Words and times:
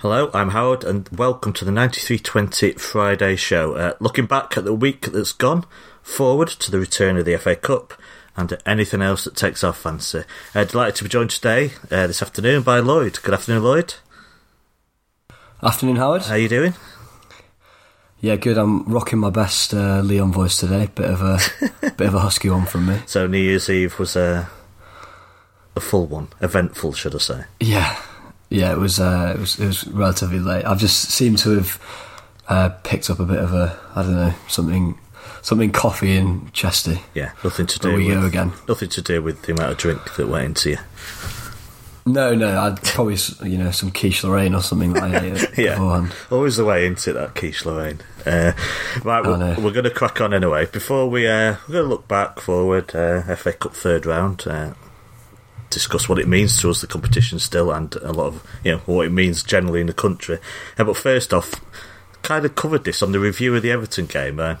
Hello, 0.00 0.30
I'm 0.34 0.50
Howard, 0.50 0.84
and 0.84 1.08
welcome 1.08 1.54
to 1.54 1.64
the 1.64 1.70
9320 1.70 2.72
Friday 2.72 3.34
show. 3.34 3.76
Uh, 3.76 3.94
looking 3.98 4.26
back 4.26 4.54
at 4.58 4.64
the 4.64 4.74
week 4.74 5.06
that's 5.06 5.32
gone, 5.32 5.64
forward 6.02 6.48
to 6.48 6.70
the 6.70 6.78
return 6.78 7.16
of 7.16 7.24
the 7.24 7.38
FA 7.38 7.56
Cup, 7.56 7.94
and 8.36 8.58
anything 8.66 9.00
else 9.00 9.24
that 9.24 9.36
takes 9.36 9.64
our 9.64 9.72
fancy. 9.72 10.24
Uh, 10.54 10.64
delighted 10.64 10.96
to 10.96 11.04
be 11.04 11.08
joined 11.08 11.30
today, 11.30 11.72
uh, 11.90 12.06
this 12.06 12.20
afternoon, 12.20 12.62
by 12.62 12.78
Lloyd. 12.78 13.18
Good 13.22 13.32
afternoon, 13.32 13.62
Lloyd. 13.62 13.94
Afternoon, 15.62 15.96
Howard. 15.96 16.24
How 16.24 16.34
are 16.34 16.38
you 16.38 16.50
doing? 16.50 16.74
Yeah, 18.20 18.36
good. 18.36 18.58
I'm 18.58 18.84
rocking 18.84 19.18
my 19.18 19.30
best 19.30 19.72
uh, 19.72 20.02
Leon 20.02 20.30
voice 20.30 20.58
today. 20.58 20.90
Bit 20.94 21.10
of 21.10 21.22
a 21.22 21.38
bit 21.96 22.08
of 22.08 22.14
a 22.14 22.20
husky 22.20 22.50
one 22.50 22.66
from 22.66 22.84
me. 22.84 23.00
So 23.06 23.26
New 23.26 23.38
Year's 23.38 23.70
Eve 23.70 23.98
was 23.98 24.14
a 24.14 24.50
a 25.74 25.80
full 25.80 26.06
one, 26.06 26.28
eventful, 26.42 26.92
should 26.92 27.14
I 27.14 27.18
say? 27.18 27.44
Yeah, 27.60 27.98
yeah. 28.50 28.72
It 28.72 28.78
was 28.78 28.98
uh, 29.00 29.32
it 29.36 29.40
was 29.40 29.58
it 29.58 29.66
was 29.66 29.86
relatively 29.88 30.38
late. 30.38 30.64
I've 30.64 30.78
just 30.78 31.10
seemed 31.10 31.38
to 31.38 31.50
have 31.58 31.80
uh, 32.48 32.68
picked 32.84 33.10
up 33.10 33.18
a 33.20 33.24
bit 33.24 33.38
of 33.38 33.52
a 33.54 33.78
I 33.94 34.02
don't 34.02 34.14
know 34.14 34.34
something 34.48 34.98
something 35.42 35.72
coffee 35.72 36.16
and 36.16 36.52
chesty. 36.52 37.00
Yeah, 37.14 37.32
nothing 37.44 37.66
to 37.66 37.78
But 37.78 37.88
do 37.90 37.94
we 37.96 38.06
with 38.08 38.20
go 38.20 38.26
again. 38.26 38.52
nothing 38.68 38.88
to 38.90 39.02
do 39.02 39.22
with 39.22 39.42
the 39.42 39.52
amount 39.52 39.72
of 39.72 39.78
drink 39.78 40.14
that 40.16 40.28
went 40.28 40.44
into 40.46 40.70
you. 40.70 40.78
No, 42.08 42.36
no. 42.36 42.60
I'd 42.60 42.80
probably 42.84 43.16
you 43.42 43.58
know 43.58 43.72
some 43.72 43.90
quiche 43.90 44.22
Lorraine 44.22 44.54
or 44.54 44.62
something 44.62 44.92
like 44.94 45.10
that 45.10 45.24
Yeah, 45.58 45.70
beforehand. 45.74 46.12
always 46.30 46.56
the 46.56 46.64
way 46.64 46.86
into 46.86 47.12
that 47.14 47.34
quiche 47.34 47.66
Lorraine. 47.66 47.98
Uh, 48.24 48.52
right, 49.02 49.24
we're, 49.24 49.56
we're 49.56 49.72
going 49.72 49.84
to 49.84 49.90
crack 49.90 50.20
on 50.20 50.32
anyway. 50.32 50.66
Before 50.66 51.08
we, 51.10 51.26
uh, 51.26 51.56
we're 51.68 51.72
going 51.72 51.84
to 51.84 51.88
look 51.90 52.06
back, 52.06 52.38
forward, 52.38 52.94
uh, 52.94 53.34
FA 53.34 53.52
Cup 53.54 53.74
third 53.74 54.06
round, 54.06 54.44
uh, 54.46 54.74
discuss 55.76 56.08
what 56.08 56.18
it 56.18 56.26
means 56.26 56.58
to 56.58 56.70
us, 56.70 56.80
the 56.80 56.86
competition 56.86 57.38
still, 57.38 57.70
and 57.70 57.94
a 57.96 58.10
lot 58.10 58.28
of 58.28 58.42
you 58.64 58.72
know 58.72 58.78
what 58.86 59.06
it 59.06 59.10
means 59.10 59.42
generally 59.42 59.82
in 59.82 59.86
the 59.86 59.92
country. 59.92 60.38
But 60.78 60.96
first 60.96 61.34
off, 61.34 61.60
kind 62.22 62.46
of 62.46 62.54
covered 62.54 62.84
this 62.84 63.02
on 63.02 63.12
the 63.12 63.20
review 63.20 63.54
of 63.54 63.62
the 63.62 63.70
Everton 63.70 64.06
game. 64.06 64.40
Uh, 64.40 64.56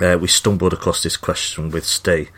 uh, 0.00 0.18
we 0.20 0.26
stumbled 0.26 0.72
across 0.72 1.00
this 1.04 1.16
question 1.16 1.70
with 1.70 1.86
Steve 1.86 2.28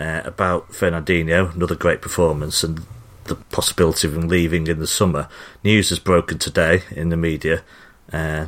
uh, 0.00 0.22
about 0.24 0.70
Fernandinho, 0.70 1.54
another 1.54 1.74
great 1.74 2.00
performance, 2.00 2.64
and 2.64 2.80
the 3.24 3.34
possibility 3.34 4.08
of 4.08 4.16
him 4.16 4.26
leaving 4.26 4.66
in 4.66 4.78
the 4.78 4.86
summer. 4.86 5.28
News 5.62 5.90
has 5.90 5.98
broken 5.98 6.38
today 6.38 6.84
in 6.92 7.10
the 7.10 7.16
media 7.18 7.62
uh, 8.10 8.46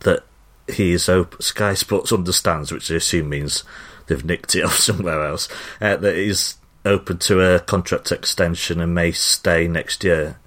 that 0.00 0.24
he 0.66 0.90
is 0.90 1.08
open. 1.08 1.40
Sky 1.40 1.74
Sports 1.74 2.10
understands, 2.10 2.72
which 2.72 2.90
I 2.90 2.96
assume 2.96 3.28
means 3.28 3.62
they've 4.08 4.24
nicked 4.24 4.56
it 4.56 4.64
off 4.64 4.78
somewhere 4.80 5.24
else. 5.24 5.48
Uh, 5.80 5.94
that 5.94 6.16
he's 6.16 6.56
open 6.84 7.18
to 7.18 7.40
a 7.40 7.60
contract 7.60 8.12
extension 8.12 8.80
and 8.80 8.94
may 8.94 9.12
stay 9.12 9.66
next 9.68 10.04
year. 10.04 10.38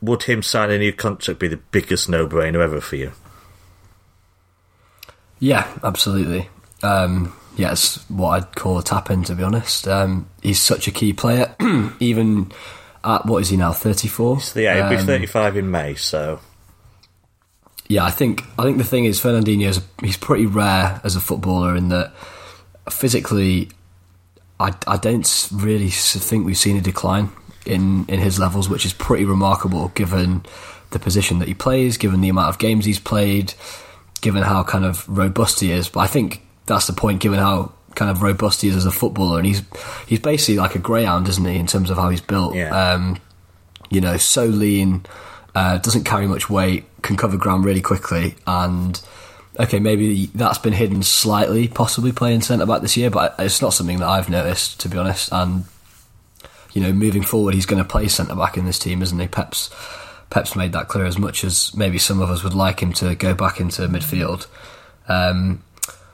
Would 0.00 0.24
him 0.24 0.42
sign 0.42 0.70
a 0.70 0.78
new 0.78 0.92
contract 0.92 1.40
be 1.40 1.48
the 1.48 1.56
biggest 1.56 2.08
no-brainer 2.08 2.62
ever 2.62 2.80
for 2.80 2.96
you? 2.96 3.12
Yeah, 5.40 5.66
absolutely. 5.82 6.48
Um, 6.82 7.34
yeah, 7.56 7.72
it's 7.72 7.96
what 8.08 8.30
I'd 8.30 8.54
call 8.54 8.78
a 8.78 8.82
tap 8.82 9.10
in, 9.10 9.24
to 9.24 9.34
be 9.34 9.42
honest. 9.42 9.88
Um, 9.88 10.28
he's 10.42 10.60
such 10.60 10.86
a 10.88 10.90
key 10.90 11.12
player, 11.12 11.54
even 12.00 12.52
at 13.04 13.26
what 13.26 13.42
is 13.42 13.48
he 13.48 13.56
now, 13.56 13.72
thirty 13.72 14.08
four? 14.08 14.40
So 14.40 14.60
yeah, 14.60 14.88
he'll 14.88 14.98
be 14.98 15.04
35 15.04 15.56
in 15.56 15.70
May, 15.70 15.94
so 15.94 16.40
Yeah, 17.88 18.04
I 18.04 18.10
think 18.10 18.44
I 18.58 18.62
think 18.64 18.78
the 18.78 18.84
thing 18.84 19.04
is 19.04 19.20
Fernandinho 19.20 19.68
is 19.68 19.80
he's 20.02 20.16
pretty 20.16 20.46
rare 20.46 21.00
as 21.04 21.16
a 21.16 21.20
footballer 21.20 21.76
in 21.76 21.88
that 21.88 22.12
physically, 22.90 23.70
I, 24.60 24.74
I 24.86 24.96
don't 24.96 25.48
really 25.52 25.90
think 25.90 26.46
we've 26.46 26.58
seen 26.58 26.76
a 26.76 26.80
decline 26.80 27.30
in 27.64 28.06
in 28.06 28.20
his 28.20 28.38
levels, 28.38 28.68
which 28.68 28.84
is 28.84 28.92
pretty 28.92 29.24
remarkable 29.24 29.88
given 29.94 30.44
the 30.90 30.98
position 30.98 31.38
that 31.38 31.48
he 31.48 31.54
plays, 31.54 31.96
given 31.96 32.20
the 32.20 32.28
amount 32.28 32.48
of 32.48 32.58
games 32.58 32.84
he's 32.84 32.98
played, 32.98 33.54
given 34.20 34.42
how 34.42 34.62
kind 34.62 34.84
of 34.84 35.08
robust 35.08 35.60
he 35.60 35.70
is. 35.70 35.88
But 35.88 36.00
I 36.00 36.06
think 36.06 36.42
that's 36.66 36.86
the 36.86 36.92
point, 36.92 37.20
given 37.20 37.38
how 37.38 37.72
kind 37.94 38.10
of 38.10 38.22
robust 38.22 38.62
he 38.62 38.68
is 38.68 38.76
as 38.76 38.86
a 38.86 38.90
footballer, 38.90 39.38
and 39.38 39.46
he's 39.46 39.62
he's 40.06 40.20
basically 40.20 40.56
like 40.56 40.74
a 40.74 40.78
greyhound, 40.78 41.28
isn't 41.28 41.44
he, 41.44 41.56
in 41.56 41.66
terms 41.66 41.90
of 41.90 41.96
how 41.96 42.08
he's 42.08 42.20
built. 42.20 42.54
Yeah. 42.54 42.70
Um, 42.70 43.20
you 43.90 44.00
know, 44.00 44.16
so 44.16 44.44
lean, 44.44 45.06
uh, 45.54 45.78
doesn't 45.78 46.04
carry 46.04 46.26
much 46.26 46.50
weight, 46.50 46.84
can 47.02 47.16
cover 47.16 47.36
ground 47.36 47.64
really 47.64 47.80
quickly, 47.80 48.34
and 48.46 49.00
okay, 49.58 49.80
maybe 49.80 50.26
that's 50.34 50.58
been 50.58 50.72
hidden 50.72 51.02
slightly, 51.02 51.68
possibly 51.68 52.12
playing 52.12 52.42
centre 52.42 52.66
back 52.66 52.82
this 52.82 52.96
year, 52.96 53.10
but 53.10 53.34
it's 53.38 53.60
not 53.60 53.72
something 53.72 53.98
that 53.98 54.08
I've 54.08 54.28
noticed, 54.28 54.80
to 54.80 54.88
be 54.88 54.98
honest. 54.98 55.30
And 55.32 55.64
you 56.72 56.82
know, 56.82 56.92
moving 56.92 57.22
forward, 57.22 57.54
he's 57.54 57.66
going 57.66 57.82
to 57.82 57.88
play 57.88 58.08
centre 58.08 58.36
back 58.36 58.56
in 58.56 58.64
this 58.64 58.78
team, 58.78 59.02
isn't 59.02 59.18
he? 59.18 59.26
Pep's 59.26 59.70
Pep's 60.30 60.54
made 60.54 60.72
that 60.72 60.88
clear 60.88 61.06
as 61.06 61.18
much 61.18 61.42
as 61.42 61.74
maybe 61.74 61.98
some 61.98 62.20
of 62.20 62.30
us 62.30 62.44
would 62.44 62.54
like 62.54 62.80
him 62.80 62.92
to 62.94 63.14
go 63.14 63.34
back 63.34 63.60
into 63.60 63.82
midfield. 63.88 64.46
Um, 65.08 65.62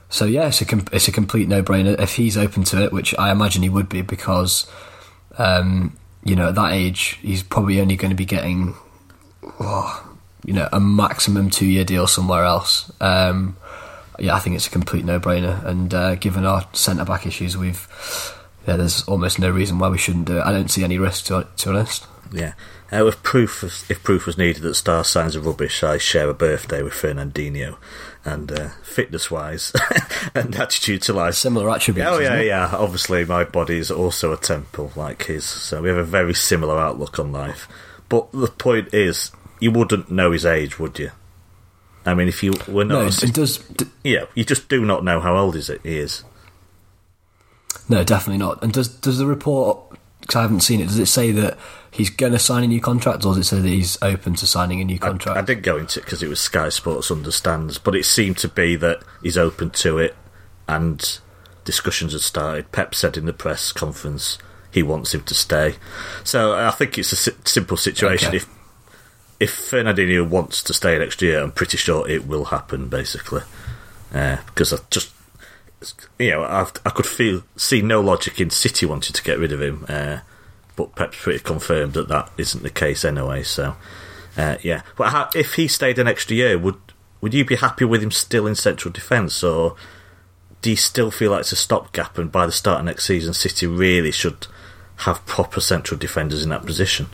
so 0.09 0.25
yeah, 0.25 0.47
it's 0.47 0.61
a 0.61 0.65
com- 0.65 0.87
it's 0.91 1.07
a 1.07 1.11
complete 1.11 1.47
no 1.47 1.61
brainer 1.61 1.99
if 1.99 2.15
he's 2.15 2.37
open 2.37 2.63
to 2.65 2.83
it, 2.83 2.93
which 2.93 3.13
I 3.19 3.31
imagine 3.31 3.63
he 3.63 3.69
would 3.69 3.89
be 3.89 4.01
because 4.01 4.69
um, 5.37 5.97
you 6.23 6.35
know 6.35 6.49
at 6.49 6.55
that 6.55 6.71
age 6.71 7.19
he's 7.21 7.43
probably 7.43 7.81
only 7.81 7.97
going 7.97 8.11
to 8.11 8.15
be 8.15 8.25
getting 8.25 8.75
oh, 9.59 10.04
you 10.45 10.53
know 10.53 10.69
a 10.71 10.79
maximum 10.79 11.49
two 11.49 11.65
year 11.65 11.83
deal 11.83 12.07
somewhere 12.07 12.43
else. 12.43 12.91
Um, 13.01 13.57
yeah, 14.17 14.35
I 14.35 14.39
think 14.39 14.55
it's 14.55 14.67
a 14.67 14.71
complete 14.71 15.03
no 15.03 15.19
brainer, 15.19 15.63
and 15.65 15.93
uh, 15.93 16.15
given 16.15 16.45
our 16.45 16.67
centre 16.73 17.05
back 17.05 17.25
issues, 17.25 17.57
we've 17.57 17.87
yeah, 18.67 18.77
there's 18.77 19.03
almost 19.03 19.39
no 19.39 19.49
reason 19.49 19.79
why 19.79 19.89
we 19.89 19.97
shouldn't 19.97 20.25
do 20.25 20.37
it. 20.37 20.43
I 20.45 20.51
don't 20.51 20.69
see 20.69 20.83
any 20.83 20.97
risk 20.97 21.25
to 21.25 21.47
to 21.57 21.69
be 21.69 21.75
honest. 21.75 22.07
Yeah. 22.31 22.53
Uh, 22.91 23.05
if 23.07 23.21
proof 23.23 23.63
was, 23.63 23.83
if 23.89 24.03
proof 24.03 24.25
was 24.25 24.37
needed 24.37 24.61
that 24.61 24.75
star 24.75 25.03
signs 25.03 25.35
are 25.35 25.41
rubbish, 25.41 25.83
I 25.83 25.97
share 25.97 26.29
a 26.29 26.33
birthday 26.33 26.83
with 26.83 26.93
Fernandinho, 26.93 27.77
and 28.23 28.51
uh, 28.51 28.69
fitness 28.83 29.31
wise 29.31 29.73
and 30.35 30.55
attitude 30.55 31.01
to 31.03 31.13
life. 31.13 31.35
Similar 31.35 31.69
attributes. 31.69 32.09
Oh 32.09 32.19
yeah, 32.19 32.39
yeah. 32.41 32.69
Obviously, 32.73 33.25
my 33.25 33.43
body 33.43 33.77
is 33.77 33.89
also 33.89 34.31
a 34.31 34.37
temple 34.37 34.91
like 34.95 35.25
his, 35.25 35.45
so 35.45 35.81
we 35.81 35.89
have 35.89 35.97
a 35.97 36.03
very 36.03 36.33
similar 36.33 36.77
outlook 36.77 37.17
on 37.19 37.31
life. 37.31 37.67
But 38.07 38.31
the 38.31 38.47
point 38.47 38.93
is, 38.93 39.31
you 39.59 39.71
wouldn't 39.71 40.11
know 40.11 40.31
his 40.31 40.45
age, 40.45 40.79
would 40.79 40.97
you? 40.99 41.11
I 42.05 42.13
mean, 42.13 42.27
if 42.27 42.43
you 42.43 42.53
were 42.67 42.85
not, 42.85 42.99
No, 43.01 43.07
it, 43.07 43.33
does. 43.33 43.57
D- 43.57 43.85
yeah, 44.03 44.25
you 44.35 44.43
just 44.43 44.69
do 44.69 44.85
not 44.85 45.03
know 45.03 45.19
how 45.19 45.35
old 45.37 45.55
is 45.55 45.69
it 45.69 45.81
he 45.83 45.97
is. 45.97 46.23
no, 47.89 48.03
definitely 48.03 48.37
not. 48.39 48.63
And 48.63 48.71
does 48.73 48.87
does 48.87 49.17
the 49.17 49.25
report? 49.25 49.79
Because 50.21 50.35
I 50.37 50.41
haven't 50.43 50.61
seen 50.61 50.81
it. 50.81 50.85
Does 50.85 50.97
it 50.99 51.05
say 51.07 51.31
that 51.31 51.57
he's 51.91 52.09
going 52.09 52.31
to 52.31 52.39
sign 52.39 52.63
a 52.63 52.67
new 52.67 52.81
contract, 52.81 53.25
or 53.25 53.33
does 53.33 53.37
it 53.37 53.43
say 53.43 53.59
that 53.59 53.67
he's 53.67 53.97
open 54.01 54.33
to 54.35 54.47
signing 54.47 54.81
a 54.81 54.83
new 54.83 54.97
contract? 54.99 55.37
I 55.37 55.41
didn't 55.41 55.63
go 55.63 55.77
into 55.77 55.99
it 55.99 56.03
because 56.05 56.23
it 56.23 56.27
was 56.27 56.39
Sky 56.39 56.69
Sports 56.69 57.11
understands, 57.11 57.77
but 57.77 57.95
it 57.95 58.05
seemed 58.05 58.37
to 58.39 58.47
be 58.47 58.75
that 58.77 59.03
he's 59.21 59.37
open 59.37 59.69
to 59.71 59.97
it, 59.99 60.15
and 60.67 61.19
discussions 61.63 62.13
had 62.13 62.21
started. 62.21 62.71
Pep 62.71 62.95
said 62.95 63.17
in 63.17 63.25
the 63.25 63.33
press 63.33 63.71
conference 63.71 64.37
he 64.71 64.81
wants 64.83 65.13
him 65.13 65.21
to 65.23 65.35
stay, 65.35 65.75
so 66.23 66.53
I 66.53 66.71
think 66.71 66.97
it's 66.97 67.11
a 67.11 67.15
si- 67.15 67.31
simple 67.45 67.77
situation. 67.77 68.29
Okay. 68.29 68.37
If 68.37 68.49
if 69.39 69.51
Fernandinho 69.71 70.27
wants 70.27 70.61
to 70.63 70.73
stay 70.73 70.97
next 70.97 71.21
year, 71.21 71.41
I'm 71.41 71.51
pretty 71.51 71.77
sure 71.77 72.07
it 72.07 72.27
will 72.27 72.45
happen. 72.45 72.87
Basically, 72.87 73.41
uh, 74.13 74.37
because 74.45 74.73
I 74.73 74.77
just 74.89 75.13
you 76.17 76.31
know 76.31 76.43
I've, 76.43 76.71
I 76.85 76.89
could 76.89 77.05
feel 77.05 77.43
see 77.55 77.81
no 77.81 78.01
logic 78.01 78.39
in 78.39 78.49
City 78.49 78.85
wanting 78.85 79.13
to 79.13 79.23
get 79.23 79.39
rid 79.39 79.51
of 79.51 79.61
him. 79.61 79.85
Uh, 79.87 80.19
but 80.75 80.95
Pep's 80.95 81.21
pretty 81.21 81.39
confirmed 81.39 81.93
that 81.93 82.09
that 82.09 82.29
isn't 82.37 82.63
the 82.63 82.69
case 82.69 83.05
anyway. 83.05 83.43
So, 83.43 83.75
uh, 84.37 84.57
yeah. 84.61 84.81
But 84.97 85.11
how, 85.11 85.29
if 85.33 85.53
he 85.53 85.67
stayed 85.67 85.99
an 85.99 86.07
extra 86.07 86.35
year, 86.35 86.57
would 86.57 86.77
would 87.21 87.33
you 87.33 87.45
be 87.45 87.55
happy 87.55 87.85
with 87.85 88.03
him 88.03 88.11
still 88.11 88.47
in 88.47 88.55
central 88.55 88.91
defence, 88.91 89.43
or 89.43 89.75
do 90.61 90.69
you 90.69 90.75
still 90.75 91.11
feel 91.11 91.31
like 91.31 91.41
it's 91.41 91.51
a 91.51 91.57
stopgap? 91.57 92.17
And 92.17 92.31
by 92.31 92.45
the 92.45 92.51
start 92.51 92.79
of 92.79 92.85
next 92.85 93.05
season, 93.05 93.33
City 93.33 93.67
really 93.67 94.11
should 94.11 94.47
have 94.97 95.25
proper 95.25 95.59
central 95.59 95.99
defenders 95.99 96.43
in 96.43 96.49
that 96.49 96.65
position. 96.65 97.07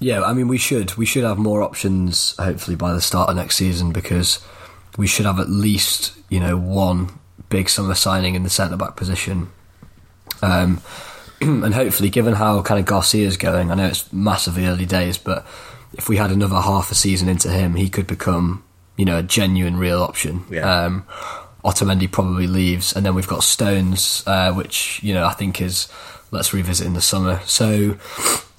Yeah, 0.00 0.22
I 0.22 0.32
mean, 0.32 0.48
we 0.48 0.58
should 0.58 0.96
we 0.96 1.06
should 1.06 1.24
have 1.24 1.38
more 1.38 1.62
options 1.62 2.34
hopefully 2.38 2.76
by 2.76 2.92
the 2.92 3.00
start 3.00 3.28
of 3.28 3.36
next 3.36 3.56
season 3.56 3.92
because 3.92 4.44
we 4.96 5.06
should 5.06 5.26
have 5.26 5.38
at 5.38 5.48
least 5.48 6.14
you 6.28 6.40
know 6.40 6.56
one 6.56 7.18
big 7.50 7.68
summer 7.68 7.94
signing 7.94 8.34
in 8.34 8.42
the 8.42 8.50
centre 8.50 8.76
back 8.76 8.96
position. 8.96 9.50
Um, 10.42 10.80
and 11.40 11.74
hopefully, 11.74 12.08
given 12.08 12.34
how 12.34 12.62
kind 12.62 12.80
of 12.80 12.86
Garcia's 12.86 13.36
going, 13.36 13.70
I 13.70 13.74
know 13.74 13.86
it's 13.86 14.10
massively 14.12 14.66
early 14.66 14.86
days, 14.86 15.18
but 15.18 15.46
if 15.92 16.08
we 16.08 16.16
had 16.16 16.30
another 16.30 16.56
half 16.56 16.90
a 16.90 16.94
season 16.94 17.28
into 17.28 17.50
him, 17.50 17.74
he 17.74 17.88
could 17.88 18.06
become 18.06 18.64
you 18.96 19.04
know 19.04 19.18
a 19.18 19.22
genuine 19.22 19.76
real 19.76 20.02
option. 20.02 20.44
Yeah. 20.50 20.84
Um, 20.84 21.04
Otamendi 21.62 22.10
probably 22.10 22.46
leaves, 22.46 22.96
and 22.96 23.04
then 23.04 23.14
we've 23.14 23.28
got 23.28 23.42
Stones, 23.42 24.22
uh, 24.26 24.52
which 24.54 25.02
you 25.02 25.12
know 25.12 25.26
I 25.26 25.34
think 25.34 25.60
is 25.60 25.88
let's 26.30 26.54
revisit 26.54 26.86
in 26.86 26.94
the 26.94 27.02
summer. 27.02 27.40
So 27.44 27.98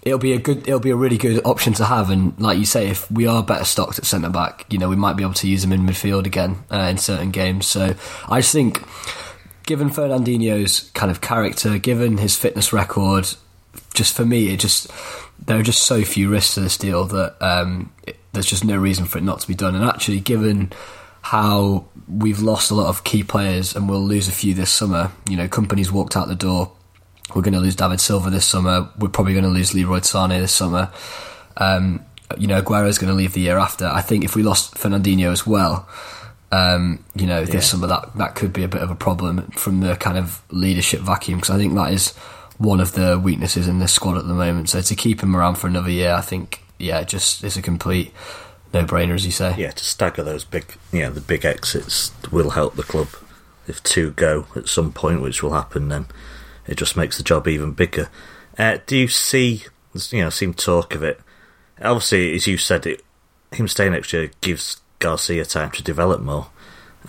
it'll 0.01 0.19
be 0.19 0.33
a 0.33 0.39
good, 0.39 0.67
it'll 0.67 0.79
be 0.79 0.89
a 0.89 0.95
really 0.95 1.17
good 1.17 1.45
option 1.45 1.73
to 1.73 1.85
have. 1.85 2.09
And 2.09 2.39
like 2.39 2.57
you 2.57 2.65
say, 2.65 2.87
if 2.87 3.09
we 3.11 3.27
are 3.27 3.43
better 3.43 3.65
stocked 3.65 3.99
at 3.99 4.05
centre 4.05 4.29
back, 4.29 4.65
you 4.71 4.77
know 4.77 4.89
we 4.89 4.95
might 4.95 5.17
be 5.17 5.23
able 5.23 5.33
to 5.35 5.47
use 5.47 5.63
him 5.63 5.71
in 5.71 5.81
midfield 5.81 6.25
again 6.25 6.57
uh, 6.71 6.87
in 6.89 6.97
certain 6.97 7.31
games. 7.31 7.67
So 7.67 7.95
I 8.27 8.39
just 8.39 8.53
think, 8.53 8.83
given 9.65 9.89
Fernandinho's 9.89 10.91
kind 10.91 11.11
of 11.11 11.21
character, 11.21 11.77
given 11.77 12.17
his 12.17 12.35
fitness 12.35 12.73
record, 12.73 13.27
just 13.93 14.15
for 14.15 14.25
me, 14.25 14.53
it 14.53 14.59
just 14.59 14.91
there 15.45 15.59
are 15.59 15.63
just 15.63 15.83
so 15.83 16.03
few 16.03 16.29
risks 16.29 16.55
to 16.55 16.61
this 16.61 16.77
deal 16.77 17.05
that 17.05 17.35
um, 17.41 17.91
it, 18.05 18.17
there's 18.33 18.45
just 18.45 18.63
no 18.63 18.77
reason 18.77 19.05
for 19.05 19.17
it 19.17 19.23
not 19.23 19.39
to 19.41 19.47
be 19.47 19.55
done. 19.55 19.75
And 19.75 19.83
actually, 19.83 20.19
given 20.19 20.71
how 21.21 21.85
we've 22.07 22.39
lost 22.39 22.71
a 22.71 22.75
lot 22.75 22.87
of 22.87 23.03
key 23.03 23.23
players 23.23 23.75
and 23.75 23.87
we'll 23.87 24.03
lose 24.03 24.27
a 24.27 24.31
few 24.31 24.53
this 24.53 24.71
summer, 24.71 25.11
you 25.29 25.37
know, 25.37 25.47
Kompany's 25.47 25.91
walked 25.91 26.15
out 26.15 26.27
the 26.27 26.35
door. 26.35 26.71
We're 27.35 27.41
going 27.41 27.53
to 27.53 27.59
lose 27.59 27.75
David 27.75 27.99
Silva 27.99 28.29
this 28.29 28.45
summer. 28.45 28.89
We're 28.97 29.09
probably 29.09 29.33
going 29.33 29.45
to 29.45 29.49
lose 29.49 29.73
Leroy 29.73 30.01
Sane 30.01 30.29
this 30.29 30.53
summer. 30.53 30.91
Um, 31.57 32.05
you 32.37 32.47
know, 32.47 32.61
Aguero's 32.61 32.97
going 32.97 33.11
to 33.11 33.17
leave 33.17 33.33
the 33.33 33.41
year 33.41 33.57
after. 33.57 33.85
I 33.85 34.01
think 34.01 34.23
if 34.23 34.35
we 34.35 34.43
lost 34.43 34.75
Fernandinho 34.75 35.31
as 35.31 35.45
well, 35.45 35.87
um, 36.51 37.03
you 37.15 37.27
know, 37.27 37.45
this 37.45 37.53
yeah. 37.53 37.59
summer 37.61 37.87
that 37.87 38.15
that 38.15 38.35
could 38.35 38.51
be 38.51 38.63
a 38.63 38.67
bit 38.67 38.81
of 38.81 38.91
a 38.91 38.95
problem 38.95 39.49
from 39.51 39.79
the 39.79 39.95
kind 39.95 40.17
of 40.17 40.41
leadership 40.51 40.99
vacuum 41.01 41.39
because 41.39 41.55
I 41.55 41.57
think 41.57 41.73
that 41.75 41.93
is 41.93 42.13
one 42.57 42.79
of 42.79 42.93
the 42.93 43.19
weaknesses 43.19 43.67
in 43.67 43.79
this 43.79 43.93
squad 43.93 44.17
at 44.17 44.27
the 44.27 44.33
moment. 44.33 44.69
So 44.69 44.81
to 44.81 44.95
keep 44.95 45.21
him 45.21 45.35
around 45.35 45.55
for 45.55 45.67
another 45.67 45.89
year, 45.89 46.13
I 46.13 46.21
think, 46.21 46.61
yeah, 46.77 47.03
just 47.03 47.43
is 47.43 47.57
a 47.57 47.61
complete 47.61 48.13
no-brainer, 48.73 49.15
as 49.15 49.25
you 49.25 49.31
say. 49.31 49.55
Yeah, 49.57 49.71
to 49.71 49.83
stagger 49.83 50.23
those 50.23 50.43
big, 50.43 50.77
yeah, 50.91 51.09
the 51.09 51.21
big 51.21 51.43
exits 51.43 52.11
will 52.31 52.51
help 52.51 52.75
the 52.75 52.83
club. 52.83 53.07
If 53.67 53.81
two 53.83 54.11
go 54.11 54.45
at 54.55 54.67
some 54.67 54.91
point, 54.91 55.21
which 55.21 55.41
will 55.41 55.53
happen, 55.53 55.89
then 55.89 56.05
it 56.67 56.77
just 56.77 56.97
makes 56.97 57.17
the 57.17 57.23
job 57.23 57.47
even 57.47 57.71
bigger. 57.71 58.09
Uh, 58.57 58.77
do 58.85 58.97
you 58.97 59.07
see, 59.07 59.63
you 60.09 60.21
know, 60.21 60.29
seem 60.29 60.53
talk 60.53 60.95
of 60.95 61.03
it? 61.03 61.19
Obviously, 61.81 62.35
as 62.35 62.47
you 62.47 62.57
said, 62.57 62.85
it 62.85 63.01
him 63.51 63.67
staying 63.67 63.91
next 63.91 64.13
year 64.13 64.31
gives 64.41 64.81
Garcia 64.99 65.45
time 65.45 65.71
to 65.71 65.83
develop 65.83 66.21
more. 66.21 66.47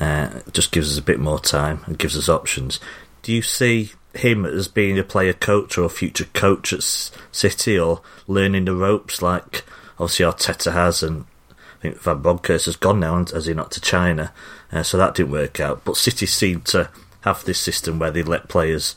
Uh, 0.01 0.41
just 0.53 0.73
gives 0.73 0.91
us 0.91 0.99
a 0.99 1.03
bit 1.03 1.21
more 1.21 1.39
time 1.39 1.83
and 1.87 1.99
gives 1.99 2.17
us 2.17 2.29
options. 2.29 2.81
Do 3.23 3.33
you 3.33 3.43
see 3.43 3.93
him 4.15 4.45
as 4.45 4.69
being 4.69 4.99
a 4.99 5.05
player 5.05 5.33
coach 5.33 5.79
or 5.79 5.85
a 5.85 5.91
future 5.91 6.25
coach 6.33 6.73
at 6.73 6.83
City 6.83 7.79
or 7.79 8.01
learning 8.27 8.65
the 8.65 8.75
ropes 8.75 9.23
like 9.23 9.65
obviously 9.99 10.25
Arteta 10.25 10.73
has 10.73 11.03
and 11.03 11.25
I 11.51 11.83
think 11.83 12.01
Van 12.01 12.23
Bronckhorst 12.23 12.67
has 12.67 12.77
gone 12.77 13.01
now, 13.01 13.25
has 13.25 13.47
he 13.47 13.55
not, 13.55 13.73
to 13.73 13.81
China? 13.81 14.33
Uh, 14.71 14.83
so 14.83 14.97
that 14.97 15.15
didn't 15.15 15.33
work 15.33 15.61
out. 15.61 15.85
But 15.85 15.97
City 15.97 16.27
seem 16.27 16.63
to 16.63 16.89
have 17.23 17.45
this 17.45 17.61
system 17.61 17.99
where 17.99 18.11
they 18.11 18.23
let 18.23 18.49
players 18.49 18.97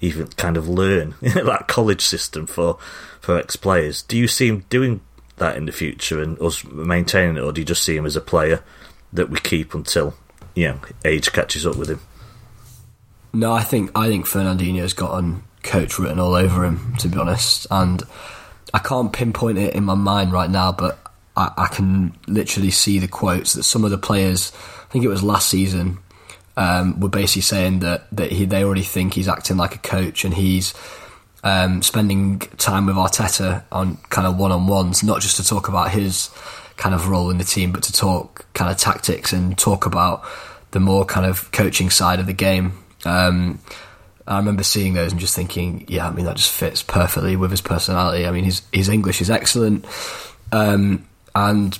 even 0.00 0.28
kind 0.28 0.56
of 0.56 0.68
learn 0.68 1.14
that 1.20 1.66
college 1.68 2.02
system 2.02 2.46
for 2.46 2.78
for 3.20 3.38
ex 3.38 3.56
players. 3.56 4.02
Do 4.02 4.16
you 4.16 4.28
see 4.28 4.48
him 4.48 4.64
doing 4.68 5.00
that 5.36 5.56
in 5.56 5.66
the 5.66 5.72
future 5.72 6.22
and 6.22 6.40
us 6.40 6.64
maintaining 6.64 7.36
it, 7.36 7.40
or 7.40 7.52
do 7.52 7.60
you 7.60 7.64
just 7.64 7.82
see 7.82 7.96
him 7.96 8.06
as 8.06 8.16
a 8.16 8.20
player 8.20 8.62
that 9.12 9.30
we 9.30 9.38
keep 9.38 9.74
until 9.74 10.14
you 10.54 10.68
know 10.68 10.80
age 11.04 11.32
catches 11.32 11.66
up 11.66 11.76
with 11.76 11.90
him? 11.90 12.00
No, 13.32 13.52
I 13.52 13.62
think 13.62 13.90
I 13.94 14.08
think 14.08 14.26
Fernandinho's 14.26 14.92
got 14.92 15.10
gotten 15.10 15.42
coach 15.62 15.98
written 15.98 16.20
all 16.20 16.34
over 16.34 16.64
him, 16.64 16.94
to 17.00 17.08
be 17.08 17.18
honest, 17.18 17.66
and 17.70 18.02
I 18.72 18.78
can't 18.78 19.12
pinpoint 19.12 19.58
it 19.58 19.74
in 19.74 19.84
my 19.84 19.94
mind 19.94 20.32
right 20.32 20.50
now, 20.50 20.72
but 20.72 20.98
I, 21.36 21.52
I 21.56 21.66
can 21.68 22.16
literally 22.26 22.70
see 22.70 22.98
the 22.98 23.08
quotes 23.08 23.52
that 23.54 23.64
some 23.64 23.84
of 23.84 23.90
the 23.90 23.98
players. 23.98 24.52
I 24.88 24.92
think 24.92 25.04
it 25.04 25.08
was 25.08 25.22
last 25.22 25.48
season. 25.48 25.98
Um, 26.58 27.00
were 27.00 27.10
basically 27.10 27.42
saying 27.42 27.80
that 27.80 28.06
that 28.12 28.32
he, 28.32 28.46
they 28.46 28.64
already 28.64 28.82
think 28.82 29.12
he's 29.12 29.28
acting 29.28 29.58
like 29.58 29.74
a 29.74 29.78
coach 29.78 30.24
and 30.24 30.32
he's 30.32 30.72
um, 31.44 31.82
spending 31.82 32.38
time 32.58 32.86
with 32.86 32.96
Arteta 32.96 33.62
on 33.70 33.98
kind 34.08 34.26
of 34.26 34.36
one 34.36 34.52
on 34.52 34.66
ones, 34.66 35.04
not 35.04 35.20
just 35.20 35.36
to 35.36 35.44
talk 35.44 35.68
about 35.68 35.90
his 35.90 36.30
kind 36.76 36.94
of 36.94 37.08
role 37.08 37.30
in 37.30 37.38
the 37.38 37.44
team, 37.44 37.72
but 37.72 37.82
to 37.84 37.92
talk 37.92 38.46
kind 38.52 38.70
of 38.70 38.76
tactics 38.76 39.32
and 39.32 39.56
talk 39.56 39.86
about 39.86 40.24
the 40.72 40.80
more 40.80 41.04
kind 41.04 41.24
of 41.24 41.50
coaching 41.52 41.88
side 41.90 42.20
of 42.20 42.26
the 42.26 42.32
game. 42.32 42.72
Um, 43.04 43.60
I 44.26 44.38
remember 44.38 44.64
seeing 44.64 44.94
those 44.94 45.12
and 45.12 45.20
just 45.20 45.36
thinking, 45.36 45.84
yeah, 45.88 46.08
I 46.08 46.10
mean 46.10 46.24
that 46.24 46.36
just 46.36 46.50
fits 46.50 46.82
perfectly 46.82 47.36
with 47.36 47.50
his 47.52 47.60
personality. 47.60 48.26
I 48.26 48.32
mean 48.32 48.44
his 48.44 48.62
his 48.72 48.88
English 48.88 49.20
is 49.20 49.30
excellent, 49.30 49.84
um, 50.50 51.06
and 51.34 51.78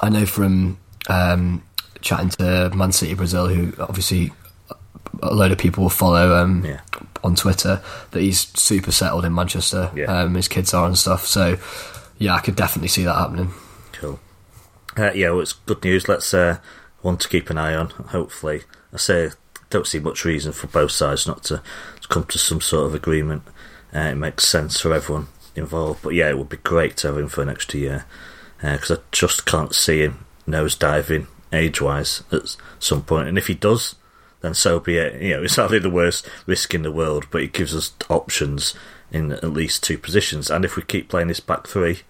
I 0.00 0.08
know 0.08 0.24
from 0.24 0.78
um, 1.08 1.62
chatting 2.06 2.30
to 2.30 2.70
Man 2.74 2.92
City 2.92 3.14
Brazil, 3.14 3.48
who 3.48 3.74
obviously 3.82 4.32
a 5.22 5.34
load 5.34 5.50
of 5.50 5.58
people 5.58 5.82
will 5.82 5.90
follow 5.90 6.36
um, 6.36 6.64
yeah. 6.64 6.80
on 7.24 7.34
Twitter 7.34 7.82
that 8.12 8.20
he's 8.20 8.48
super 8.58 8.92
settled 8.92 9.24
in 9.24 9.34
Manchester. 9.34 9.90
Yeah. 9.94 10.04
Um, 10.04 10.34
his 10.34 10.48
kids 10.48 10.72
are 10.72 10.86
and 10.86 10.96
stuff. 10.96 11.26
So 11.26 11.58
yeah, 12.18 12.34
I 12.34 12.40
could 12.40 12.54
definitely 12.54 12.88
see 12.88 13.04
that 13.04 13.14
happening. 13.14 13.52
Cool. 13.92 14.20
Uh, 14.96 15.12
yeah, 15.12 15.30
well, 15.30 15.40
it's 15.40 15.52
good 15.52 15.82
news. 15.82 16.08
Let's 16.08 16.32
uh, 16.32 16.58
one 17.02 17.16
to 17.18 17.28
keep 17.28 17.50
an 17.50 17.58
eye 17.58 17.74
on. 17.74 17.90
Hopefully, 17.90 18.62
I 18.92 18.98
say 18.98 19.30
don't 19.68 19.86
see 19.86 19.98
much 19.98 20.24
reason 20.24 20.52
for 20.52 20.68
both 20.68 20.92
sides 20.92 21.26
not 21.26 21.42
to, 21.44 21.60
to 22.00 22.08
come 22.08 22.24
to 22.26 22.38
some 22.38 22.60
sort 22.60 22.86
of 22.86 22.94
agreement. 22.94 23.42
Uh, 23.94 24.00
it 24.00 24.14
makes 24.14 24.46
sense 24.46 24.78
for 24.78 24.94
everyone 24.94 25.26
involved. 25.56 26.02
But 26.02 26.14
yeah, 26.14 26.30
it 26.30 26.38
would 26.38 26.48
be 26.48 26.58
great 26.58 26.96
to 26.98 27.08
have 27.08 27.18
him 27.18 27.28
for 27.28 27.42
an 27.42 27.48
extra 27.48 27.80
year 27.80 28.04
because 28.60 28.92
uh, 28.92 28.94
I 28.94 28.98
just 29.10 29.44
can't 29.44 29.74
see 29.74 30.02
him 30.02 30.24
nose 30.46 30.76
diving 30.76 31.26
age 31.56 31.80
wise 31.80 32.22
at 32.30 32.56
some 32.78 33.02
point. 33.02 33.28
And 33.28 33.38
if 33.38 33.46
he 33.46 33.54
does, 33.54 33.96
then 34.40 34.54
so 34.54 34.78
be 34.78 34.96
it. 34.96 35.20
You 35.20 35.36
know, 35.36 35.42
it's 35.42 35.56
hardly 35.56 35.78
the 35.78 35.90
worst 35.90 36.28
risk 36.46 36.74
in 36.74 36.82
the 36.82 36.92
world, 36.92 37.26
but 37.30 37.42
it 37.42 37.52
gives 37.52 37.74
us 37.74 37.92
options 38.08 38.74
in 39.10 39.32
at 39.32 39.44
least 39.44 39.82
two 39.82 39.98
positions. 39.98 40.50
And 40.50 40.64
if 40.64 40.76
we 40.76 40.82
keep 40.82 41.08
playing 41.08 41.28
this 41.28 41.40
back 41.40 41.66
three, 41.66 42.02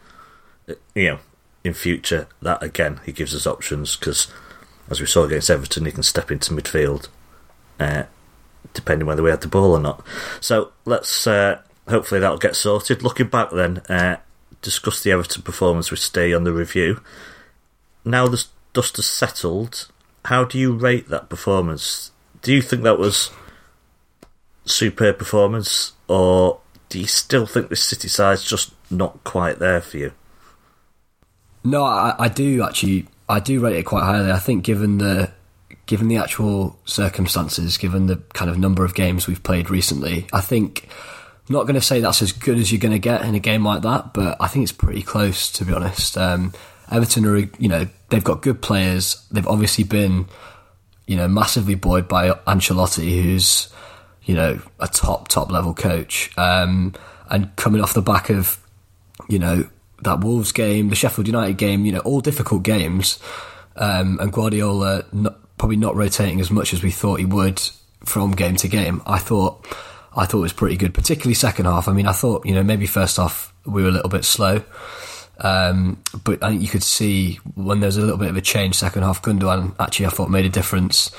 you 0.95 1.09
know, 1.09 1.19
in 1.65 1.75
future, 1.75 2.29
that 2.43 2.63
again, 2.63 3.01
he 3.05 3.13
gives 3.13 3.35
us 3.35 3.47
options 3.47 3.97
because, 3.97 4.29
as 4.91 5.01
we 5.01 5.07
saw 5.07 5.25
against 5.25 5.51
Everton, 5.51 5.85
he 5.85 5.93
can 5.93 6.03
step 6.03 6.31
into 6.31 6.53
midfield, 6.53 7.09
uh, 7.81 8.05
depending 8.75 9.07
whether 9.07 9.23
we 9.23 9.31
had 9.31 9.41
the 9.41 9.49
ball 9.49 9.73
or 9.73 9.81
not. 9.81 10.05
So 10.41 10.73
let's 10.85 11.27
uh, 11.27 11.61
hopefully 11.89 12.21
that'll 12.21 12.39
get 12.39 12.57
sorted. 12.57 13.03
Looking 13.03 13.29
back, 13.29 13.51
then 13.51 13.79
uh, 13.89 14.17
discuss 14.63 15.03
the 15.03 15.13
Everton 15.13 15.43
performance. 15.43 15.91
We 15.91 15.97
stay 15.97 16.33
on 16.33 16.45
the 16.45 16.53
review. 16.53 17.01
Now 18.05 18.29
the 18.29 18.45
dust 18.77 18.97
has 18.97 19.07
settled. 19.07 19.89
How 20.27 20.45
do 20.45 20.59
you 20.59 20.73
rate 20.73 21.09
that 21.09 21.29
performance? 21.29 22.11
do 22.47 22.55
you 22.55 22.63
think 22.63 22.85
that 22.85 22.97
was 22.97 23.33
superb 24.65 25.19
performance, 25.19 25.95
or 26.07 26.61
do 26.89 27.01
you 27.01 27.07
still 27.09 27.45
think 27.45 27.69
the 27.69 27.75
City 27.75 28.07
side's 28.07 28.45
just 28.45 28.73
not 28.89 29.25
quite 29.25 29.59
there 29.59 29.81
for 29.81 29.97
you? 29.97 30.13
No, 31.65 31.83
I, 31.83 32.15
I 32.17 32.29
do 32.29 32.63
actually. 32.63 33.09
I 33.29 33.41
do 33.41 33.59
rate 33.59 33.75
it 33.75 33.83
quite 33.83 34.05
highly. 34.05 34.31
I 34.31 34.39
think 34.39 34.63
given 34.63 34.99
the 34.99 35.33
given 35.87 36.07
the 36.07 36.19
actual 36.19 36.79
circumstances, 36.85 37.79
given 37.79 38.07
the 38.07 38.19
kind 38.33 38.49
of 38.49 38.59
number 38.59 38.85
of 38.85 38.95
games 38.95 39.27
we've 39.27 39.43
played 39.43 39.69
recently, 39.69 40.29
I 40.33 40.41
think 40.41 40.89
not 41.49 41.65
going 41.65 41.75
to 41.75 41.81
say 41.81 42.01
that's 42.01 42.23
as 42.23 42.31
good 42.31 42.59
as 42.59 42.71
you're 42.71 42.81
going 42.81 42.93
to 42.93 43.01
get 43.01 43.23
in 43.23 43.35
a 43.35 43.41
game 43.41 43.65
like 43.65 43.83
that, 43.83 44.15
but 44.15 44.37
I 44.41 44.47
think 44.47 44.63
it's 44.63 44.71
pretty 44.71 45.03
close 45.03 45.51
to 45.53 45.65
be 45.65 45.73
honest. 45.73 46.17
Um, 46.17 46.53
Everton 46.91 47.27
are, 47.27 47.37
you 47.37 47.69
know, 47.69 47.89
they've 48.09 48.25
got 48.25 48.43
good 48.43 48.63
players. 48.63 49.27
They've 49.31 49.47
obviously 49.47 49.85
been 49.85 50.27
you 51.07 51.17
know, 51.17 51.29
massively 51.29 51.75
buoyed 51.75 52.09
by 52.09 52.31
Ancelotti, 52.31 53.23
who's, 53.23 53.69
you 54.25 54.35
know, 54.35 54.61
a 54.81 54.89
top, 54.89 55.29
top 55.29 55.51
level 55.51 55.73
coach. 55.73 56.37
Um, 56.37 56.95
and 57.31 57.55
coming 57.57 57.81
off 57.81 57.95
the 57.95 58.03
back 58.03 58.29
of, 58.29 58.59
you 59.29 59.39
know, 59.39 59.69
that 60.03 60.21
Wolves 60.21 60.53
game, 60.53 60.89
the 60.89 60.97
Sheffield 60.97 61.27
United 61.27 61.57
game, 61.57 61.85
you 61.85 61.93
know, 61.93 62.01
all 62.01 62.21
difficult 62.21 62.63
games. 62.63 63.19
Um, 63.77 64.19
and 64.21 64.33
Guardiola 64.33 65.05
not, 65.13 65.39
probably 65.59 65.77
not 65.77 65.95
rotating 65.95 66.41
as 66.41 66.51
much 66.51 66.73
as 66.73 66.83
we 66.83 66.91
thought 66.91 67.21
he 67.21 67.25
would 67.25 67.63
from 68.05 68.33
game 68.33 68.57
to 68.57 68.69
game. 68.69 69.01
I 69.07 69.19
thought, 69.19 69.67
I 70.17 70.27
thought 70.27 70.39
it 70.39 70.43
was 70.43 70.53
pretty 70.53 70.77
good, 70.77 70.93
particularly 70.93 71.35
second 71.35 71.67
half. 71.67 71.89
I 71.89 71.93
mean, 71.93 72.07
I 72.07 72.13
thought, 72.13 72.47
you 72.47 72.55
know, 72.55 72.63
maybe 72.63 72.87
first 72.87 73.17
half 73.17 73.53
we 73.65 73.83
were 73.83 73.89
a 73.89 73.93
little 73.93 74.11
bit 74.11 74.25
slow. 74.25 74.63
Um, 75.39 76.03
but 76.25 76.43
I 76.43 76.51
think 76.51 76.63
you 76.63 76.69
could 76.69 76.83
see 76.83 77.35
when 77.55 77.81
there's 77.81 77.97
a 77.97 78.01
little 78.01 78.17
bit 78.17 78.31
of 78.31 78.37
a 78.37 78.41
change 78.41 78.75
second 78.75 79.03
half. 79.03 79.23
Gundogan 79.23 79.75
actually 79.79 80.07
I 80.07 80.11
thought 80.11 80.31
made 80.31 80.47
a 80.47 80.51
difference. 80.51 81.11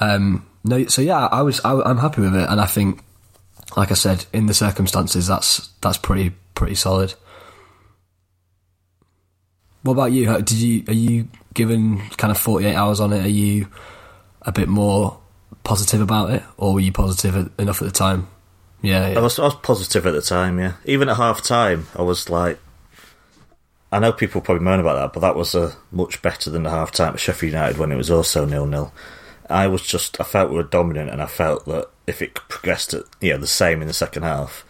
Um, 0.00 0.46
no, 0.64 0.86
so 0.86 1.02
yeah, 1.02 1.26
I 1.26 1.42
was 1.42 1.60
I, 1.64 1.90
am 1.90 1.98
happy 1.98 2.22
with 2.22 2.34
it, 2.34 2.48
and 2.48 2.60
I 2.60 2.66
think, 2.66 3.02
like 3.76 3.90
I 3.90 3.94
said, 3.94 4.26
in 4.32 4.46
the 4.46 4.54
circumstances, 4.54 5.26
that's 5.26 5.68
that's 5.80 5.98
pretty 5.98 6.30
pretty 6.54 6.74
solid. 6.74 7.14
What 9.82 9.94
about 9.94 10.12
you? 10.12 10.26
Did 10.42 10.52
you 10.52 10.84
are 10.88 10.94
you 10.94 11.28
given 11.54 11.98
kind 12.16 12.30
of 12.30 12.38
48 12.38 12.74
hours 12.74 13.00
on 13.00 13.12
it? 13.12 13.24
Are 13.24 13.28
you 13.28 13.68
a 14.42 14.52
bit 14.52 14.68
more 14.68 15.18
positive 15.64 16.00
about 16.00 16.30
it, 16.30 16.42
or 16.56 16.74
were 16.74 16.80
you 16.80 16.92
positive 16.92 17.50
enough 17.58 17.82
at 17.82 17.86
the 17.86 17.92
time? 17.92 18.28
Yeah, 18.80 19.10
yeah. 19.10 19.18
I 19.18 19.22
was 19.22 19.38
I 19.38 19.44
was 19.44 19.56
positive 19.56 20.06
at 20.06 20.14
the 20.14 20.22
time. 20.22 20.58
Yeah, 20.58 20.74
even 20.84 21.08
at 21.08 21.16
half 21.16 21.42
time, 21.42 21.86
I 21.96 22.02
was 22.02 22.30
like 22.30 22.58
I 23.92 23.98
know 23.98 24.10
people 24.10 24.40
probably 24.40 24.64
moan 24.64 24.80
about 24.80 24.94
that, 24.94 25.12
but 25.12 25.20
that 25.20 25.36
was 25.36 25.54
a 25.54 25.76
much 25.90 26.22
better 26.22 26.48
than 26.48 26.62
the 26.62 26.70
half 26.70 26.90
time 26.92 27.12
at 27.12 27.20
Sheffield 27.20 27.52
United 27.52 27.76
when 27.76 27.92
it 27.92 27.96
was 27.96 28.10
also 28.10 28.46
nil 28.46 28.64
nil. 28.64 28.92
I 29.50 29.66
was 29.66 29.82
just 29.82 30.18
I 30.18 30.24
felt 30.24 30.50
we 30.50 30.56
were 30.56 30.62
dominant, 30.62 31.10
and 31.10 31.20
I 31.20 31.26
felt 31.26 31.66
that 31.66 31.90
if 32.06 32.22
it 32.22 32.34
progressed 32.34 32.94
at 32.94 33.04
you 33.20 33.32
know 33.32 33.38
the 33.38 33.46
same 33.46 33.82
in 33.82 33.88
the 33.88 33.94
second 33.94 34.22
half, 34.22 34.64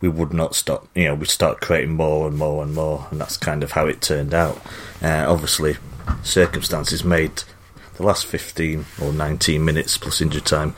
we 0.00 0.08
would 0.08 0.32
not 0.32 0.54
stop. 0.54 0.86
You 0.94 1.06
know, 1.06 1.14
we'd 1.16 1.28
start 1.28 1.60
creating 1.60 1.96
more 1.96 2.28
and 2.28 2.38
more 2.38 2.62
and 2.62 2.72
more, 2.72 3.08
and 3.10 3.20
that's 3.20 3.36
kind 3.36 3.64
of 3.64 3.72
how 3.72 3.86
it 3.86 4.00
turned 4.00 4.32
out. 4.32 4.60
Uh, 5.02 5.24
obviously, 5.26 5.76
circumstances 6.22 7.02
made 7.04 7.42
the 7.96 8.04
last 8.04 8.26
fifteen 8.26 8.84
or 9.00 9.12
nineteen 9.12 9.64
minutes 9.64 9.98
plus 9.98 10.20
injury 10.20 10.40
time 10.40 10.76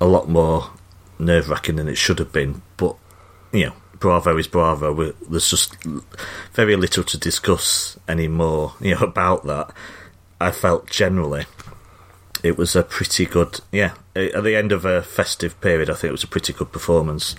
a 0.00 0.06
lot 0.06 0.28
more 0.28 0.70
nerve 1.18 1.48
wracking 1.48 1.76
than 1.76 1.88
it 1.88 1.96
should 1.96 2.18
have 2.18 2.32
been. 2.32 2.60
But 2.76 2.94
you 3.52 3.66
know, 3.66 3.74
Bravo 3.98 4.36
is 4.36 4.46
Bravo. 4.46 5.12
there's 5.28 5.50
just 5.50 5.74
very 6.52 6.76
little 6.76 7.04
to 7.04 7.18
discuss 7.18 7.98
anymore, 8.08 8.74
you 8.80 8.94
know, 8.94 9.00
about 9.00 9.46
that. 9.46 9.72
I 10.40 10.50
felt 10.52 10.88
generally 10.88 11.46
it 12.42 12.56
was 12.56 12.76
a 12.76 12.82
pretty 12.82 13.26
good, 13.26 13.60
yeah. 13.72 13.94
At 14.14 14.44
the 14.44 14.56
end 14.56 14.72
of 14.72 14.84
a 14.84 15.02
festive 15.02 15.60
period, 15.60 15.90
I 15.90 15.94
think 15.94 16.10
it 16.10 16.12
was 16.12 16.24
a 16.24 16.28
pretty 16.28 16.52
good 16.52 16.72
performance, 16.72 17.34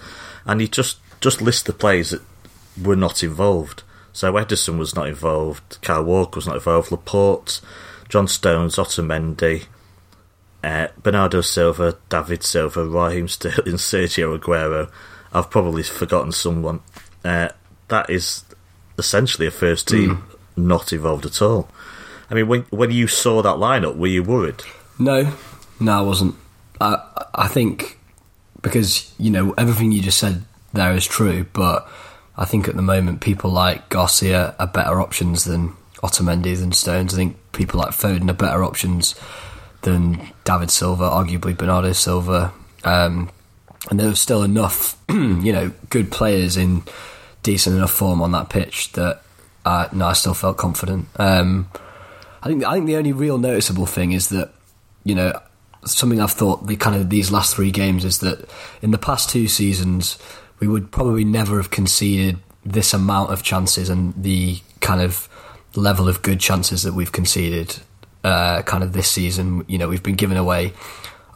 and 0.46 0.62
he 0.62 0.68
just 0.68 0.98
just 1.22 1.42
list 1.42 1.66
the 1.66 1.74
players 1.74 2.12
that 2.12 2.22
were 2.82 2.96
not 2.96 3.24
involved. 3.24 3.84
So 4.14 4.34
Ederson 4.34 4.78
was 4.78 4.96
not 4.96 5.08
involved, 5.08 5.78
Kyle 5.82 6.04
Walker 6.04 6.38
was 6.38 6.48
not 6.48 6.56
involved, 6.56 6.92
Laporte, 6.92 7.62
John 8.10 8.28
Stones, 8.28 8.76
Otamendi, 8.76 9.66
uh, 10.64 10.88
Bernardo 11.02 11.42
Silva, 11.42 11.98
David 12.10 12.44
Silva, 12.44 12.86
Raheem 12.86 13.28
Sterling, 13.28 13.58
Sergio 13.76 14.38
Aguero. 14.38 14.92
I've 15.34 15.50
probably 15.50 15.84
forgotten 15.84 16.32
someone. 16.32 16.82
Uh, 17.24 17.50
that 17.90 18.10
is 18.10 18.44
essentially 18.98 19.48
a 19.48 19.52
first 19.52 19.88
team 19.88 20.18
mm. 20.18 20.38
not 20.58 20.94
involved 20.94 21.26
at 21.26 21.42
all. 21.42 21.70
I 22.30 22.36
mean, 22.36 22.48
when 22.48 22.62
when 22.70 22.92
you 22.92 23.08
saw 23.08 23.42
that 23.42 23.56
lineup, 23.56 23.98
were 23.98 24.08
you 24.08 24.24
worried? 24.24 24.62
No, 25.00 25.34
no, 25.80 26.00
I 26.00 26.02
wasn't. 26.02 26.36
I 26.80 26.98
I 27.34 27.48
think 27.48 27.98
because 28.62 29.14
you 29.18 29.32
know 29.32 29.54
everything 29.58 29.92
you 29.92 30.02
just 30.02 30.20
said 30.20 30.44
there 30.74 30.94
is 30.94 31.06
true, 31.06 31.46
but 31.54 31.90
I 32.38 32.46
think 32.46 32.68
at 32.68 32.76
the 32.76 32.82
moment 32.82 33.22
people 33.22 33.52
like 33.52 33.90
Garcia 33.90 34.56
are 34.60 34.68
better 34.68 35.02
options 35.02 35.46
than 35.46 35.74
Otamendi 36.04 36.58
than 36.58 36.72
Stones. 36.72 37.14
I 37.14 37.18
think 37.18 37.38
people 37.52 37.80
like 37.80 37.90
Foden 37.90 38.30
are 38.30 38.34
better 38.34 38.64
options 38.64 39.16
than 39.82 40.22
David 40.44 40.70
Silva, 40.70 41.04
arguably 41.04 41.58
Bernardo 41.58 41.94
Silva. 41.94 42.54
Um, 42.84 43.30
and 43.90 44.00
there 44.00 44.08
was 44.08 44.22
still 44.22 44.44
enough, 44.44 44.98
you 45.10 45.52
know, 45.52 45.72
good 45.90 46.12
players 46.12 46.58
in 46.58 46.84
decent 47.44 47.76
enough 47.76 47.92
form 47.92 48.22
on 48.22 48.32
that 48.32 48.50
pitch 48.50 48.92
that 48.94 49.24
uh, 49.66 49.88
no, 49.92 50.06
I 50.06 50.14
still 50.14 50.34
felt 50.34 50.58
confident. 50.58 51.08
Um, 51.18 51.70
I 52.42 52.48
think 52.48 52.64
I 52.64 52.74
think 52.74 52.86
the 52.86 52.96
only 52.96 53.12
real 53.12 53.38
noticeable 53.38 53.86
thing 53.86 54.14
is 54.14 54.30
that 54.30 54.52
you 55.04 55.16
know 55.16 55.40
something 55.86 56.20
I've 56.20 56.32
thought 56.32 56.68
the 56.68 56.76
kind 56.76 56.96
of 56.96 57.10
these 57.10 57.32
last 57.32 57.56
three 57.56 57.72
games 57.72 58.06
is 58.06 58.20
that 58.20 58.50
in 58.82 58.92
the 58.92 58.98
past 58.98 59.30
two 59.30 59.48
seasons 59.48 60.18
we 60.60 60.68
would 60.68 60.92
probably 60.92 61.24
never 61.24 61.58
have 61.58 61.72
conceded 61.72 62.38
this 62.66 62.94
amount 62.94 63.32
of 63.32 63.44
chances 63.44 63.90
and 63.90 64.14
the 64.22 64.60
kind 64.82 65.02
of 65.02 65.30
level 65.76 66.08
of 66.08 66.22
good 66.22 66.40
chances 66.40 66.84
that 66.84 66.94
we've 66.94 67.12
conceded 67.12 67.78
uh, 68.24 68.62
kind 68.64 68.84
of 68.84 68.94
this 68.94 69.10
season. 69.10 69.64
You 69.68 69.78
know, 69.78 69.88
we've 69.88 70.04
been 70.04 70.16
giving 70.16 70.38
away 70.38 70.74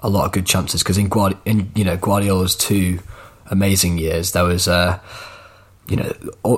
a 0.03 0.09
lot 0.09 0.25
of 0.25 0.31
good 0.31 0.45
chances 0.45 0.83
because 0.83 0.97
in, 0.97 1.09
Guardi- 1.09 1.39
in 1.45 1.71
you 1.75 1.83
know 1.83 1.97
Guardiola's 1.97 2.55
two 2.55 2.99
amazing 3.47 3.97
years, 3.97 4.33
there 4.33 4.43
was 4.43 4.67
uh, 4.67 4.99
you 5.87 5.95
know 5.95 6.11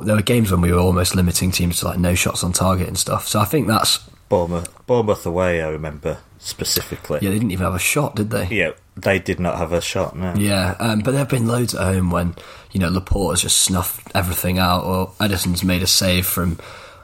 there 0.04 0.16
were 0.16 0.22
games 0.22 0.52
when 0.52 0.62
we 0.62 0.72
were 0.72 0.80
almost 0.80 1.16
limiting 1.16 1.52
teams 1.52 1.80
to 1.80 1.86
like 1.86 2.00
no 2.00 2.16
shots 2.16 2.44
on 2.44 2.52
target 2.52 2.88
and 2.88 2.98
stuff. 2.98 3.28
So 3.28 3.40
I 3.40 3.46
think 3.46 3.68
that's 3.68 4.00
Bournemouth, 4.28 4.86
Bournemouth 4.88 5.26
away. 5.26 5.62
I 5.62 5.70
remember 5.70 6.18
specifically. 6.40 7.20
Yeah, 7.22 7.30
they 7.30 7.36
didn't 7.36 7.52
even 7.52 7.66
have 7.66 7.76
a 7.76 7.80
shot, 7.80 8.16
did 8.16 8.32
they? 8.32 8.48
Yeah, 8.48 8.72
they 8.98 9.20
did 9.20 9.40
not 9.40 9.58
have 9.58 9.72
a 9.72 9.82
shot. 9.82 10.18
No. 10.18 10.34
Yeah, 10.36 10.76
um, 10.80 11.00
but 11.00 11.12
there 11.12 11.20
have 11.20 11.30
been 11.30 11.48
loads 11.48 11.76
at 11.76 11.82
home 11.82 12.10
when 12.10 12.36
you 12.72 12.80
know 12.80 12.90
Laporte 12.90 13.34
has 13.34 13.42
just 13.42 13.60
snuffed 13.60 14.12
everything 14.16 14.58
out, 14.58 14.84
or 14.84 15.10
Ederson's 15.20 15.64
made 15.64 15.84
a 15.84 15.88
save 15.88 16.26
from 16.26 16.60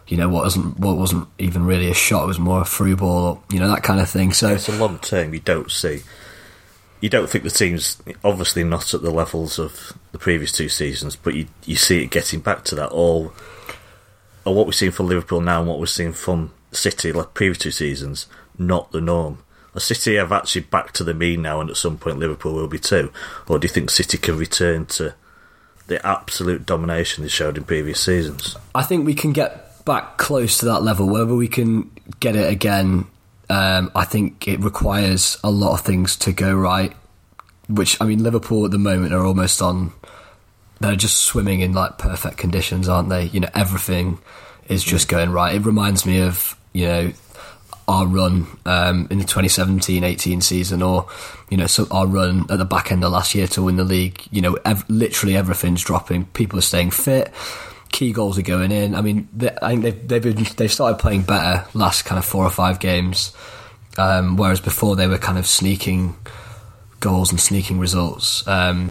you 0.07 0.17
know 0.17 0.27
what 0.27 0.43
wasn't 0.43 0.79
what 0.79 0.97
wasn't 0.97 1.27
even 1.37 1.65
really 1.65 1.89
a 1.89 1.93
shot; 1.93 2.23
it 2.23 2.27
was 2.27 2.39
more 2.39 2.61
a 2.61 2.65
through 2.65 2.97
ball, 2.97 3.23
or, 3.23 3.43
you 3.51 3.59
know 3.59 3.69
that 3.69 3.83
kind 3.83 3.99
of 3.99 4.09
thing. 4.09 4.33
So 4.33 4.49
it's 4.49 4.69
a 4.69 4.77
long 4.77 4.99
term. 4.99 5.33
You 5.33 5.39
don't 5.39 5.71
see. 5.71 6.01
You 7.01 7.09
don't 7.09 7.29
think 7.29 7.43
the 7.43 7.49
team's 7.49 8.01
obviously 8.23 8.63
not 8.63 8.93
at 8.93 9.01
the 9.01 9.11
levels 9.11 9.59
of 9.59 9.93
the 10.11 10.19
previous 10.19 10.51
two 10.51 10.69
seasons, 10.69 11.15
but 11.15 11.33
you 11.33 11.47
you 11.65 11.75
see 11.75 12.03
it 12.03 12.11
getting 12.11 12.39
back 12.39 12.63
to 12.65 12.75
that. 12.75 12.89
All, 12.89 13.33
or 14.45 14.55
what 14.55 14.67
we've 14.67 14.75
seen 14.75 14.91
from 14.91 15.07
Liverpool 15.07 15.41
now, 15.41 15.59
and 15.59 15.67
what 15.67 15.79
we've 15.79 15.89
seen 15.89 16.13
from 16.13 16.53
City 16.71 17.11
like 17.11 17.33
previous 17.33 17.57
two 17.57 17.71
seasons, 17.71 18.27
not 18.57 18.91
the 18.91 19.01
norm. 19.01 19.39
A 19.73 19.79
City 19.79 20.15
have 20.15 20.31
actually 20.31 20.61
back 20.61 20.91
to 20.93 21.03
the 21.03 21.13
mean 21.13 21.41
now, 21.41 21.59
and 21.59 21.69
at 21.69 21.77
some 21.77 21.97
point 21.97 22.19
Liverpool 22.19 22.53
will 22.53 22.67
be 22.67 22.79
too. 22.79 23.11
Or 23.47 23.57
do 23.57 23.65
you 23.65 23.73
think 23.73 23.89
City 23.89 24.17
can 24.17 24.37
return 24.37 24.85
to 24.87 25.15
the 25.87 26.05
absolute 26.05 26.65
domination 26.65 27.23
they 27.23 27.29
showed 27.29 27.57
in 27.57 27.63
previous 27.63 27.99
seasons? 27.99 28.55
I 28.75 28.83
think 28.83 29.05
we 29.05 29.13
can 29.13 29.33
get 29.33 29.83
back 29.85 30.17
close 30.17 30.57
to 30.59 30.65
that 30.65 30.83
level. 30.83 31.09
Whether 31.09 31.35
we 31.35 31.47
can 31.47 31.89
get 32.19 32.35
it 32.35 32.51
again, 32.51 33.07
um, 33.51 33.91
I 33.93 34.05
think 34.05 34.47
it 34.47 34.61
requires 34.61 35.37
a 35.43 35.51
lot 35.51 35.73
of 35.73 35.81
things 35.81 36.15
to 36.17 36.31
go 36.31 36.55
right. 36.55 36.93
Which 37.67 37.99
I 38.01 38.05
mean, 38.05 38.23
Liverpool 38.23 38.63
at 38.63 38.71
the 38.71 38.77
moment 38.77 39.13
are 39.13 39.25
almost 39.25 39.61
on. 39.61 39.91
They're 40.79 40.95
just 40.95 41.17
swimming 41.17 41.59
in 41.59 41.73
like 41.73 41.97
perfect 41.97 42.37
conditions, 42.37 42.87
aren't 42.87 43.09
they? 43.09 43.25
You 43.25 43.41
know, 43.41 43.49
everything 43.53 44.19
is 44.69 44.85
just 44.85 45.09
going 45.09 45.31
right. 45.31 45.53
It 45.53 45.65
reminds 45.65 46.05
me 46.05 46.21
of 46.21 46.55
you 46.71 46.87
know 46.87 47.13
our 47.89 48.07
run 48.07 48.47
um, 48.65 49.07
in 49.11 49.17
the 49.17 49.25
2017-18 49.25 50.41
season, 50.41 50.81
or 50.81 51.09
you 51.49 51.57
know, 51.57 51.67
so 51.67 51.87
our 51.91 52.07
run 52.07 52.45
at 52.49 52.57
the 52.57 52.63
back 52.63 52.89
end 52.89 53.03
of 53.03 53.11
last 53.11 53.35
year 53.35 53.47
to 53.47 53.63
win 53.63 53.75
the 53.75 53.83
league. 53.83 54.21
You 54.31 54.41
know, 54.41 54.57
ev- 54.63 54.89
literally 54.89 55.35
everything's 55.35 55.83
dropping. 55.83 56.23
People 56.27 56.57
are 56.57 56.63
staying 56.63 56.91
fit. 56.91 57.33
Key 57.91 58.13
goals 58.13 58.37
are 58.37 58.43
going 58.43 58.71
in. 58.71 58.95
I 58.95 59.01
mean, 59.01 59.27
they, 59.33 59.51
I 59.61 59.69
think 59.69 59.83
they've 59.83 60.07
they've, 60.07 60.35
been, 60.35 60.45
they've 60.57 60.71
started 60.71 60.99
playing 60.99 61.23
better 61.23 61.65
last 61.73 62.03
kind 62.03 62.17
of 62.17 62.25
four 62.25 62.45
or 62.45 62.49
five 62.49 62.79
games, 62.79 63.33
um, 63.97 64.37
whereas 64.37 64.59
before 64.59 64.95
they 64.95 65.07
were 65.07 65.17
kind 65.17 65.37
of 65.37 65.45
sneaking 65.45 66.15
goals 66.99 67.31
and 67.31 67.39
sneaking 67.39 67.79
results. 67.79 68.47
Um, 68.47 68.89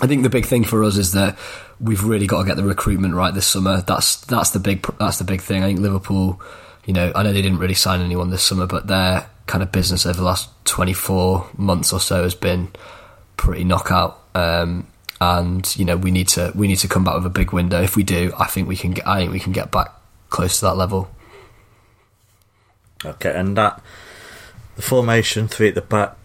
I 0.00 0.06
think 0.06 0.22
the 0.22 0.30
big 0.30 0.46
thing 0.46 0.64
for 0.64 0.84
us 0.84 0.96
is 0.96 1.12
that 1.12 1.38
we've 1.80 2.04
really 2.04 2.26
got 2.26 2.42
to 2.42 2.46
get 2.46 2.56
the 2.56 2.64
recruitment 2.64 3.14
right 3.14 3.32
this 3.32 3.46
summer. 3.46 3.80
That's 3.80 4.16
that's 4.26 4.50
the 4.50 4.58
big 4.58 4.86
that's 4.98 5.18
the 5.18 5.24
big 5.24 5.40
thing. 5.40 5.62
I 5.62 5.68
think 5.68 5.80
Liverpool 5.80 6.40
you 6.86 6.92
know, 6.92 7.12
I 7.14 7.22
know 7.24 7.32
they 7.32 7.42
didn't 7.42 7.58
really 7.58 7.74
sign 7.74 8.00
anyone 8.00 8.30
this 8.30 8.44
summer, 8.44 8.66
but 8.66 8.86
their 8.86 9.28
kind 9.46 9.62
of 9.62 9.72
business 9.72 10.06
over 10.06 10.18
the 10.18 10.24
last 10.24 10.48
24 10.64 11.50
months 11.58 11.92
or 11.92 12.00
so 12.00 12.22
has 12.22 12.34
been 12.34 12.68
pretty 13.36 13.64
knockout. 13.64 14.22
Um, 14.34 14.86
and 15.20 15.76
you 15.76 15.84
know, 15.84 15.96
we 15.96 16.10
need 16.10 16.28
to 16.28 16.52
we 16.54 16.68
need 16.68 16.78
to 16.78 16.88
come 16.88 17.04
back 17.04 17.14
with 17.14 17.26
a 17.26 17.30
big 17.30 17.52
window. 17.52 17.82
If 17.82 17.96
we 17.96 18.02
do, 18.02 18.32
I 18.38 18.46
think 18.46 18.68
we 18.68 18.76
can 18.76 18.92
get. 18.92 19.06
I 19.06 19.18
think 19.18 19.32
we 19.32 19.40
can 19.40 19.52
get 19.52 19.70
back 19.70 19.92
close 20.28 20.58
to 20.60 20.66
that 20.66 20.76
level. 20.76 21.10
Okay, 23.04 23.34
and 23.34 23.56
that 23.56 23.80
the 24.76 24.82
formation 24.82 25.48
three 25.48 25.68
at 25.68 25.74
the 25.74 25.82
back 25.82 26.16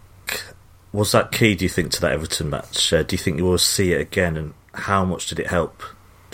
was 0.92 1.12
that 1.12 1.32
key? 1.32 1.54
Do 1.54 1.64
you 1.64 1.68
think 1.68 1.90
to 1.92 2.00
that 2.02 2.12
Everton 2.12 2.50
match? 2.50 2.92
Uh, 2.92 3.02
do 3.02 3.14
you 3.14 3.18
think 3.18 3.38
you 3.38 3.44
will 3.44 3.58
see 3.58 3.92
it 3.92 4.00
again? 4.00 4.36
And 4.36 4.54
how 4.74 5.04
much 5.04 5.26
did 5.26 5.38
it 5.38 5.48
help 5.48 5.82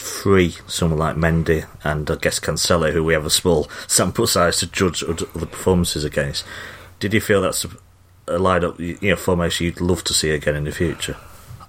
free 0.00 0.56
someone 0.66 0.98
like 0.98 1.16
Mendy 1.16 1.66
and 1.82 2.10
I 2.10 2.16
guess 2.16 2.40
Cancelo, 2.40 2.92
who 2.92 3.04
we 3.04 3.14
have 3.14 3.26
a 3.26 3.30
small 3.30 3.68
sample 3.86 4.26
size 4.26 4.58
to 4.58 4.66
judge 4.66 5.02
other 5.02 5.46
performances 5.46 6.04
against. 6.04 6.44
Did 7.00 7.14
you 7.14 7.20
feel 7.20 7.42
that's 7.42 7.64
a, 7.64 7.68
a 8.26 8.38
lineup, 8.38 8.78
you 8.78 8.98
know, 9.02 9.16
formation 9.16 9.66
you'd 9.66 9.80
love 9.80 10.04
to 10.04 10.14
see 10.14 10.30
again 10.30 10.56
in 10.56 10.64
the 10.64 10.72
future? 10.72 11.16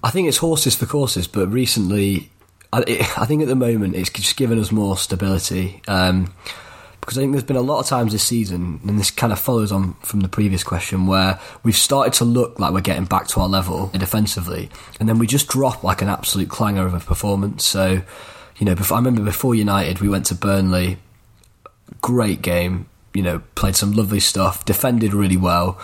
I 0.02 0.10
think 0.10 0.28
it's 0.28 0.38
horses 0.38 0.74
for 0.74 0.86
courses, 0.86 1.26
but 1.26 1.48
recently, 1.48 2.30
I, 2.72 2.82
it, 2.86 3.18
I 3.18 3.26
think 3.26 3.42
at 3.42 3.48
the 3.48 3.56
moment 3.56 3.96
it's 3.96 4.10
just 4.10 4.36
given 4.36 4.58
us 4.58 4.72
more 4.72 4.96
stability. 4.96 5.82
Um, 5.88 6.32
because 7.00 7.16
I 7.16 7.22
think 7.22 7.32
there's 7.32 7.44
been 7.44 7.56
a 7.56 7.62
lot 7.62 7.80
of 7.80 7.86
times 7.86 8.12
this 8.12 8.22
season, 8.22 8.78
and 8.86 8.98
this 8.98 9.10
kind 9.10 9.32
of 9.32 9.40
follows 9.40 9.72
on 9.72 9.94
from 9.94 10.20
the 10.20 10.28
previous 10.28 10.62
question, 10.62 11.06
where 11.06 11.40
we've 11.62 11.76
started 11.76 12.12
to 12.14 12.24
look 12.24 12.58
like 12.60 12.72
we're 12.72 12.82
getting 12.82 13.06
back 13.06 13.26
to 13.28 13.40
our 13.40 13.48
level 13.48 13.88
defensively, 13.88 14.68
and 15.00 15.08
then 15.08 15.18
we 15.18 15.26
just 15.26 15.48
drop 15.48 15.82
like 15.82 16.02
an 16.02 16.08
absolute 16.08 16.50
clanger 16.50 16.86
of 16.86 16.94
a 16.94 17.00
performance. 17.00 17.64
So, 17.64 18.02
you 18.58 18.66
know, 18.66 18.74
before, 18.74 18.96
I 18.96 19.00
remember 19.00 19.22
before 19.22 19.54
United, 19.54 20.00
we 20.00 20.08
went 20.08 20.26
to 20.26 20.34
Burnley, 20.34 20.98
great 22.02 22.42
game, 22.42 22.86
you 23.14 23.22
know, 23.22 23.42
played 23.54 23.76
some 23.76 23.92
lovely 23.92 24.20
stuff, 24.20 24.64
defended 24.66 25.14
really 25.14 25.38
well. 25.38 25.80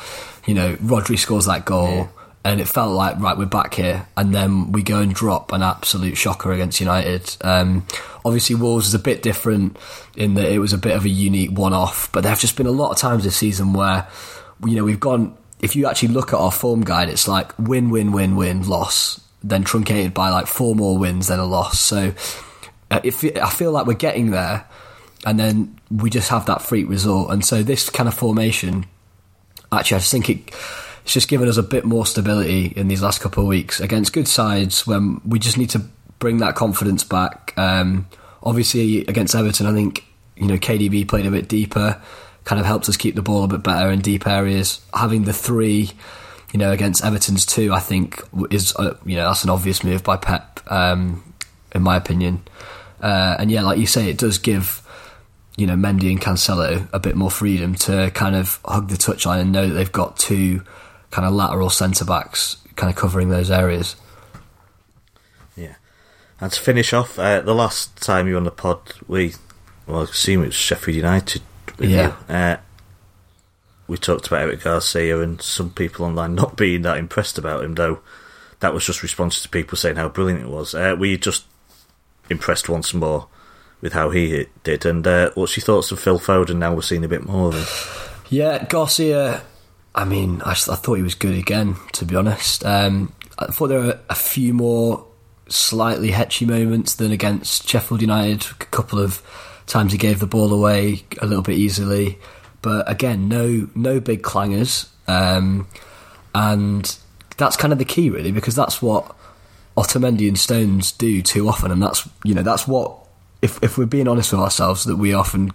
You 0.46 0.54
know, 0.54 0.76
Rodri 0.76 1.18
scores 1.18 1.46
that 1.46 1.64
goal. 1.64 1.88
Yeah 1.88 2.08
and 2.46 2.60
it 2.60 2.68
felt 2.68 2.92
like 2.92 3.18
right 3.18 3.36
we're 3.36 3.44
back 3.44 3.74
here 3.74 4.06
and 4.16 4.32
then 4.32 4.70
we 4.70 4.80
go 4.80 5.00
and 5.00 5.12
drop 5.12 5.52
an 5.52 5.62
absolute 5.62 6.16
shocker 6.16 6.52
against 6.52 6.80
united. 6.80 7.36
Um, 7.40 7.84
obviously 8.24 8.54
wolves 8.54 8.86
is 8.86 8.94
a 8.94 9.00
bit 9.00 9.20
different 9.20 9.76
in 10.16 10.34
that 10.34 10.50
it 10.50 10.60
was 10.60 10.72
a 10.72 10.78
bit 10.78 10.96
of 10.96 11.04
a 11.04 11.08
unique 11.08 11.50
one-off 11.50 12.10
but 12.12 12.22
there 12.22 12.30
have 12.30 12.40
just 12.40 12.56
been 12.56 12.66
a 12.66 12.72
lot 12.72 12.92
of 12.92 12.98
times 12.98 13.24
this 13.24 13.36
season 13.36 13.72
where 13.72 14.06
you 14.64 14.76
know 14.76 14.84
we've 14.84 15.00
gone 15.00 15.36
if 15.60 15.74
you 15.74 15.88
actually 15.88 16.08
look 16.08 16.32
at 16.32 16.38
our 16.38 16.52
form 16.52 16.82
guide 16.84 17.08
it's 17.08 17.26
like 17.26 17.56
win 17.58 17.90
win 17.90 18.12
win 18.12 18.36
win 18.36 18.66
loss 18.68 19.20
then 19.42 19.64
truncated 19.64 20.14
by 20.14 20.30
like 20.30 20.46
four 20.46 20.74
more 20.74 20.98
wins 20.98 21.28
than 21.28 21.38
a 21.38 21.44
loss. 21.44 21.80
So 21.80 22.12
uh, 22.90 23.00
if 23.02 23.24
i 23.24 23.50
feel 23.50 23.72
like 23.72 23.86
we're 23.86 23.94
getting 23.94 24.30
there 24.30 24.64
and 25.24 25.40
then 25.40 25.78
we 25.90 26.10
just 26.10 26.28
have 26.28 26.46
that 26.46 26.62
freak 26.62 26.88
result. 26.88 27.30
And 27.32 27.44
so 27.44 27.64
this 27.64 27.90
kind 27.90 28.08
of 28.08 28.14
formation 28.14 28.86
actually 29.72 29.96
i 29.96 29.98
just 29.98 30.12
think 30.12 30.30
it 30.30 30.54
it's 31.06 31.12
just 31.12 31.28
given 31.28 31.48
us 31.48 31.56
a 31.56 31.62
bit 31.62 31.84
more 31.84 32.04
stability 32.04 32.72
in 32.75 32.88
these 32.88 33.00
last 33.00 33.20
couple 33.20 33.44
of 33.44 33.48
weeks 33.48 33.78
against 33.78 34.12
good 34.12 34.26
sides 34.26 34.88
when 34.88 35.20
we 35.25 35.38
just 35.38 35.56
need 35.56 35.70
to 35.70 35.78
bring 36.18 36.38
that 36.38 36.56
confidence 36.56 37.04
back. 37.04 37.54
Um, 37.56 38.08
obviously, 38.42 39.06
against 39.06 39.32
Everton, 39.32 39.66
I 39.66 39.72
think 39.72 40.04
you 40.34 40.48
know 40.48 40.56
KDB 40.56 41.06
played 41.06 41.25
a 41.25 41.30
bit 41.30 41.48
deeper, 41.48 42.02
kind 42.42 42.58
of 42.58 42.66
helps 42.66 42.88
us 42.88 42.96
keep 42.96 43.14
the 43.14 43.22
ball 43.22 43.44
a 43.44 43.46
bit 43.46 43.62
better 43.62 43.88
in 43.88 44.00
deep 44.00 44.26
areas. 44.26 44.80
Having 44.92 45.26
the 45.26 45.32
three, 45.32 45.92
you 46.52 46.58
know, 46.58 46.72
against 46.72 47.04
Everton's 47.04 47.46
two, 47.46 47.72
I 47.72 47.78
think 47.78 48.20
is 48.50 48.75
uh, 48.75 48.96
you 49.04 49.14
know 49.14 49.28
that's 49.28 49.44
an 49.44 49.50
obvious 49.50 49.84
move 49.84 50.02
by 50.02 50.16
Pep. 50.16 50.60
Um, 50.66 51.22
in 51.72 51.82
my 51.82 51.96
opinion. 51.96 52.42
Uh, 53.00 53.36
and 53.38 53.48
yeah, 53.48 53.62
like 53.62 53.78
you 53.78 53.86
say, 53.86 54.10
it 54.10 54.18
does 54.18 54.38
give 54.38 54.82
you 55.56 55.68
know 55.68 55.75
Mendy 55.75 56.10
and 56.10 56.20
Cancelo 56.20 56.88
a 56.92 56.98
bit 56.98 57.14
more 57.14 57.30
freedom 57.30 57.76
to 57.76 58.10
kind 58.10 58.34
of 58.34 58.58
hug 58.64 58.88
the 58.88 58.96
touchline 58.96 59.42
and 59.42 59.52
know 59.52 59.68
that 59.68 59.75
they've 59.75 59.92
got 59.92 60.16
two 60.18 60.64
kind 61.16 61.26
of 61.26 61.32
lateral 61.32 61.70
centre 61.70 62.04
backs 62.04 62.58
kind 62.75 62.90
of 62.90 62.94
covering 62.94 63.30
those 63.30 63.50
areas. 63.50 63.96
Yeah. 65.56 65.76
And 66.38 66.52
to 66.52 66.61
finish 66.61 66.92
off, 66.92 67.18
uh, 67.18 67.40
the 67.40 67.54
last 67.54 67.96
time 68.02 68.26
you 68.26 68.35
were 68.35 68.38
on 68.38 68.44
the 68.44 68.50
pod, 68.50 68.92
we, 69.08 69.32
well, 69.87 70.00
I 70.00 70.02
assume 70.02 70.42
it 70.42 70.49
was 70.49 70.54
Sheffield 70.54 70.94
United. 70.94 71.40
Yeah. 71.78 72.16
Uh, 72.28 72.58
we 73.88 73.96
talked 73.96 74.26
about 74.26 74.42
Eric 74.42 74.64
Garcia 74.64 75.23
and 75.23 75.40
some 75.40 75.70
people 75.70 76.04
online 76.04 76.35
not 76.35 76.54
being 76.54 76.82
that 76.82 76.99
impressed 76.99 77.38
about 77.38 77.64
him, 77.64 77.76
though 77.76 78.00
that 78.61 78.75
was 78.75 78.85
just 78.85 79.02
responses 79.02 79.42
to 79.44 79.49
people 79.49 79.78
saying 79.78 79.96
how 79.96 80.11
brilliant 80.11 80.42
it 80.42 80.50
was. 80.50 80.75
Uh, 80.75 80.96
were 80.99 81.06
you 81.06 81.16
just 81.16 81.46
impressed 82.28 82.68
once 82.68 82.92
more 82.92 83.26
with 83.80 83.94
how 83.94 84.11
he 84.11 84.49
did? 84.64 84.85
And 84.85 85.06
uh, 85.06 85.30
what's 85.35 85.56
your 85.56 85.64
thoughts 85.64 85.90
of 85.90 85.99
Phil 85.99 86.18
Foden 86.18 86.56
now 86.56 86.75
we're 86.75 86.82
seeing 86.82 87.06
a 87.06 87.08
bit 87.08 87.25
more 87.25 87.49
of 87.49 87.54
him? 87.54 88.02
Yeah, 88.28 88.64
Garcia. 88.64 89.44
I 89.96 90.04
mean, 90.04 90.42
I 90.44 90.52
thought 90.54 90.94
he 90.94 91.02
was 91.02 91.14
good 91.14 91.36
again. 91.36 91.76
To 91.94 92.04
be 92.04 92.14
honest, 92.14 92.64
um, 92.66 93.14
I 93.38 93.46
thought 93.46 93.68
there 93.68 93.80
were 93.80 93.98
a 94.10 94.14
few 94.14 94.52
more 94.52 95.06
slightly 95.48 96.10
hetchy 96.10 96.44
moments 96.44 96.94
than 96.94 97.12
against 97.12 97.66
Sheffield 97.66 98.02
United. 98.02 98.46
A 98.60 98.64
couple 98.66 98.98
of 98.98 99.22
times 99.66 99.92
he 99.92 99.98
gave 99.98 100.20
the 100.20 100.26
ball 100.26 100.52
away 100.52 101.04
a 101.22 101.26
little 101.26 101.42
bit 101.42 101.56
easily, 101.56 102.18
but 102.60 102.88
again, 102.90 103.28
no 103.28 103.68
no 103.74 103.98
big 103.98 104.22
clangers. 104.22 104.88
Um, 105.08 105.66
and 106.34 106.94
that's 107.38 107.56
kind 107.56 107.72
of 107.72 107.78
the 107.78 107.86
key, 107.86 108.10
really, 108.10 108.32
because 108.32 108.54
that's 108.54 108.82
what 108.82 109.16
Otamendi 109.78 110.28
and 110.28 110.38
Stones 110.38 110.92
do 110.92 111.22
too 111.22 111.48
often, 111.48 111.70
and 111.70 111.82
that's 111.82 112.06
you 112.22 112.34
know 112.34 112.42
that's 112.42 112.68
what 112.68 112.98
if 113.40 113.62
if 113.62 113.78
we're 113.78 113.86
being 113.86 114.08
honest 114.08 114.30
with 114.30 114.42
ourselves 114.42 114.84
that 114.84 114.96
we 114.96 115.14
often 115.14 115.52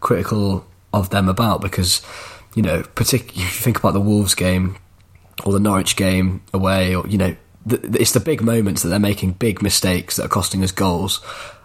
critical 0.00 0.66
of 0.92 1.10
them 1.10 1.28
about 1.28 1.60
because 1.60 2.02
you 2.54 2.62
know 2.62 2.82
particularly 2.94 3.42
if 3.42 3.56
you 3.56 3.62
think 3.62 3.78
about 3.78 3.92
the 3.92 4.00
Wolves 4.00 4.34
game 4.34 4.76
or 5.44 5.52
the 5.52 5.60
Norwich 5.60 5.96
game 5.96 6.42
away 6.52 6.94
or 6.94 7.06
you 7.06 7.18
know 7.18 7.36
it's 7.66 8.12
the 8.12 8.20
big 8.20 8.40
moments 8.40 8.82
that 8.82 8.88
they're 8.88 8.98
making 8.98 9.32
big 9.32 9.62
mistakes 9.62 10.16
that 10.16 10.24
are 10.24 10.28
costing 10.28 10.64
us 10.64 10.72
goals. 10.72 11.20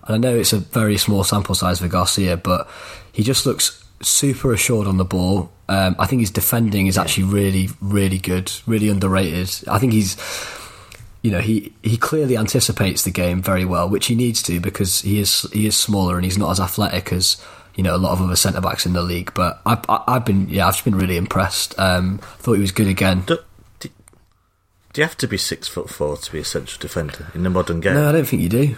And 0.06 0.16
I 0.16 0.18
know 0.18 0.36
it's 0.36 0.52
a 0.52 0.60
very 0.60 0.98
small 0.98 1.24
sample 1.24 1.56
size 1.56 1.80
for 1.80 1.88
Garcia 1.88 2.38
but 2.38 2.70
he 3.12 3.24
just 3.24 3.46
looks 3.46 3.84
super 4.02 4.54
assured 4.54 4.88
on 4.88 4.98
the 4.98 5.06
ball. 5.06 5.52
Um, 5.70 5.96
I 5.98 6.08
think 6.08 6.20
his 6.20 6.32
defending 6.32 6.88
is 6.88 6.98
actually 6.98 7.24
really 7.24 7.70
really 7.82 8.20
good 8.20 8.52
really 8.66 8.90
underrated. 8.90 9.50
I 9.68 9.80
think 9.80 9.94
he's 9.94 10.18
you 11.22 11.32
know 11.32 11.40
he 11.40 11.74
he 11.82 11.98
clearly 11.98 12.38
anticipates 12.38 13.04
the 13.04 13.12
game 13.12 13.42
very 13.42 13.66
well, 13.66 13.90
which 13.90 14.08
he 14.08 14.16
needs 14.16 14.44
to 14.44 14.60
because 14.60 15.02
he 15.02 15.20
is 15.20 15.50
he 15.54 15.66
is 15.66 15.76
smaller 15.76 16.18
and 16.18 16.26
he's 16.26 16.38
not 16.38 16.52
as 16.52 16.60
athletic 16.60 17.14
as 17.14 17.38
you 17.76 17.84
know 17.84 17.96
a 17.96 17.98
lot 17.98 18.12
of 18.14 18.22
other 18.22 18.36
centre 18.36 18.62
backs 18.62 18.86
in 18.86 18.94
the 18.94 19.02
league. 19.04 19.34
But 19.34 19.62
I've 19.66 19.84
I- 19.90 20.04
I've 20.08 20.26
been 20.26 20.50
yeah 20.50 20.68
I've 20.68 20.74
just 20.74 20.86
been 20.86 20.96
really 20.98 21.18
impressed. 21.18 21.78
Um, 21.80 22.20
thought 22.40 22.54
he 22.54 22.62
was 22.62 22.72
good 22.72 22.88
again. 22.88 23.22
Do, 23.26 23.38
do, 23.80 23.90
do 24.94 25.02
you 25.02 25.08
have 25.08 25.18
to 25.18 25.28
be 25.28 25.38
six 25.38 25.68
foot 25.68 25.90
four 25.90 26.18
to 26.18 26.32
be 26.32 26.40
a 26.40 26.46
central 26.46 26.80
defender 26.80 27.28
in 27.34 27.44
the 27.44 27.50
modern 27.50 27.80
game? 27.80 27.96
No, 27.96 28.10
I 28.10 28.12
don't 28.12 28.26
think 28.28 28.42
you 28.42 28.50
do. 28.50 28.76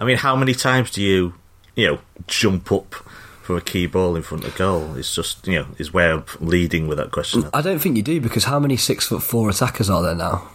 I 0.00 0.04
mean, 0.04 0.16
how 0.16 0.36
many 0.36 0.54
times 0.54 0.90
do 0.92 1.02
you, 1.02 1.34
you 1.74 1.86
know, 1.86 1.98
jump 2.28 2.70
up 2.70 2.94
for 3.42 3.56
a 3.56 3.60
key 3.60 3.86
ball 3.86 4.14
in 4.14 4.22
front 4.22 4.44
of 4.44 4.54
goal? 4.56 4.94
It's 4.94 5.12
just, 5.14 5.44
you 5.48 5.58
know, 5.58 5.66
is 5.78 5.92
where 5.92 6.12
I'm 6.12 6.24
leading 6.38 6.86
with 6.86 6.98
that 6.98 7.10
question. 7.10 7.48
I 7.52 7.62
don't 7.62 7.78
think 7.80 7.96
you 7.96 8.02
do 8.02 8.20
because 8.20 8.44
how 8.44 8.60
many 8.60 8.76
six 8.76 9.06
foot 9.08 9.22
four 9.24 9.48
attackers 9.50 9.90
are 9.90 10.02
there 10.02 10.14
now? 10.14 10.48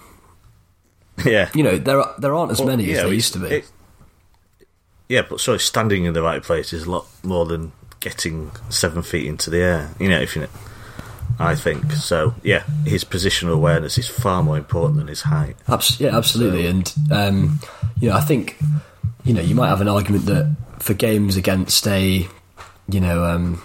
yeah. 1.25 1.49
You 1.53 1.63
know 1.63 1.77
there 1.77 1.99
are, 2.01 2.13
there 2.17 2.33
aren't 2.33 2.51
as 2.51 2.59
Well, 2.59 2.69
many 2.69 2.85
yeah, 2.85 2.97
as 2.97 3.03
there 3.03 3.13
used 3.13 3.33
to 3.33 3.39
be. 3.39 3.47
it- 3.47 3.71
yeah, 5.09 5.23
but 5.27 5.39
sorry, 5.39 5.59
standing 5.59 6.05
in 6.05 6.13
the 6.13 6.21
right 6.21 6.41
place 6.41 6.73
is 6.73 6.83
a 6.83 6.91
lot 6.91 7.05
more 7.23 7.45
than 7.45 7.71
getting 7.99 8.51
seven 8.69 9.01
feet 9.01 9.25
into 9.25 9.49
the 9.49 9.59
air. 9.59 9.91
You 9.99 10.09
know, 10.09 10.19
if 10.19 10.35
you 10.35 10.43
know, 10.43 10.49
I 11.39 11.55
think 11.55 11.91
so. 11.93 12.35
Yeah, 12.43 12.63
his 12.85 13.03
positional 13.03 13.53
awareness 13.53 13.97
is 13.97 14.07
far 14.07 14.43
more 14.43 14.57
important 14.57 14.97
than 14.97 15.07
his 15.07 15.21
height. 15.21 15.55
Abs- 15.67 15.99
yeah, 15.99 16.15
absolutely. 16.15 16.67
And 16.67 16.93
um, 17.11 17.59
you 17.99 18.09
know, 18.09 18.15
I 18.15 18.21
think 18.21 18.57
you 19.23 19.33
know 19.33 19.41
you 19.41 19.55
might 19.55 19.69
have 19.69 19.81
an 19.81 19.87
argument 19.87 20.25
that 20.25 20.55
for 20.79 20.93
games 20.93 21.37
against 21.37 21.87
a 21.87 22.27
you 22.89 22.99
know 22.99 23.25
um, 23.25 23.61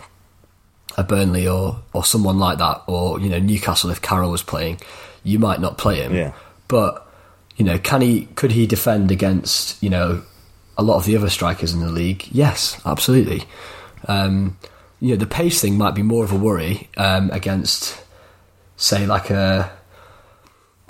a 0.96 1.04
Burnley 1.04 1.46
or 1.46 1.80
or 1.92 2.04
someone 2.04 2.38
like 2.38 2.58
that, 2.58 2.82
or 2.86 3.20
you 3.20 3.28
know 3.28 3.38
Newcastle 3.38 3.90
if 3.90 4.00
Carroll 4.00 4.30
was 4.30 4.42
playing, 4.42 4.80
you 5.24 5.38
might 5.38 5.60
not 5.60 5.78
play 5.78 5.96
him. 5.96 6.14
Yeah. 6.14 6.32
But 6.68 7.06
you 7.56 7.64
know, 7.64 7.78
can 7.78 8.00
he? 8.00 8.26
Could 8.34 8.52
he 8.52 8.66
defend 8.66 9.10
against 9.10 9.82
you 9.82 9.90
know 9.90 10.22
a 10.78 10.82
lot 10.82 10.96
of 10.96 11.04
the 11.04 11.16
other 11.16 11.28
strikers 11.28 11.74
in 11.74 11.80
the 11.80 11.90
league? 11.90 12.26
Yes, 12.30 12.80
absolutely. 12.86 13.42
Um, 14.06 14.56
you 15.00 15.10
know, 15.10 15.16
the 15.16 15.26
pace 15.26 15.60
thing 15.60 15.76
might 15.76 15.94
be 15.94 16.02
more 16.02 16.24
of 16.24 16.32
a 16.32 16.36
worry 16.36 16.88
um, 16.96 17.30
against, 17.30 18.00
say, 18.76 19.06
like 19.06 19.30
a 19.30 19.70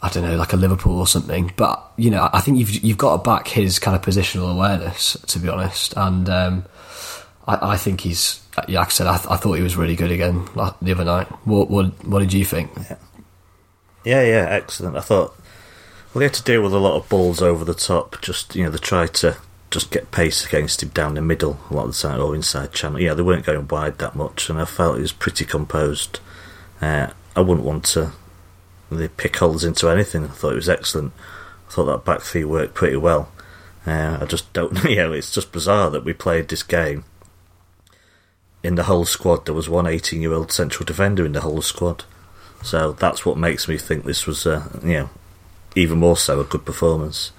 I 0.00 0.08
don't 0.10 0.22
know, 0.22 0.36
like 0.36 0.52
a 0.52 0.56
Liverpool 0.56 0.98
or 0.98 1.06
something. 1.06 1.52
But 1.56 1.82
you 1.96 2.10
know, 2.10 2.28
I 2.32 2.40
think 2.40 2.58
you've 2.58 2.70
you've 2.84 2.98
got 2.98 3.16
to 3.16 3.22
back 3.22 3.48
his 3.48 3.78
kind 3.78 3.96
of 3.96 4.02
positional 4.02 4.52
awareness, 4.52 5.14
to 5.26 5.38
be 5.38 5.48
honest. 5.48 5.94
And 5.96 6.28
um, 6.28 6.64
I, 7.46 7.72
I 7.72 7.76
think 7.76 8.02
he's, 8.02 8.40
yeah, 8.68 8.80
like 8.80 8.88
I 8.88 8.90
said, 8.90 9.06
I, 9.06 9.16
th- 9.16 9.30
I 9.30 9.36
thought 9.36 9.54
he 9.54 9.62
was 9.62 9.76
really 9.76 9.96
good 9.96 10.10
again 10.10 10.44
the 10.54 10.92
other 10.92 11.04
night. 11.04 11.26
What 11.46 11.70
what, 11.70 12.04
what 12.06 12.20
did 12.20 12.32
you 12.32 12.44
think? 12.44 12.70
Yeah, 14.04 14.22
yeah, 14.22 14.46
excellent. 14.48 14.96
I 14.96 15.00
thought 15.00 15.34
well, 16.14 16.20
they 16.20 16.26
had 16.26 16.34
to 16.34 16.42
deal 16.44 16.62
with 16.62 16.72
a 16.72 16.78
lot 16.78 16.96
of 16.96 17.08
balls 17.08 17.42
over 17.42 17.64
the 17.64 17.74
top. 17.74 18.20
Just 18.22 18.54
you 18.54 18.64
know, 18.64 18.70
they 18.70 18.78
tried 18.78 19.14
to 19.14 19.36
just 19.70 19.90
get 19.90 20.10
pace 20.10 20.46
against 20.46 20.82
him 20.82 20.88
down 20.90 21.14
the 21.14 21.20
middle 21.20 21.58
a 21.70 21.74
lot 21.74 21.86
of 21.86 21.92
the 21.92 21.98
time, 21.98 22.20
or 22.20 22.34
inside 22.34 22.72
channel. 22.72 23.00
Yeah, 23.00 23.14
they 23.14 23.22
weren't 23.22 23.44
going 23.44 23.68
wide 23.68 23.98
that 23.98 24.16
much, 24.16 24.48
and 24.48 24.60
I 24.60 24.64
felt 24.64 24.96
he 24.96 25.02
was 25.02 25.12
pretty 25.12 25.44
composed. 25.44 26.20
Uh, 26.80 27.08
I 27.36 27.40
wouldn't 27.40 27.66
want 27.66 27.84
to 27.86 28.12
really 28.90 29.08
pick 29.08 29.36
holes 29.36 29.64
into 29.64 29.88
anything. 29.88 30.24
I 30.24 30.28
thought 30.28 30.52
it 30.52 30.56
was 30.56 30.68
excellent. 30.68 31.12
I 31.68 31.72
thought 31.72 31.84
that 31.84 32.04
back 32.04 32.22
three 32.22 32.44
worked 32.44 32.74
pretty 32.74 32.96
well. 32.96 33.30
Uh, 33.86 34.18
I 34.20 34.24
just 34.24 34.52
don't. 34.52 34.72
Know, 34.84 35.12
it's 35.12 35.32
just 35.32 35.52
bizarre 35.52 35.90
that 35.90 36.04
we 36.04 36.12
played 36.12 36.48
this 36.48 36.62
game. 36.62 37.04
In 38.62 38.74
the 38.74 38.84
whole 38.84 39.04
squad, 39.04 39.46
there 39.46 39.54
was 39.54 39.68
one 39.68 39.84
18-year-old 39.84 40.50
central 40.50 40.84
defender 40.84 41.24
in 41.24 41.32
the 41.32 41.42
whole 41.42 41.62
squad. 41.62 42.04
So 42.62 42.92
that's 42.92 43.24
what 43.24 43.38
makes 43.38 43.68
me 43.68 43.78
think 43.78 44.04
this 44.04 44.26
was, 44.26 44.46
uh, 44.46 44.68
you 44.82 44.94
know, 44.94 45.10
even 45.76 45.98
more 45.98 46.16
so 46.16 46.40
a 46.40 46.44
good 46.44 46.64
performance. 46.64 47.30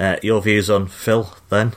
Uh, 0.00 0.16
your 0.22 0.40
views 0.40 0.70
on 0.70 0.88
Phil 0.88 1.32
then? 1.50 1.74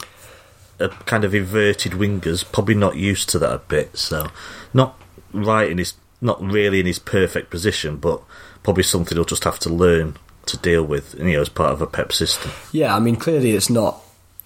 A 0.80 0.88
kind 0.90 1.26
of 1.26 1.36
inverted 1.36 1.92
wingers, 1.92 2.50
probably 2.50 2.74
not 2.74 2.96
used 2.96 3.30
to 3.30 3.40
that 3.40 3.54
a 3.54 3.60
bit. 3.60 3.98
So 3.98 4.30
not 4.74 4.98
right 5.34 5.70
in 5.70 5.78
his, 5.78 5.94
not 6.22 6.42
really 6.42 6.80
in 6.80 6.86
his 6.86 7.00
perfect 7.00 7.50
position, 7.52 7.98
but 7.98 8.22
probably 8.64 8.84
something 8.84 9.18
he'll 9.18 9.26
just 9.26 9.44
have 9.44 9.60
to 9.60 9.70
learn 9.70 10.16
to 10.46 10.58
deal 10.58 10.84
with, 10.84 11.16
you 11.20 11.34
know, 11.34 11.42
as 11.42 11.50
part 11.50 11.74
of 11.74 11.82
a 11.82 11.88
Pep 11.88 12.14
system. 12.14 12.52
Yeah, 12.72 12.96
I 12.96 13.00
mean, 13.00 13.18
clearly 13.18 13.52
it's 13.52 13.70
not 13.70 14.02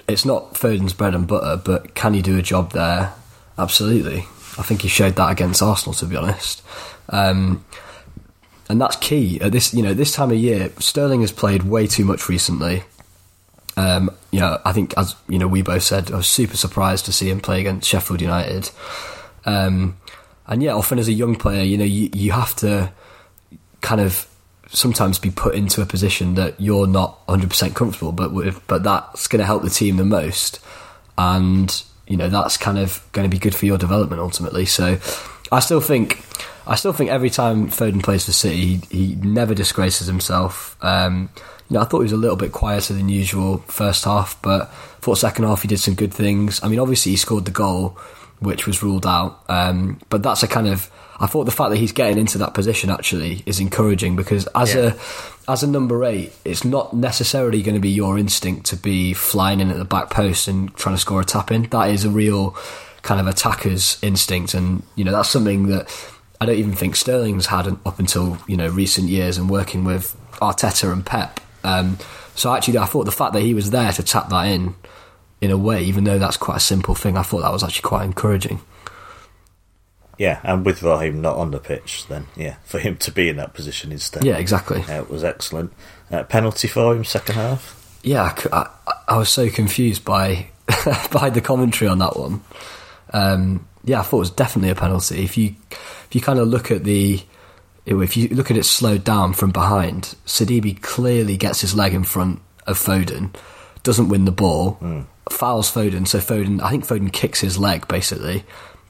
it's 0.07 0.25
not 0.25 0.57
Foden's 0.57 0.93
bread 0.93 1.13
and 1.13 1.27
butter, 1.27 1.61
but 1.63 1.93
can 1.93 2.13
he 2.13 2.21
do 2.21 2.37
a 2.37 2.41
job 2.41 2.71
there? 2.71 3.13
Absolutely. 3.57 4.19
I 4.57 4.63
think 4.63 4.81
he 4.81 4.87
showed 4.87 5.15
that 5.17 5.31
against 5.31 5.61
Arsenal, 5.61 5.93
to 5.95 6.05
be 6.05 6.15
honest. 6.15 6.63
Um, 7.09 7.63
and 8.69 8.81
that's 8.81 8.95
key 8.97 9.39
at 9.39 9.51
this 9.51 9.73
you 9.73 9.83
know 9.83 9.93
this 9.93 10.13
time 10.13 10.31
of 10.31 10.37
year. 10.37 10.71
Sterling 10.79 11.21
has 11.21 11.31
played 11.31 11.63
way 11.63 11.87
too 11.87 12.05
much 12.05 12.27
recently. 12.27 12.83
Um, 13.77 14.09
you 14.31 14.39
know, 14.39 14.59
I 14.65 14.73
think 14.73 14.93
as 14.97 15.15
you 15.29 15.37
know, 15.39 15.47
we 15.47 15.61
both 15.61 15.83
said 15.83 16.11
I 16.11 16.17
was 16.17 16.27
super 16.27 16.57
surprised 16.57 17.05
to 17.05 17.13
see 17.13 17.29
him 17.29 17.39
play 17.39 17.61
against 17.61 17.87
Sheffield 17.87 18.21
United. 18.21 18.71
Um, 19.45 19.97
and 20.47 20.63
yeah, 20.63 20.73
often 20.73 20.97
as 20.97 21.07
a 21.07 21.13
young 21.13 21.35
player, 21.35 21.63
you 21.63 21.77
know, 21.77 21.85
you, 21.85 22.09
you 22.13 22.31
have 22.31 22.55
to 22.57 22.91
kind 23.81 24.01
of 24.01 24.27
sometimes 24.69 25.19
be 25.19 25.29
put 25.29 25.55
into 25.55 25.81
a 25.81 25.85
position 25.85 26.35
that 26.35 26.59
you're 26.59 26.87
not 26.87 27.25
100% 27.27 27.75
comfortable, 27.75 28.11
but 28.11 28.33
with, 28.33 28.65
but 28.67 28.83
that's 28.83 29.27
going 29.27 29.39
to 29.39 29.45
help 29.45 29.63
the 29.63 29.69
team 29.69 29.97
the 29.97 30.05
most, 30.05 30.59
and 31.17 31.83
you 32.07 32.17
know 32.17 32.29
that's 32.29 32.57
kind 32.57 32.77
of 32.77 33.05
going 33.11 33.29
to 33.29 33.33
be 33.33 33.39
good 33.39 33.55
for 33.55 33.65
your 33.65 33.77
development 33.77 34.21
ultimately. 34.21 34.65
So, 34.65 34.99
I 35.51 35.59
still 35.59 35.81
think, 35.81 36.23
I 36.65 36.75
still 36.75 36.93
think 36.93 37.09
every 37.09 37.29
time 37.29 37.69
Foden 37.69 38.03
plays 38.03 38.25
for 38.25 38.31
City, 38.33 38.77
he, 38.89 39.05
he 39.07 39.15
never 39.15 39.53
disgraces 39.53 40.07
himself. 40.07 40.75
Um, 40.81 41.29
you 41.69 41.73
know, 41.75 41.81
I 41.81 41.85
thought 41.85 41.99
he 41.99 42.03
was 42.03 42.11
a 42.11 42.17
little 42.17 42.37
bit 42.37 42.51
quieter 42.51 42.93
than 42.93 43.09
usual 43.09 43.57
first 43.67 44.05
half, 44.05 44.41
but 44.41 44.71
thought 45.01 45.15
second 45.17 45.45
half 45.45 45.61
he 45.61 45.67
did 45.67 45.79
some 45.79 45.95
good 45.95 46.13
things. 46.13 46.61
I 46.63 46.67
mean, 46.67 46.79
obviously 46.79 47.11
he 47.11 47.17
scored 47.17 47.45
the 47.45 47.51
goal, 47.51 47.97
which 48.39 48.65
was 48.67 48.81
ruled 48.83 49.05
out, 49.05 49.43
um, 49.49 49.99
but 50.09 50.23
that's 50.23 50.43
a 50.43 50.47
kind 50.47 50.67
of 50.67 50.89
I 51.19 51.25
thought 51.25 51.45
the 51.45 51.51
fact 51.51 51.71
that 51.71 51.77
he's 51.77 51.91
getting 51.93 52.19
into 52.19 52.37
that 52.37 52.53
position 52.53 52.91
actually 52.91 53.41
is 53.47 53.59
encouraging 53.59 54.15
because 54.15 54.47
as 54.53 54.75
Yeah. 54.75 54.93
a 55.47 55.51
as 55.51 55.63
a 55.63 55.67
number 55.67 56.03
eight, 56.05 56.31
it's 56.45 56.63
not 56.63 56.93
necessarily 56.93 57.61
going 57.63 57.73
to 57.75 57.81
be 57.81 57.89
your 57.89 58.17
instinct 58.19 58.67
to 58.67 58.75
be 58.75 59.13
flying 59.13 59.59
in 59.59 59.71
at 59.71 59.77
the 59.77 59.85
back 59.85 60.09
post 60.09 60.47
and 60.47 60.75
trying 60.75 60.93
to 60.95 60.99
score 61.01 61.21
a 61.21 61.25
tap 61.25 61.51
in. 61.51 61.63
That 61.71 61.89
is 61.89 62.03
a 62.05 62.09
real 62.09 62.55
kind 63.01 63.19
of 63.21 63.27
attacker's 63.27 63.97
instinct, 64.03 64.53
and 64.53 64.83
you 64.95 65.03
know 65.03 65.11
that's 65.11 65.29
something 65.29 65.67
that 65.67 65.87
I 66.39 66.45
don't 66.45 66.57
even 66.57 66.73
think 66.73 66.95
Sterling's 66.95 67.47
had 67.47 67.65
up 67.85 67.97
until 67.97 68.37
you 68.47 68.55
know 68.57 68.67
recent 68.67 69.07
years 69.09 69.37
and 69.39 69.49
working 69.49 69.83
with 69.85 70.15
Arteta 70.33 70.91
and 70.93 71.03
Pep. 71.05 71.39
Um, 71.67 71.97
so 72.35 72.53
actually, 72.53 72.77
I 72.77 72.85
thought 72.85 73.05
the 73.05 73.11
fact 73.11 73.33
that 73.33 73.41
he 73.41 73.53
was 73.53 73.69
there 73.71 73.91
to 73.91 74.03
tap 74.03 74.29
that 74.29 74.43
in 74.47 74.75
in 75.41 75.51
a 75.51 75.57
way, 75.57 75.83
even 75.83 76.03
though 76.03 76.17
that's 76.19 76.37
quite 76.37 76.57
a 76.57 76.61
simple 76.61 76.95
thing. 76.95 77.17
I 77.17 77.21
thought 77.23 77.41
that 77.41 77.51
was 77.51 77.63
actually 77.63 77.87
quite 77.87 78.05
encouraging. 78.05 78.59
Yeah, 80.17 80.39
and 80.43 80.65
with 80.65 80.81
Raheem 80.81 81.21
not 81.21 81.37
on 81.37 81.51
the 81.51 81.59
pitch, 81.59 82.07
then 82.07 82.25
yeah, 82.35 82.55
for 82.63 82.79
him 82.79 82.97
to 82.97 83.11
be 83.11 83.29
in 83.29 83.35
that 83.37 83.53
position 83.53 83.91
instead, 83.91 84.23
Yeah, 84.25 84.37
exactly. 84.37 84.81
uh, 84.81 85.01
it 85.01 85.09
was 85.11 85.23
excellent. 85.23 85.71
Uh, 86.09 86.23
penalty 86.23 86.67
for 86.67 86.95
him 86.95 87.03
second 87.03 87.35
half. 87.35 87.99
Yeah, 88.01 88.33
I 89.07 89.17
was 89.17 89.29
so 89.29 89.49
confused 89.49 90.03
by 90.05 90.47
by 91.11 91.29
the 91.29 91.41
commentary 91.41 91.87
on 91.89 91.99
that 91.99 92.17
one. 92.17 92.41
Um, 93.13 93.67
yeah, 93.83 93.99
I 93.99 94.03
thought 94.03 94.17
it 94.17 94.19
was 94.19 94.31
definitely 94.31 94.71
a 94.71 94.75
penalty. 94.75 95.23
If 95.23 95.37
you 95.37 95.55
if 95.71 96.07
you 96.13 96.21
kind 96.21 96.39
of 96.39 96.47
look 96.47 96.71
at 96.71 96.83
the 96.83 97.21
if 97.87 98.17
you 98.17 98.27
look 98.29 98.51
at 98.51 98.57
it 98.57 98.63
slowed 98.63 99.03
down 99.03 99.33
from 99.33 99.51
behind, 99.51 100.15
Sidibe 100.25 100.81
clearly 100.81 101.37
gets 101.37 101.61
his 101.61 101.73
leg 101.73 101.93
in 101.93 102.03
front 102.03 102.41
of 102.65 102.77
Foden, 102.77 103.33
doesn't 103.83 104.09
win 104.09 104.25
the 104.25 104.31
ball, 104.31 104.77
fouls 105.31 105.71
Foden. 105.71 106.07
So 106.07 106.19
Foden, 106.19 106.61
I 106.61 106.69
think 106.69 106.85
Foden 106.85 107.11
kicks 107.11 107.39
his 107.39 107.57
leg 107.57 107.87
basically 107.87 108.43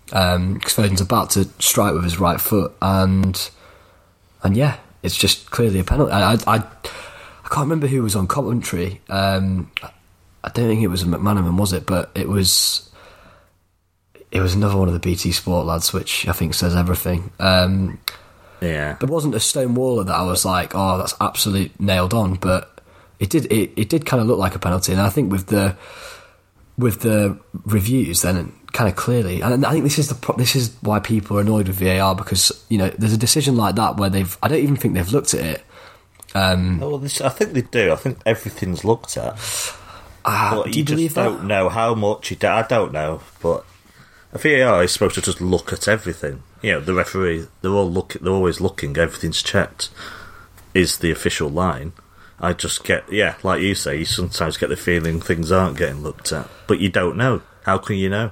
because 0.06 0.74
Foden's 0.74 1.02
about 1.02 1.32
to 1.32 1.46
strike 1.60 1.94
with 1.94 2.04
his 2.04 2.20
right 2.20 2.42
foot, 2.42 2.74
and 2.82 3.50
and 4.44 4.58
yeah, 4.58 4.78
it's 5.04 5.18
just 5.18 5.52
clearly 5.52 5.80
a 5.80 5.84
penalty. 5.84 6.12
I 6.12 6.34
I, 6.34 6.38
I, 6.48 6.56
I 6.56 7.50
can't 7.50 7.66
remember 7.66 7.88
who 7.88 8.02
was 8.02 8.16
on 8.16 8.28
commentary. 8.28 9.02
Um, 9.10 9.72
I 10.44 10.50
don't 10.50 10.68
think 10.68 10.82
it 10.82 10.88
was 10.88 11.04
McManaman, 11.04 11.58
was 11.58 11.74
it? 11.74 11.86
But 11.86 12.10
it 12.16 12.28
was 12.28 12.90
it 14.32 14.42
was 14.42 14.56
another 14.56 14.78
one 14.78 14.88
of 14.88 14.94
the 14.94 15.00
BT 15.00 15.32
Sport 15.32 15.66
lads, 15.66 15.94
which 15.94 16.28
I 16.28 16.32
think 16.32 16.54
says 16.54 16.76
everything. 16.76 17.32
Um, 17.40 18.00
Yeah, 18.62 18.94
there 19.00 19.10
wasn't 19.10 19.36
a 19.36 19.40
stone 19.40 19.76
waller 19.76 20.04
that 20.04 20.16
I 20.16 20.24
was 20.24 20.44
like, 20.46 20.72
oh, 20.74 20.98
that's 20.98 21.14
absolute 21.22 21.80
nailed 21.80 22.14
on, 22.14 22.36
but 22.36 22.82
it 23.20 23.30
did 23.30 23.46
it, 23.52 23.72
it 23.76 23.90
did 23.90 24.06
kind 24.06 24.22
of 24.22 24.28
look 24.28 24.40
like 24.40 24.56
a 24.56 24.60
penalty, 24.60 24.92
and 24.94 25.02
I 25.02 25.10
think 25.10 25.32
with 25.32 25.48
the 25.48 25.76
with 26.78 27.02
the 27.02 27.40
reviews, 27.66 28.22
then 28.22 28.54
kind 28.74 28.90
of 28.90 28.96
clearly, 28.96 29.42
and 29.42 29.66
I 29.66 29.72
think 29.72 29.84
this 29.84 29.98
is 30.00 30.10
the 30.10 30.16
pro- 30.16 30.36
this 30.38 30.56
is 30.56 30.76
why 30.82 31.00
people 31.00 31.38
are 31.38 31.42
annoyed 31.42 31.68
with 31.68 31.78
VAR 31.80 32.16
because 32.16 32.52
you 32.70 32.78
know 32.78 32.90
there's 32.90 33.14
a 33.14 33.18
decision 33.18 33.58
like 33.58 33.76
that 33.76 33.98
where 33.98 34.10
they've 34.10 34.38
I 34.44 34.48
don't 34.48 34.60
even 34.60 34.76
think 34.76 34.94
they've 34.94 35.12
looked 35.12 35.34
at 35.34 35.44
it. 35.46 35.64
Um, 36.36 36.84
Oh, 36.84 36.90
well, 36.90 36.98
this, 37.00 37.22
I 37.22 37.30
think 37.30 37.54
they 37.54 37.62
do. 37.62 37.92
I 37.92 37.96
think 37.96 38.20
everything's 38.26 38.84
looked 38.84 39.18
at. 39.18 39.34
ah, 40.26 40.54
But 40.56 40.66
do 40.66 40.70
you 40.72 40.76
you 40.78 40.84
just 40.84 40.96
believe 40.96 41.14
don't 41.16 41.38
that? 41.40 41.44
know 41.46 41.70
how 41.70 41.96
much. 41.96 42.30
You 42.32 42.38
do, 42.38 42.48
I 42.48 42.62
don't 42.64 42.92
know, 42.92 43.22
but 43.42 43.66
a 44.34 44.38
VAR 44.38 44.84
is 44.84 44.92
supposed 44.92 45.16
to 45.16 45.22
just 45.22 45.42
look 45.42 45.72
at 45.74 45.88
everything. 45.88 46.44
You 46.62 46.74
know, 46.74 46.80
the 46.80 46.94
referee. 46.94 47.48
They're 47.62 47.72
all 47.72 47.90
look. 47.90 48.14
They're 48.14 48.34
always 48.34 48.60
looking. 48.62 48.98
Everything's 48.98 49.42
checked. 49.44 49.90
Is 50.74 51.00
the 51.00 51.12
official 51.12 51.50
line? 51.50 51.94
I 52.40 52.54
just 52.54 52.84
get 52.84 53.12
yeah, 53.12 53.36
like 53.44 53.62
you 53.62 53.76
say. 53.76 53.98
You 53.98 54.06
sometimes 54.06 54.58
get 54.58 54.70
the 54.70 54.76
feeling 54.76 55.20
things 55.20 55.52
aren't 55.52 55.78
getting 55.78 56.02
looked 56.02 56.32
at, 56.32 56.48
but 56.68 56.80
you 56.80 56.90
don't 56.90 57.18
know. 57.18 57.42
How 57.64 57.78
can 57.78 57.96
you 57.98 58.10
know? 58.10 58.32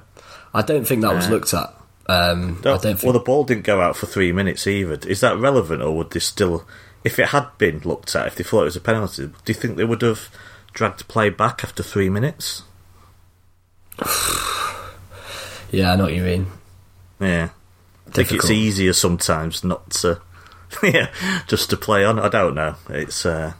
I 0.54 0.62
don't 0.62 0.86
think 0.86 1.02
that 1.02 1.14
was 1.14 1.26
Uh, 1.26 1.30
looked 1.30 1.52
at. 1.54 1.74
Um, 2.08 2.58
I 2.60 2.62
don't 2.62 2.82
think. 2.82 3.02
Well, 3.02 3.12
the 3.12 3.20
ball 3.20 3.44
didn't 3.44 3.64
go 3.64 3.80
out 3.80 3.96
for 3.96 4.06
three 4.06 4.32
minutes 4.32 4.66
either. 4.66 4.98
Is 5.08 5.20
that 5.20 5.36
relevant, 5.38 5.82
or 5.82 5.96
would 5.96 6.10
they 6.10 6.20
still? 6.20 6.66
If 7.04 7.18
it 7.18 7.28
had 7.28 7.46
been 7.58 7.80
looked 7.80 8.14
at, 8.16 8.26
if 8.28 8.36
they 8.36 8.44
thought 8.44 8.62
it 8.62 8.64
was 8.64 8.76
a 8.76 8.80
penalty, 8.80 9.26
do 9.26 9.32
you 9.46 9.54
think 9.54 9.76
they 9.76 9.84
would 9.84 10.02
have 10.02 10.28
dragged 10.72 11.06
play 11.08 11.30
back 11.30 11.62
after 11.64 11.82
three 11.82 12.08
minutes? 12.08 12.62
yeah, 15.70 15.92
I 15.92 15.96
know 15.96 16.04
what 16.04 16.14
you 16.14 16.22
mean. 16.22 16.46
Yeah. 17.20 17.50
I 18.18 18.24
think 18.24 18.32
it's 18.32 18.50
easier 18.50 18.92
sometimes 18.92 19.64
not 19.64 19.90
to, 19.90 20.20
yeah, 20.82 21.10
just 21.46 21.70
to 21.70 21.76
play 21.76 22.04
on. 22.04 22.18
I 22.18 22.28
don't 22.28 22.54
know. 22.54 22.76
It's 22.88 23.26
uh, 23.26 23.54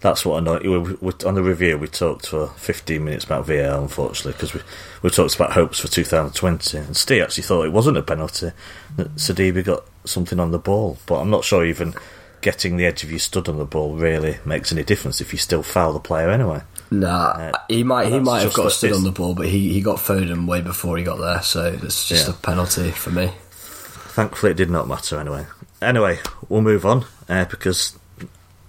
that's 0.00 0.26
what 0.26 0.38
I 0.38 0.40
know. 0.40 0.58
We, 0.62 0.94
we, 0.94 1.12
on 1.24 1.34
the 1.34 1.42
review, 1.42 1.78
we 1.78 1.86
talked 1.86 2.26
for 2.26 2.48
15 2.48 3.04
minutes 3.04 3.24
about 3.24 3.46
VAR, 3.46 3.80
unfortunately, 3.80 4.32
because 4.32 4.52
we 4.52 4.60
we 5.02 5.10
talked 5.10 5.34
about 5.36 5.52
hopes 5.52 5.78
for 5.78 5.88
2020, 5.88 6.78
and 6.78 6.96
Steve 6.96 7.22
actually 7.22 7.44
thought 7.44 7.64
it 7.64 7.72
wasn't 7.72 7.96
a 7.96 8.02
penalty 8.02 8.50
that 8.96 9.14
Sidibe 9.16 9.64
got 9.64 9.84
something 10.04 10.40
on 10.40 10.50
the 10.50 10.58
ball, 10.58 10.98
but 11.06 11.20
I'm 11.20 11.30
not 11.30 11.44
sure 11.44 11.64
even 11.64 11.94
getting 12.40 12.76
the 12.76 12.84
edge 12.84 13.04
of 13.04 13.10
your 13.10 13.20
stud 13.20 13.48
on 13.48 13.56
the 13.56 13.64
ball 13.64 13.94
really 13.94 14.38
makes 14.44 14.72
any 14.72 14.82
difference 14.82 15.20
if 15.20 15.32
you 15.32 15.38
still 15.38 15.62
foul 15.62 15.92
the 15.92 16.00
player 16.00 16.28
anyway. 16.28 16.62
Nah, 16.92 17.52
he 17.68 17.84
might 17.84 18.12
he 18.12 18.18
might 18.20 18.42
have 18.42 18.52
got 18.52 18.70
stood 18.72 18.92
on 18.92 19.02
the 19.04 19.12
ball, 19.12 19.34
but 19.34 19.46
he, 19.48 19.72
he 19.72 19.80
got 19.80 19.96
Foden 19.98 20.46
way 20.46 20.60
before 20.60 20.98
he 20.98 21.04
got 21.04 21.16
there, 21.18 21.40
so 21.42 21.64
it's 21.82 22.06
just 22.06 22.28
Yeah. 22.28 22.34
a 22.34 22.36
penalty 22.36 22.90
for 22.90 23.10
me. 23.10 23.32
Thankfully, 23.50 24.52
it 24.52 24.56
did 24.58 24.68
not 24.70 24.86
matter 24.88 25.18
anyway. 25.18 25.46
Anyway, 25.80 26.18
we'll 26.50 26.60
move 26.60 26.84
on 26.84 27.06
uh, 27.30 27.46
because 27.46 27.98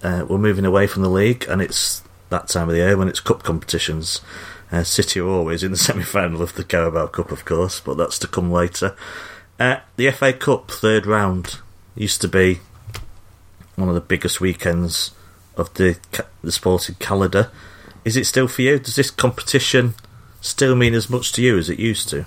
uh, 0.04 0.26
we're 0.28 0.38
moving 0.38 0.64
away 0.66 0.88
from 0.88 1.02
the 1.04 1.10
league, 1.10 1.46
and 1.50 1.62
it's 1.62 2.02
that 2.30 2.48
time 2.48 2.70
of 2.70 2.76
the 2.76 2.80
year 2.82 2.96
when 2.98 3.10
it's 3.10 3.20
cup 3.20 3.44
competitions. 3.44 4.22
Uh, 4.72 4.84
City 4.84 5.20
are 5.20 5.28
always 5.28 5.62
in 5.64 5.72
the 5.72 5.78
semi-final 5.90 6.42
of 6.42 6.56
the 6.56 6.64
Carabao 6.64 7.08
Cup, 7.08 7.32
of 7.32 7.44
course, 7.46 7.80
but 7.82 7.98
that's 7.98 8.18
to 8.20 8.28
come 8.28 8.50
later. 8.52 8.96
Uh, 9.60 9.78
the 9.98 10.10
FA 10.12 10.32
Cup 10.34 10.72
third 10.72 11.06
round 11.06 11.60
used 11.96 12.22
to 12.22 12.28
be 12.30 12.62
one 13.76 13.90
of 13.90 13.96
the 13.96 14.02
biggest 14.02 14.40
weekends 14.40 15.12
of 15.58 15.74
the 15.76 15.98
ca- 16.14 16.26
the 16.42 16.52
sporting 16.54 16.96
calendar. 16.96 17.52
Is 18.06 18.18
it 18.18 18.26
still 18.26 18.48
for 18.48 18.62
you? 18.62 18.80
Does 18.80 18.96
this 18.96 19.12
competition 19.12 19.96
still 20.42 20.76
mean 20.76 20.94
as 20.94 21.10
much 21.10 21.32
to 21.34 21.42
you 21.42 21.58
as 21.58 21.70
it 21.70 21.80
used 21.80 22.10
to? 22.10 22.26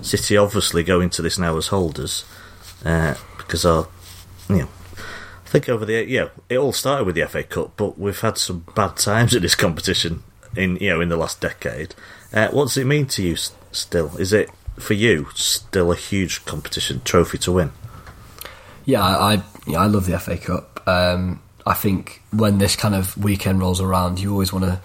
City 0.00 0.36
obviously 0.36 0.84
go 0.84 1.00
into 1.00 1.22
this 1.22 1.38
now 1.38 1.56
as 1.56 1.68
holders 1.68 2.24
uh, 2.84 3.14
because 3.36 3.64
our, 3.64 3.88
you 4.48 4.58
know, 4.58 4.68
I 4.96 5.48
think 5.50 5.68
over 5.68 5.84
the 5.84 6.04
yeah, 6.06 6.28
it 6.48 6.58
all 6.58 6.72
started 6.72 7.04
with 7.04 7.14
the 7.14 7.26
FA 7.26 7.42
Cup, 7.42 7.72
but 7.76 7.98
we've 7.98 8.20
had 8.20 8.36
some 8.36 8.66
bad 8.76 8.96
times 8.96 9.34
at 9.34 9.42
this 9.42 9.54
competition 9.54 10.22
in 10.56 10.76
you 10.76 10.90
know 10.90 11.00
in 11.00 11.08
the 11.08 11.16
last 11.16 11.40
decade. 11.40 11.94
Uh, 12.32 12.48
what 12.48 12.64
does 12.64 12.76
it 12.76 12.86
mean 12.86 13.06
to 13.06 13.22
you 13.22 13.36
still? 13.72 14.14
Is 14.18 14.32
it 14.32 14.50
for 14.78 14.94
you 14.94 15.26
still 15.34 15.90
a 15.90 15.96
huge 15.96 16.44
competition 16.44 17.00
trophy 17.04 17.38
to 17.38 17.52
win? 17.52 17.72
Yeah, 18.84 19.02
I 19.02 19.34
I, 19.34 19.42
yeah, 19.66 19.80
I 19.80 19.86
love 19.86 20.06
the 20.06 20.18
FA 20.18 20.36
Cup. 20.36 20.86
Um, 20.86 21.40
I 21.66 21.74
think 21.74 22.22
when 22.30 22.58
this 22.58 22.76
kind 22.76 22.94
of 22.94 23.16
weekend 23.16 23.60
rolls 23.60 23.80
around, 23.80 24.20
you 24.20 24.32
always 24.32 24.52
want 24.52 24.66
to. 24.66 24.80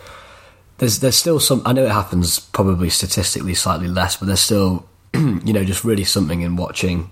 There's 0.77 0.99
there's 0.99 1.15
still 1.15 1.39
some. 1.39 1.61
I 1.65 1.73
know 1.73 1.85
it 1.85 1.91
happens 1.91 2.39
probably 2.39 2.89
statistically 2.89 3.53
slightly 3.53 3.87
less, 3.87 4.15
but 4.17 4.25
there's 4.27 4.39
still 4.39 4.85
you 5.13 5.53
know 5.53 5.63
just 5.63 5.83
really 5.83 6.03
something 6.03 6.41
in 6.41 6.55
watching 6.55 7.11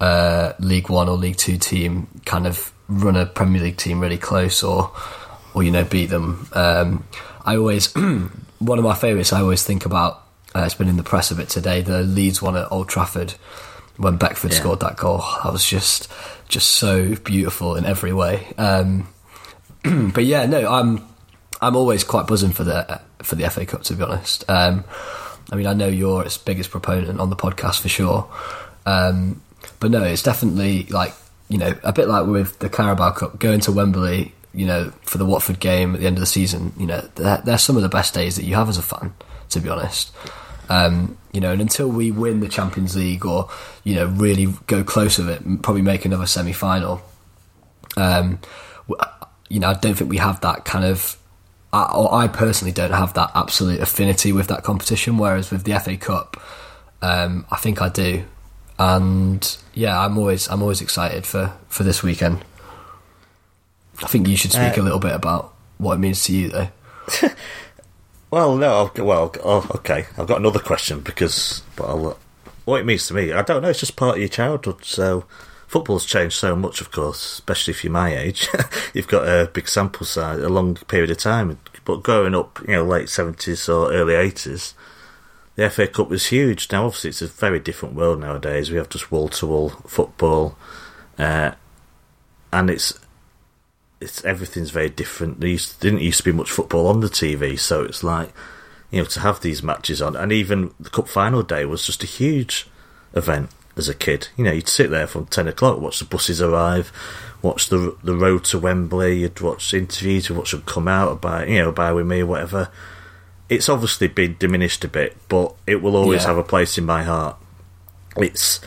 uh, 0.00 0.52
League 0.60 0.88
One 0.88 1.08
or 1.08 1.16
League 1.16 1.36
Two 1.36 1.58
team 1.58 2.06
kind 2.24 2.46
of 2.46 2.72
run 2.88 3.16
a 3.16 3.26
Premier 3.26 3.60
League 3.62 3.76
team 3.76 4.00
really 4.00 4.18
close 4.18 4.62
or 4.62 4.92
or 5.54 5.62
you 5.62 5.70
know 5.70 5.84
beat 5.84 6.06
them. 6.06 6.48
Um, 6.52 7.04
I 7.44 7.56
always 7.56 7.92
one 8.58 8.78
of 8.78 8.84
my 8.84 8.94
favourites. 8.94 9.32
I 9.32 9.40
always 9.40 9.62
think 9.62 9.84
about. 9.86 10.22
Uh, 10.54 10.62
it's 10.64 10.74
been 10.74 10.88
in 10.88 10.96
the 10.96 11.02
press 11.02 11.30
a 11.30 11.34
bit 11.34 11.48
today. 11.50 11.82
The 11.82 12.02
Leeds 12.02 12.40
one 12.40 12.56
at 12.56 12.70
Old 12.72 12.88
Trafford 12.88 13.32
when 13.98 14.16
Beckford 14.16 14.52
Yeah. 14.52 14.58
scored 14.58 14.80
that 14.80 14.96
goal. 14.96 15.22
That 15.42 15.52
was 15.52 15.64
just 15.64 16.10
just 16.48 16.70
so 16.72 17.14
beautiful 17.16 17.74
in 17.76 17.84
every 17.84 18.12
way. 18.12 18.46
Um, 18.56 19.08
but 19.82 20.24
yeah, 20.24 20.46
no, 20.46 20.66
I'm 20.72 21.02
I'm 21.60 21.76
always 21.76 22.04
quite 22.04 22.26
buzzing 22.26 22.52
for 22.52 22.64
the 22.64 23.00
for 23.22 23.34
the 23.34 23.48
FA 23.50 23.66
Cup 23.66 23.82
to 23.84 23.94
be 23.94 24.02
honest. 24.02 24.48
Um, 24.48 24.84
I 25.50 25.56
mean, 25.56 25.66
I 25.66 25.74
know 25.74 25.88
you're 25.88 26.24
its 26.24 26.38
biggest 26.38 26.70
proponent 26.70 27.20
on 27.20 27.30
the 27.30 27.36
podcast 27.36 27.80
for 27.80 27.88
sure, 27.88 28.28
um, 28.84 29.40
but 29.80 29.90
no, 29.90 30.02
it's 30.02 30.22
definitely 30.22 30.84
like 30.84 31.14
you 31.48 31.58
know 31.58 31.74
a 31.82 31.92
bit 31.92 32.08
like 32.08 32.26
with 32.26 32.58
the 32.58 32.68
Carabao 32.68 33.12
Cup 33.12 33.38
going 33.38 33.60
to 33.60 33.72
Wembley. 33.72 34.32
You 34.52 34.66
know, 34.66 34.92
for 35.02 35.18
the 35.18 35.26
Watford 35.26 35.60
game 35.60 35.94
at 35.94 36.00
the 36.00 36.06
end 36.06 36.16
of 36.16 36.20
the 36.20 36.26
season, 36.26 36.72
you 36.78 36.86
know, 36.86 37.06
they're, 37.16 37.42
they're 37.44 37.58
some 37.58 37.76
of 37.76 37.82
the 37.82 37.90
best 37.90 38.14
days 38.14 38.36
that 38.36 38.44
you 38.44 38.54
have 38.54 38.70
as 38.70 38.78
a 38.78 38.82
fan, 38.82 39.12
to 39.50 39.60
be 39.60 39.68
honest. 39.68 40.12
Um, 40.70 41.18
you 41.32 41.40
know, 41.40 41.52
and 41.52 41.60
until 41.60 41.88
we 41.88 42.10
win 42.10 42.40
the 42.40 42.48
Champions 42.48 42.96
League 42.96 43.24
or 43.24 43.50
you 43.84 43.94
know 43.94 44.06
really 44.06 44.46
go 44.66 44.82
close 44.82 45.18
with 45.18 45.28
it, 45.28 45.62
probably 45.62 45.82
make 45.82 46.04
another 46.04 46.26
semi-final. 46.26 47.02
Um, 47.96 48.40
you 49.48 49.60
know, 49.60 49.68
I 49.68 49.74
don't 49.74 49.94
think 49.94 50.10
we 50.10 50.18
have 50.18 50.40
that 50.40 50.64
kind 50.64 50.84
of. 50.84 51.16
I, 51.76 51.92
or 51.94 52.14
I 52.14 52.28
personally 52.28 52.72
don't 52.72 52.92
have 52.92 53.14
that 53.14 53.30
absolute 53.34 53.80
affinity 53.80 54.32
with 54.32 54.48
that 54.48 54.62
competition. 54.62 55.18
Whereas 55.18 55.50
with 55.50 55.64
the 55.64 55.78
FA 55.78 55.96
Cup, 55.96 56.40
um, 57.02 57.46
I 57.50 57.56
think 57.56 57.82
I 57.82 57.88
do, 57.88 58.24
and 58.78 59.56
yeah, 59.74 59.98
I'm 60.00 60.16
always 60.18 60.48
I'm 60.48 60.62
always 60.62 60.80
excited 60.80 61.26
for 61.26 61.52
for 61.68 61.82
this 61.84 62.02
weekend. 62.02 62.44
I 64.02 64.06
think 64.06 64.28
you 64.28 64.36
should 64.36 64.52
speak 64.52 64.76
Uh, 64.78 64.82
a 64.82 64.84
little 64.84 64.98
bit 64.98 65.12
about 65.14 65.54
what 65.78 65.94
it 65.94 65.98
means 65.98 66.24
to 66.24 66.32
you, 66.34 66.48
though. 66.48 66.68
Well, 68.30 68.56
no, 68.56 68.90
I've, 68.92 68.98
well, 68.98 69.32
oh, 69.44 69.66
okay. 69.76 70.06
I've 70.18 70.26
got 70.26 70.40
another 70.40 70.58
question 70.58 71.00
because, 71.00 71.62
but 71.76 71.84
I'll, 71.84 72.18
what 72.64 72.80
it 72.80 72.84
means 72.84 73.06
to 73.06 73.14
me, 73.14 73.32
I 73.32 73.42
don't 73.42 73.62
know. 73.62 73.68
It's 73.68 73.78
just 73.80 73.94
part 73.96 74.16
of 74.16 74.20
your 74.20 74.28
childhood. 74.28 74.84
So, 74.84 75.24
football's 75.76 76.06
changed 76.06 76.36
so 76.36 76.56
much, 76.56 76.80
of 76.80 76.90
course, 76.90 77.34
especially 77.34 77.72
if 77.72 77.84
you're 77.84 77.92
my 77.92 78.16
age. 78.16 78.48
You've 78.94 79.08
got 79.08 79.28
a 79.28 79.50
big 79.52 79.68
sample 79.68 80.06
size, 80.06 80.40
a 80.40 80.48
long 80.48 80.76
period 80.76 81.10
of 81.10 81.18
time. 81.18 81.58
But 81.84 82.02
growing 82.02 82.34
up, 82.34 82.60
you 82.66 82.72
know, 82.76 82.84
late 82.84 83.10
seventies 83.10 83.68
or 83.68 83.92
early 83.92 84.14
eighties, 84.14 84.72
the 85.54 85.68
FA 85.68 85.86
Cup 85.86 86.08
was 86.08 86.28
huge. 86.28 86.72
Now, 86.72 86.86
obviously, 86.86 87.10
it's 87.10 87.20
a 87.20 87.26
very 87.26 87.60
different 87.60 87.94
world 87.94 88.20
nowadays. 88.20 88.70
We 88.70 88.78
have 88.78 88.88
just 88.88 89.12
wall 89.12 89.28
to 89.28 89.46
wall 89.46 89.68
football, 89.68 90.56
uh, 91.18 91.52
and 92.54 92.70
it's 92.70 92.98
it's 94.00 94.24
everything's 94.24 94.70
very 94.70 94.88
different. 94.88 95.40
There 95.40 95.50
used, 95.50 95.78
didn't 95.80 96.00
used 96.00 96.18
to 96.18 96.24
be 96.24 96.32
much 96.32 96.50
football 96.50 96.86
on 96.86 97.00
the 97.00 97.08
TV, 97.08 97.60
so 97.60 97.82
it's 97.82 98.02
like, 98.02 98.32
you 98.90 99.02
know, 99.02 99.08
to 99.08 99.20
have 99.20 99.42
these 99.42 99.62
matches 99.62 100.00
on, 100.00 100.16
and 100.16 100.32
even 100.32 100.72
the 100.80 100.88
cup 100.88 101.06
final 101.06 101.42
day 101.42 101.66
was 101.66 101.84
just 101.84 102.02
a 102.02 102.06
huge 102.06 102.66
event 103.12 103.50
as 103.76 103.88
a 103.88 103.94
kid. 103.94 104.28
You 104.36 104.44
know, 104.44 104.52
you'd 104.52 104.68
sit 104.68 104.90
there 104.90 105.06
from 105.06 105.26
ten 105.26 105.46
o'clock, 105.48 105.80
watch 105.80 105.98
the 105.98 106.04
buses 106.04 106.40
arrive, 106.40 106.90
watch 107.42 107.68
the 107.68 107.96
the 108.02 108.14
road 108.16 108.44
to 108.46 108.58
Wembley, 108.58 109.20
you'd 109.20 109.40
watch 109.40 109.72
interviews, 109.74 110.28
you'd 110.28 110.38
watch 110.38 110.52
them 110.52 110.62
come 110.66 110.88
out 110.88 111.12
about 111.12 111.48
you 111.48 111.58
know, 111.62 111.68
about 111.70 111.96
with 111.96 112.06
me, 112.06 112.20
or 112.20 112.26
whatever. 112.26 112.70
It's 113.48 113.68
obviously 113.68 114.08
been 114.08 114.36
diminished 114.38 114.82
a 114.84 114.88
bit, 114.88 115.16
but 115.28 115.54
it 115.66 115.76
will 115.82 115.94
always 115.96 116.22
Yeah. 116.22 116.28
have 116.28 116.38
a 116.38 116.42
place 116.42 116.78
in 116.78 116.84
my 116.84 117.02
heart. 117.04 117.36
It's 118.16 118.60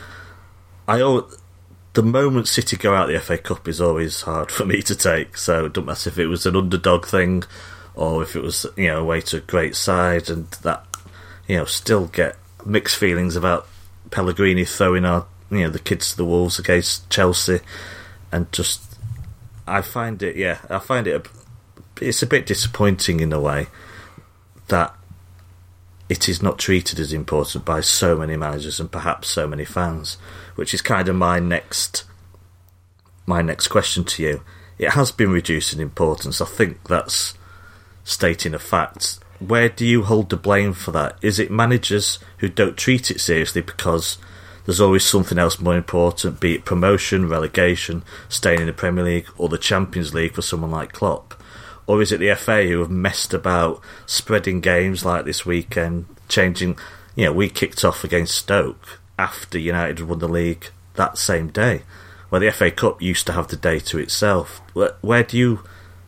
I 0.88 1.00
al- 1.00 1.30
the 1.92 2.02
moment 2.02 2.46
City 2.48 2.76
go 2.76 2.94
out 2.94 3.08
the 3.08 3.16
FA 3.20 3.36
Cup 3.36 3.66
is 3.68 3.80
always 3.80 4.22
hard 4.22 4.50
for 4.56 4.64
me 4.64 4.80
to 4.82 4.94
take. 4.94 5.36
So 5.36 5.66
it 5.66 5.72
doesn't 5.74 5.86
matter 5.86 6.08
if 6.10 6.18
it 6.18 6.28
was 6.28 6.46
an 6.46 6.56
underdog 6.56 7.04
thing 7.06 7.42
or 7.94 8.22
if 8.22 8.36
it 8.36 8.42
was 8.42 8.64
you 8.76 8.86
know 8.86 9.00
away 9.00 9.20
to 9.22 9.38
a 9.38 9.40
great 9.40 9.74
side, 9.76 10.30
and 10.30 10.50
that 10.62 10.86
you 11.48 11.56
know 11.56 11.64
still 11.64 12.06
get 12.06 12.36
mixed 12.64 12.96
feelings 12.96 13.34
about 13.36 13.66
Pellegrini 14.10 14.64
throwing 14.64 15.04
our 15.04 15.26
you 15.50 15.60
know 15.60 15.70
the 15.70 15.78
kids 15.78 16.10
to 16.10 16.16
the 16.16 16.24
wolves 16.24 16.58
against 16.58 17.08
Chelsea, 17.10 17.60
and 18.30 18.50
just 18.52 18.82
I 19.66 19.82
find 19.82 20.22
it 20.22 20.36
yeah 20.36 20.58
I 20.68 20.78
find 20.78 21.06
it 21.06 21.26
a, 21.26 22.04
it's 22.04 22.22
a 22.22 22.26
bit 22.26 22.46
disappointing 22.46 23.20
in 23.20 23.32
a 23.32 23.40
way 23.40 23.66
that 24.68 24.94
it 26.08 26.28
is 26.28 26.42
not 26.42 26.58
treated 26.58 26.98
as 26.98 27.12
important 27.12 27.64
by 27.64 27.80
so 27.80 28.16
many 28.16 28.36
managers 28.36 28.80
and 28.80 28.90
perhaps 28.90 29.28
so 29.28 29.46
many 29.46 29.64
fans, 29.64 30.16
which 30.56 30.74
is 30.74 30.82
kind 30.82 31.08
of 31.08 31.14
my 31.14 31.38
next 31.38 32.04
my 33.26 33.42
next 33.42 33.68
question 33.68 34.04
to 34.04 34.22
you. 34.22 34.42
It 34.76 34.90
has 34.90 35.12
been 35.12 35.30
reduced 35.30 35.72
in 35.72 35.80
importance. 35.80 36.40
I 36.40 36.46
think 36.46 36.88
that's 36.88 37.34
stating 38.02 38.54
a 38.54 38.58
fact. 38.58 39.20
Where 39.40 39.70
do 39.70 39.86
you 39.86 40.04
hold 40.04 40.28
the 40.28 40.36
blame 40.36 40.74
for 40.74 40.92
that? 40.92 41.16
Is 41.22 41.38
it 41.38 41.50
managers 41.50 42.18
who 42.38 42.48
don't 42.48 42.76
treat 42.76 43.10
it 43.10 43.20
seriously 43.20 43.62
because 43.62 44.18
there's 44.66 44.80
always 44.80 45.04
something 45.04 45.38
else 45.38 45.58
more 45.58 45.76
important, 45.76 46.40
be 46.40 46.54
it 46.54 46.66
promotion, 46.66 47.28
relegation, 47.28 48.02
staying 48.28 48.60
in 48.60 48.66
the 48.66 48.72
Premier 48.74 49.04
League, 49.04 49.26
or 49.38 49.48
the 49.48 49.56
Champions 49.58 50.12
League 50.12 50.34
for 50.34 50.42
someone 50.42 50.70
like 50.70 50.92
Klopp? 50.92 51.34
Or 51.86 52.02
is 52.02 52.12
it 52.12 52.20
the 52.20 52.34
FA 52.36 52.64
who 52.68 52.78
have 52.80 52.90
messed 52.90 53.32
about 53.32 53.80
spreading 54.06 54.60
games 54.60 55.04
like 55.04 55.24
this 55.24 55.46
weekend, 55.46 56.04
changing? 56.28 56.78
You 57.16 57.24
know, 57.24 57.32
we 57.32 57.48
kicked 57.48 57.84
off 57.84 58.04
against 58.04 58.34
Stoke 58.34 59.00
after 59.18 59.58
United 59.58 60.00
won 60.00 60.18
the 60.18 60.28
league 60.28 60.66
that 60.94 61.18
same 61.18 61.48
day, 61.48 61.82
where 62.28 62.40
the 62.40 62.52
FA 62.52 62.70
Cup 62.70 63.00
used 63.00 63.26
to 63.26 63.32
have 63.32 63.48
the 63.48 63.56
day 63.56 63.80
to 63.80 63.98
itself. 63.98 64.60
Where, 64.74 64.94
where 65.00 65.22
do 65.22 65.38
you 65.38 65.60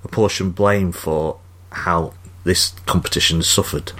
apportion 0.04 0.50
blame 0.50 0.92
for 0.92 1.40
how 1.70 2.12
this 2.44 2.70
competition 2.86 3.38
has 3.38 3.48
suffered? 3.48 3.92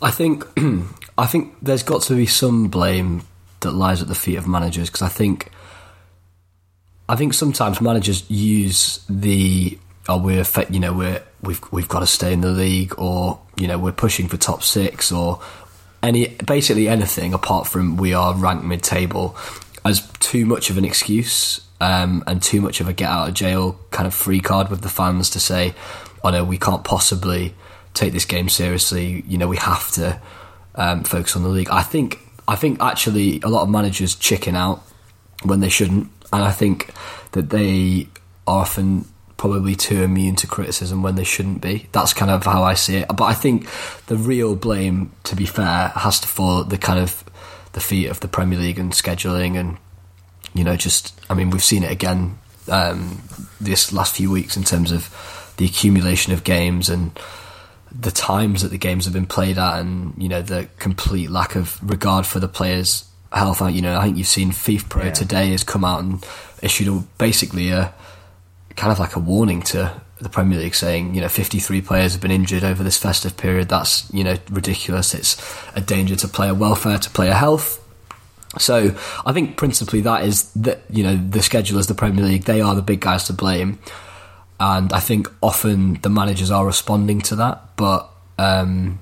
I 0.00 0.10
think 0.10 0.44
I 1.18 1.26
think 1.26 1.54
there's 1.62 1.82
got 1.82 2.02
to 2.02 2.14
be 2.14 2.26
some 2.26 2.68
blame 2.68 3.22
that 3.60 3.72
lies 3.72 4.02
at 4.02 4.08
the 4.08 4.14
feet 4.14 4.36
of 4.36 4.46
managers 4.48 4.88
because 4.88 5.02
I 5.02 5.08
think 5.08 5.50
I 7.08 7.16
think 7.16 7.34
sometimes 7.34 7.80
managers 7.80 8.28
use 8.30 9.04
the 9.08 9.78
oh 10.08 10.18
we're 10.18 10.44
you 10.70 10.80
know 10.80 10.92
we're 10.92 11.22
we've 11.42 11.60
we've 11.72 11.88
got 11.88 12.00
to 12.00 12.06
stay 12.06 12.32
in 12.32 12.40
the 12.40 12.50
league 12.50 12.98
or 12.98 13.40
you 13.56 13.68
know 13.68 13.78
we're 13.78 13.92
pushing 13.92 14.28
for 14.28 14.36
top 14.36 14.62
six 14.62 15.12
or 15.12 15.40
any 16.02 16.28
basically 16.46 16.88
anything 16.88 17.32
apart 17.34 17.66
from 17.66 17.96
we 17.96 18.12
are 18.14 18.34
ranked 18.34 18.64
mid 18.64 18.82
table 18.82 19.36
as 19.84 20.08
too 20.18 20.46
much 20.46 20.70
of 20.70 20.78
an 20.78 20.84
excuse 20.84 21.60
um, 21.80 22.22
and 22.26 22.42
too 22.42 22.60
much 22.60 22.80
of 22.80 22.88
a 22.88 22.92
get 22.92 23.08
out 23.08 23.28
of 23.28 23.34
jail 23.34 23.78
kind 23.90 24.06
of 24.06 24.14
free 24.14 24.40
card 24.40 24.68
with 24.68 24.80
the 24.80 24.88
fans 24.88 25.30
to 25.30 25.40
say 25.40 25.74
oh 26.24 26.30
no 26.30 26.44
we 26.44 26.58
can't 26.58 26.84
possibly 26.84 27.54
take 27.94 28.12
this 28.12 28.24
game 28.24 28.48
seriously 28.48 29.22
you 29.26 29.36
know 29.36 29.48
we 29.48 29.56
have 29.56 29.90
to 29.90 30.20
um, 30.74 31.04
focus 31.04 31.36
on 31.36 31.42
the 31.42 31.48
league 31.48 31.68
I 31.70 31.82
think 31.82 32.18
I 32.48 32.56
think 32.56 32.82
actually 32.82 33.40
a 33.42 33.48
lot 33.48 33.62
of 33.62 33.70
managers 33.70 34.14
chicken 34.14 34.56
out 34.56 34.82
when 35.42 35.60
they 35.60 35.68
shouldn't. 35.68 36.10
And 36.32 36.42
I 36.42 36.50
think 36.50 36.92
that 37.32 37.50
they 37.50 38.08
are 38.46 38.60
often 38.60 39.06
probably 39.36 39.74
too 39.74 40.02
immune 40.02 40.36
to 40.36 40.46
criticism 40.46 41.02
when 41.02 41.16
they 41.16 41.24
shouldn't 41.24 41.60
be. 41.60 41.88
That's 41.92 42.12
kind 42.12 42.30
of 42.30 42.44
how 42.44 42.62
I 42.62 42.74
see 42.74 42.96
it. 42.96 43.08
But 43.08 43.24
I 43.24 43.34
think 43.34 43.68
the 44.06 44.16
real 44.16 44.54
blame, 44.54 45.12
to 45.24 45.36
be 45.36 45.46
fair, 45.46 45.88
has 45.88 46.20
to 46.20 46.28
fall 46.28 46.64
the 46.64 46.78
kind 46.78 46.98
of 46.98 47.24
the 47.72 47.80
feet 47.80 48.08
of 48.08 48.20
the 48.20 48.28
Premier 48.28 48.58
League 48.58 48.78
and 48.78 48.92
scheduling 48.92 49.58
and 49.58 49.78
you 50.54 50.62
know 50.62 50.76
just 50.76 51.18
I 51.30 51.34
mean 51.34 51.48
we've 51.48 51.64
seen 51.64 51.84
it 51.84 51.90
again 51.90 52.38
um, 52.68 53.22
this 53.58 53.94
last 53.94 54.14
few 54.14 54.30
weeks 54.30 54.58
in 54.58 54.62
terms 54.62 54.92
of 54.92 55.06
the 55.62 55.68
accumulation 55.68 56.32
of 56.32 56.42
games 56.42 56.88
and 56.88 57.12
the 57.92 58.10
times 58.10 58.62
that 58.62 58.70
the 58.70 58.78
games 58.78 59.04
have 59.04 59.14
been 59.14 59.26
played 59.26 59.58
at 59.58 59.78
and 59.78 60.12
you 60.20 60.28
know 60.28 60.42
the 60.42 60.68
complete 60.80 61.30
lack 61.30 61.54
of 61.54 61.78
regard 61.88 62.26
for 62.26 62.40
the 62.40 62.48
players 62.48 63.04
health. 63.30 63.60
You 63.70 63.80
know 63.82 63.96
I 63.96 64.04
think 64.04 64.16
you've 64.16 64.26
seen 64.26 64.50
FIFPro 64.50 65.04
Yeah. 65.04 65.10
today 65.12 65.50
has 65.52 65.62
come 65.62 65.84
out 65.84 66.00
and 66.02 66.26
issued 66.62 66.88
a, 66.88 66.98
basically 67.18 67.70
a 67.70 67.94
kind 68.74 68.90
of 68.90 68.98
like 68.98 69.14
a 69.14 69.20
warning 69.20 69.62
to 69.62 69.92
the 70.20 70.28
Premier 70.28 70.58
League 70.58 70.74
saying 70.74 71.14
you 71.14 71.20
know 71.20 71.28
53 71.28 71.80
players 71.82 72.12
have 72.14 72.20
been 72.22 72.30
injured 72.32 72.64
over 72.64 72.82
this 72.82 72.98
festive 72.98 73.36
period. 73.36 73.68
That's 73.68 74.12
you 74.12 74.24
know 74.24 74.36
ridiculous. 74.50 75.14
It's 75.14 75.36
a 75.76 75.80
danger 75.80 76.16
to 76.16 76.26
player 76.28 76.54
welfare 76.54 76.98
to 76.98 77.10
player 77.10 77.34
health. 77.34 77.78
So 78.58 78.94
I 79.24 79.32
think 79.32 79.56
principally 79.56 80.00
that 80.02 80.24
is 80.24 80.50
that 80.54 80.82
you 80.90 81.04
know 81.04 81.16
the 81.16 81.42
schedule 81.42 81.78
is 81.78 81.86
the 81.86 81.94
Premier 81.94 82.24
League, 82.24 82.44
they 82.44 82.60
are 82.60 82.74
the 82.74 82.82
big 82.82 83.00
guys 83.00 83.24
to 83.24 83.32
blame, 83.32 83.78
and 84.60 84.92
I 84.92 85.00
think 85.00 85.28
often 85.42 85.94
the 86.02 86.10
managers 86.10 86.50
are 86.50 86.64
responding 86.64 87.20
to 87.22 87.36
that. 87.36 87.76
But 87.76 88.08
um, 88.38 89.00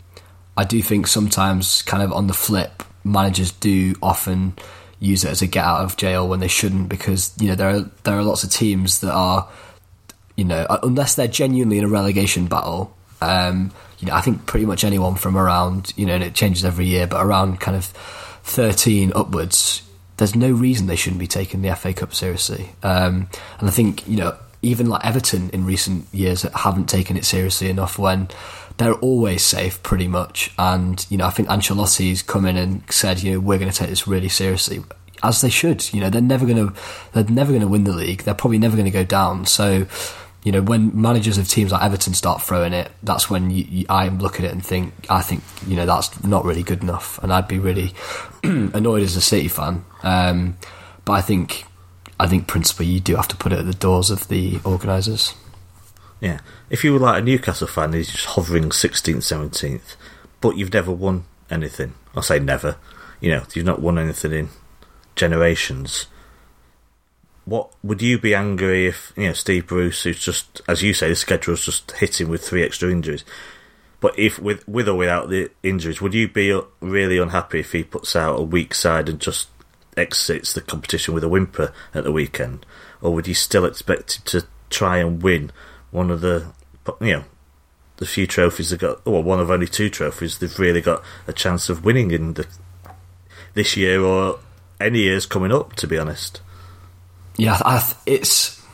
I 0.57 0.65
do 0.65 0.83
think 0.83 1.07
sometimes, 1.07 1.83
kind 1.83 2.03
of 2.03 2.13
on 2.13 2.27
the 2.27 2.35
flip, 2.35 2.83
managers 3.05 3.53
do 3.53 3.95
often 4.03 4.55
use 4.99 5.25
it 5.25 5.31
as 5.31 5.43
a 5.43 5.47
get 5.47 5.65
out 5.65 5.85
of 5.85 5.97
jail 5.97 6.29
when 6.29 6.41
they 6.41 6.49
shouldn't, 6.49 6.89
because 6.89 7.35
you 7.41 7.49
know 7.49 7.55
there 7.55 7.71
are 7.71 7.91
there 8.05 8.19
are 8.19 8.23
lots 8.23 8.45
of 8.45 8.51
teams 8.51 9.01
that 9.01 9.13
are 9.13 9.49
you 10.41 10.47
know, 10.47 10.65
uh, 10.71 10.79
unless 10.83 11.17
they're 11.17 11.29
genuinely 11.29 11.77
in 11.77 11.85
a 11.85 11.89
relegation 11.89 12.47
battle, 12.47 12.97
um, 13.21 13.71
you 13.99 14.09
know, 14.09 14.15
I 14.15 14.23
think 14.23 14.47
pretty 14.47 14.65
much 14.65 14.85
anyone 14.85 15.17
from 15.17 15.37
around, 15.37 15.93
you 15.97 16.07
know, 16.07 16.15
and 16.15 16.25
it 16.25 16.35
changes 16.35 16.65
every 16.65 16.87
year, 16.87 17.07
but 17.07 17.23
around 17.23 17.61
kind 17.61 17.77
of 17.77 17.85
13 18.45 19.13
upwards, 19.15 19.83
there's 20.17 20.35
no 20.35 20.51
reason 20.51 20.87
they 20.87 20.97
shouldn't 20.97 21.21
be 21.21 21.27
taking 21.27 21.61
the 21.61 21.77
FA 21.77 21.93
Cup 21.93 22.15
seriously. 22.15 22.71
Um, 22.83 23.29
and 23.59 23.69
I 23.69 23.71
think, 23.71 24.09
you 24.09 24.17
know, 24.17 24.35
even 24.63 24.89
like 24.89 25.05
Everton 25.05 25.51
in 25.51 25.65
recent 25.65 26.07
years 26.13 26.43
haven't 26.43 26.89
taken 26.89 27.17
it 27.17 27.25
seriously 27.25 27.71
enough 27.71 27.99
when 27.99 28.29
they're 28.77 28.95
always 28.95 29.45
safe 29.45 29.83
pretty 29.83 30.09
much. 30.09 30.53
And, 30.59 31.05
you 31.11 31.19
know, 31.19 31.27
I 31.27 31.31
think 31.31 31.49
Ancelotti's 31.49 32.23
come 32.23 32.47
in 32.47 32.57
and 32.57 32.83
said, 32.91 33.23
you 33.23 33.33
know, 33.33 33.41
we're 33.41 33.59
going 33.59 33.71
to 33.71 33.77
take 33.77 33.91
this 33.91 34.07
really 34.07 34.29
seriously. 34.29 34.83
As 35.23 35.43
they 35.43 35.51
should, 35.51 35.93
you 35.93 36.01
know, 36.01 36.09
they're 36.09 36.23
never 36.23 36.47
going 36.47 36.69
to, 36.69 36.75
they're 37.13 37.25
never 37.25 37.59
to 37.59 37.69
win 37.69 37.85
the 37.85 37.93
league. 37.93 38.23
They're 38.23 38.35
probably 38.35 38.59
never 38.59 38.77
going 38.77 38.87
to 38.87 38.91
go 38.91 39.05
down. 39.05 39.45
So, 39.45 39.87
you 40.43 40.53
know, 40.53 40.63
when 40.63 40.99
managers 40.99 41.37
of 41.37 41.47
teams 41.47 41.73
like 41.73 41.83
Everton 41.83 42.15
start 42.15 42.41
throwing 42.41 42.73
it, 42.73 42.91
that's 43.03 43.29
when 43.29 43.51
you, 43.51 43.65
you, 43.69 43.87
I 43.91 44.09
look 44.09 44.39
at 44.39 44.47
it 44.47 44.53
and 44.53 44.65
think, 44.65 44.95
I 45.11 45.21
think, 45.21 45.43
you 45.67 45.77
know, 45.77 45.85
that's 45.85 46.25
not 46.25 46.47
really 46.47 46.63
good 46.63 46.83
enough. 46.83 47.19
And 47.23 47.33
I'd 47.33 47.49
be 47.49 47.59
really 47.59 47.93
annoyed 48.43 49.03
as 49.03 49.17
a 49.17 49.21
City 49.21 49.49
fan. 49.49 49.85
Um, 50.03 50.57
but 51.05 51.13
I 51.13 51.21
think, 51.21 51.65
I 52.21 52.27
think 52.27 52.47
principally 52.47 52.85
you 52.85 53.01
do 53.01 53.17
have 53.17 53.29
to 53.29 53.37
put 53.37 53.51
it 53.51 53.61
at 53.61 53.65
the 53.65 53.73
doors 53.73 54.11
of 54.11 54.29
the 54.29 54.61
organisers. 54.63 55.35
Yeah. 56.21 56.41
If 56.69 56.85
you 56.85 56.93
were 56.93 56.99
like 56.99 57.23
a 57.23 57.25
Newcastle 57.25 57.67
fan 57.67 57.95
who's 57.95 58.13
just 58.13 58.27
hovering 58.27 58.65
16th, 58.65 59.17
17th, 59.17 59.97
but 60.43 60.59
you've 60.59 60.75
never 60.75 60.93
won 60.93 61.25
anything, 61.51 61.95
I 62.15 62.21
say 62.21 62.39
never, 62.39 62.77
you 63.23 63.31
know, 63.31 63.45
you've 63.55 63.65
not 63.65 63.81
won 63.81 63.99
anything 63.99 64.33
in 64.33 64.49
generations, 65.17 66.09
what 67.47 67.73
would 67.83 68.03
you 68.03 68.19
be 68.19 68.35
angry 68.35 68.87
if, 68.87 69.15
you 69.17 69.29
know, 69.29 69.33
Steve 69.33 69.67
Bruce, 69.67 70.03
who's 70.03 70.21
just, 70.21 70.61
as 70.69 70.83
you 70.83 70.93
say, 70.93 71.09
the 71.09 71.17
schedule's 71.17 71.65
just 71.65 71.91
hitting 71.93 72.29
with 72.29 72.47
three 72.47 72.63
extra 72.63 72.91
injuries, 72.91 73.25
but 74.01 74.19
if 74.19 74.39
with 74.39 74.69
with 74.69 74.89
or 74.89 74.95
without 74.95 75.31
the 75.31 75.51
injuries, 75.63 76.03
would 76.03 76.13
you 76.13 76.29
be 76.29 76.59
really 76.81 77.17
unhappy 77.17 77.61
if 77.61 77.73
he 77.73 77.83
puts 77.83 78.15
out 78.15 78.39
a 78.39 78.43
weak 78.43 78.75
side 78.75 79.09
and 79.09 79.21
just 79.21 79.49
exits 79.97 80.53
the 80.53 80.61
competition 80.61 81.15
with 81.15 81.25
a 81.25 81.29
whimper 81.29 81.73
at 81.95 82.05
the 82.05 82.13
weekend, 82.13 82.65
or 83.01 83.13
would 83.15 83.27
you 83.27 83.35
still 83.35 83.65
expect 83.65 84.17
him 84.17 84.23
to 84.27 84.47
try 84.71 84.99
and 84.99 85.23
win 85.23 85.51
one 85.91 86.11
of 86.11 86.21
the 86.21 86.47
you 87.01 87.13
know 87.13 87.25
the 87.97 88.07
few 88.07 88.27
trophies 88.27 88.71
they 88.71 88.77
got, 88.79 89.05
well, 89.05 89.23
one 89.23 89.41
of 89.41 89.51
only 89.51 89.67
two 89.67 89.91
trophies 89.91 90.39
they've 90.39 90.59
really 90.59 90.81
got 90.81 91.03
a 91.27 91.33
chance 91.33 91.69
of 91.69 91.85
winning 91.85 92.11
in 92.11 92.33
the 92.35 92.47
this 93.53 93.77
year 93.77 94.03
or 94.03 94.39
any 94.81 95.01
years 95.01 95.27
coming 95.27 95.53
up? 95.53 95.75
To 95.77 95.87
be 95.87 95.99
honest, 95.99 96.41
Yeah, 97.37 97.59
th- 97.59 97.97
it's 98.07 98.65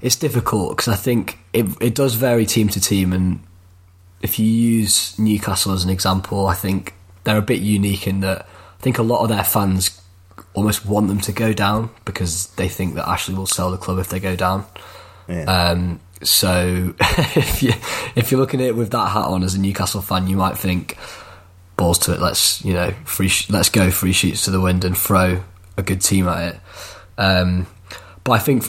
it's 0.00 0.16
difficult 0.16 0.76
because 0.76 0.88
I 0.88 0.96
think 0.96 1.38
it 1.52 1.66
it 1.80 1.94
does 1.94 2.14
vary 2.14 2.46
team 2.46 2.68
to 2.70 2.80
team, 2.80 3.12
and 3.12 3.40
if 4.22 4.38
you 4.38 4.46
use 4.46 5.18
Newcastle 5.18 5.72
as 5.72 5.84
an 5.84 5.90
example, 5.90 6.46
I 6.46 6.54
think 6.54 6.94
they're 7.24 7.36
a 7.36 7.42
bit 7.42 7.60
unique 7.60 8.06
in 8.06 8.20
that 8.20 8.48
I 8.78 8.82
think 8.82 8.98
a 8.98 9.02
lot 9.02 9.22
of 9.22 9.28
their 9.28 9.44
fans 9.44 10.00
almost 10.54 10.86
want 10.86 11.08
them 11.08 11.20
to 11.20 11.32
go 11.32 11.52
down 11.52 11.90
because 12.04 12.46
they 12.56 12.68
think 12.68 12.94
that 12.94 13.06
Ashley 13.08 13.34
will 13.34 13.46
sell 13.46 13.70
the 13.70 13.76
club 13.76 13.98
if 13.98 14.08
they 14.08 14.20
go 14.20 14.34
down. 14.36 14.64
yeah, 15.28 15.42
Um, 15.44 16.00
So 16.22 16.94
if 17.00 17.62
you 17.62 17.72
if 18.14 18.30
you're 18.30 18.40
looking 18.40 18.60
at 18.60 18.68
it 18.68 18.76
with 18.76 18.90
that 18.92 19.08
hat 19.08 19.26
on 19.26 19.42
as 19.42 19.54
a 19.54 19.60
Newcastle 19.60 20.00
fan, 20.00 20.26
you 20.28 20.36
might 20.36 20.56
think 20.56 20.96
balls 21.76 21.98
to 21.98 22.12
it. 22.14 22.20
Let's 22.20 22.64
you 22.64 22.72
know 22.72 22.92
free 23.04 23.28
sh- 23.28 23.50
let's 23.50 23.68
go 23.68 23.90
free 23.90 24.12
sheets 24.12 24.44
to 24.44 24.50
the 24.50 24.60
wind 24.60 24.84
and 24.84 24.96
throw 24.96 25.42
a 25.76 25.82
good 25.82 26.00
team 26.00 26.28
at 26.28 26.54
it. 26.54 26.60
Um, 27.18 27.66
but 28.22 28.32
I 28.32 28.38
think, 28.38 28.64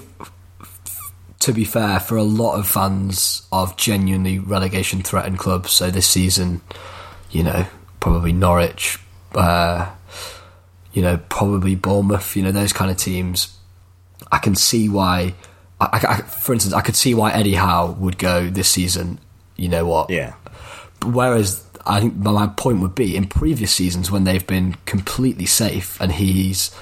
to 1.40 1.54
be 1.54 1.64
fair, 1.66 2.00
for 2.00 2.18
a 2.18 2.24
lot 2.24 2.58
of 2.60 2.68
fans 2.68 3.48
of 3.52 3.78
genuinely 3.78 4.40
relegation 4.40 5.02
threatened 5.02 5.38
clubs, 5.40 5.72
so 5.72 5.90
this 5.92 6.08
season, 6.08 6.62
you 7.32 7.44
know, 7.44 7.66
probably 8.00 8.34
Norwich, 8.34 9.00
uh, 9.36 9.90
you 10.96 11.02
know, 11.02 11.18
probably 11.30 11.76
Bournemouth, 11.76 12.36
you 12.36 12.42
know, 12.42 12.54
those 12.54 12.72
kind 12.74 12.90
of 12.90 12.96
teams, 12.96 13.56
I 14.32 14.40
can 14.40 14.56
see 14.56 14.90
why. 14.90 15.36
I, 15.80 16.00
I, 16.08 16.22
for 16.22 16.54
instance, 16.54 16.74
I 16.74 16.80
could 16.80 16.96
see 16.96 17.14
why 17.14 17.34
Eddie 17.34 17.56
Howe 17.56 17.92
would 18.00 18.18
go 18.18 18.50
this 18.50 18.70
season. 18.70 19.20
You 19.58 19.68
know 19.68 19.86
what? 19.86 20.10
Yeah. 20.10 20.36
Whereas 21.04 21.64
I 21.86 22.00
think 22.00 22.16
my 22.16 22.48
point 22.48 22.80
would 22.80 22.96
be 22.96 23.18
in 23.18 23.28
previous 23.28 23.74
seasons 23.74 24.10
when 24.10 24.24
they've 24.24 24.48
been 24.48 24.78
completely 24.86 25.46
safe 25.46 26.00
and 26.00 26.14
he's 26.14 26.74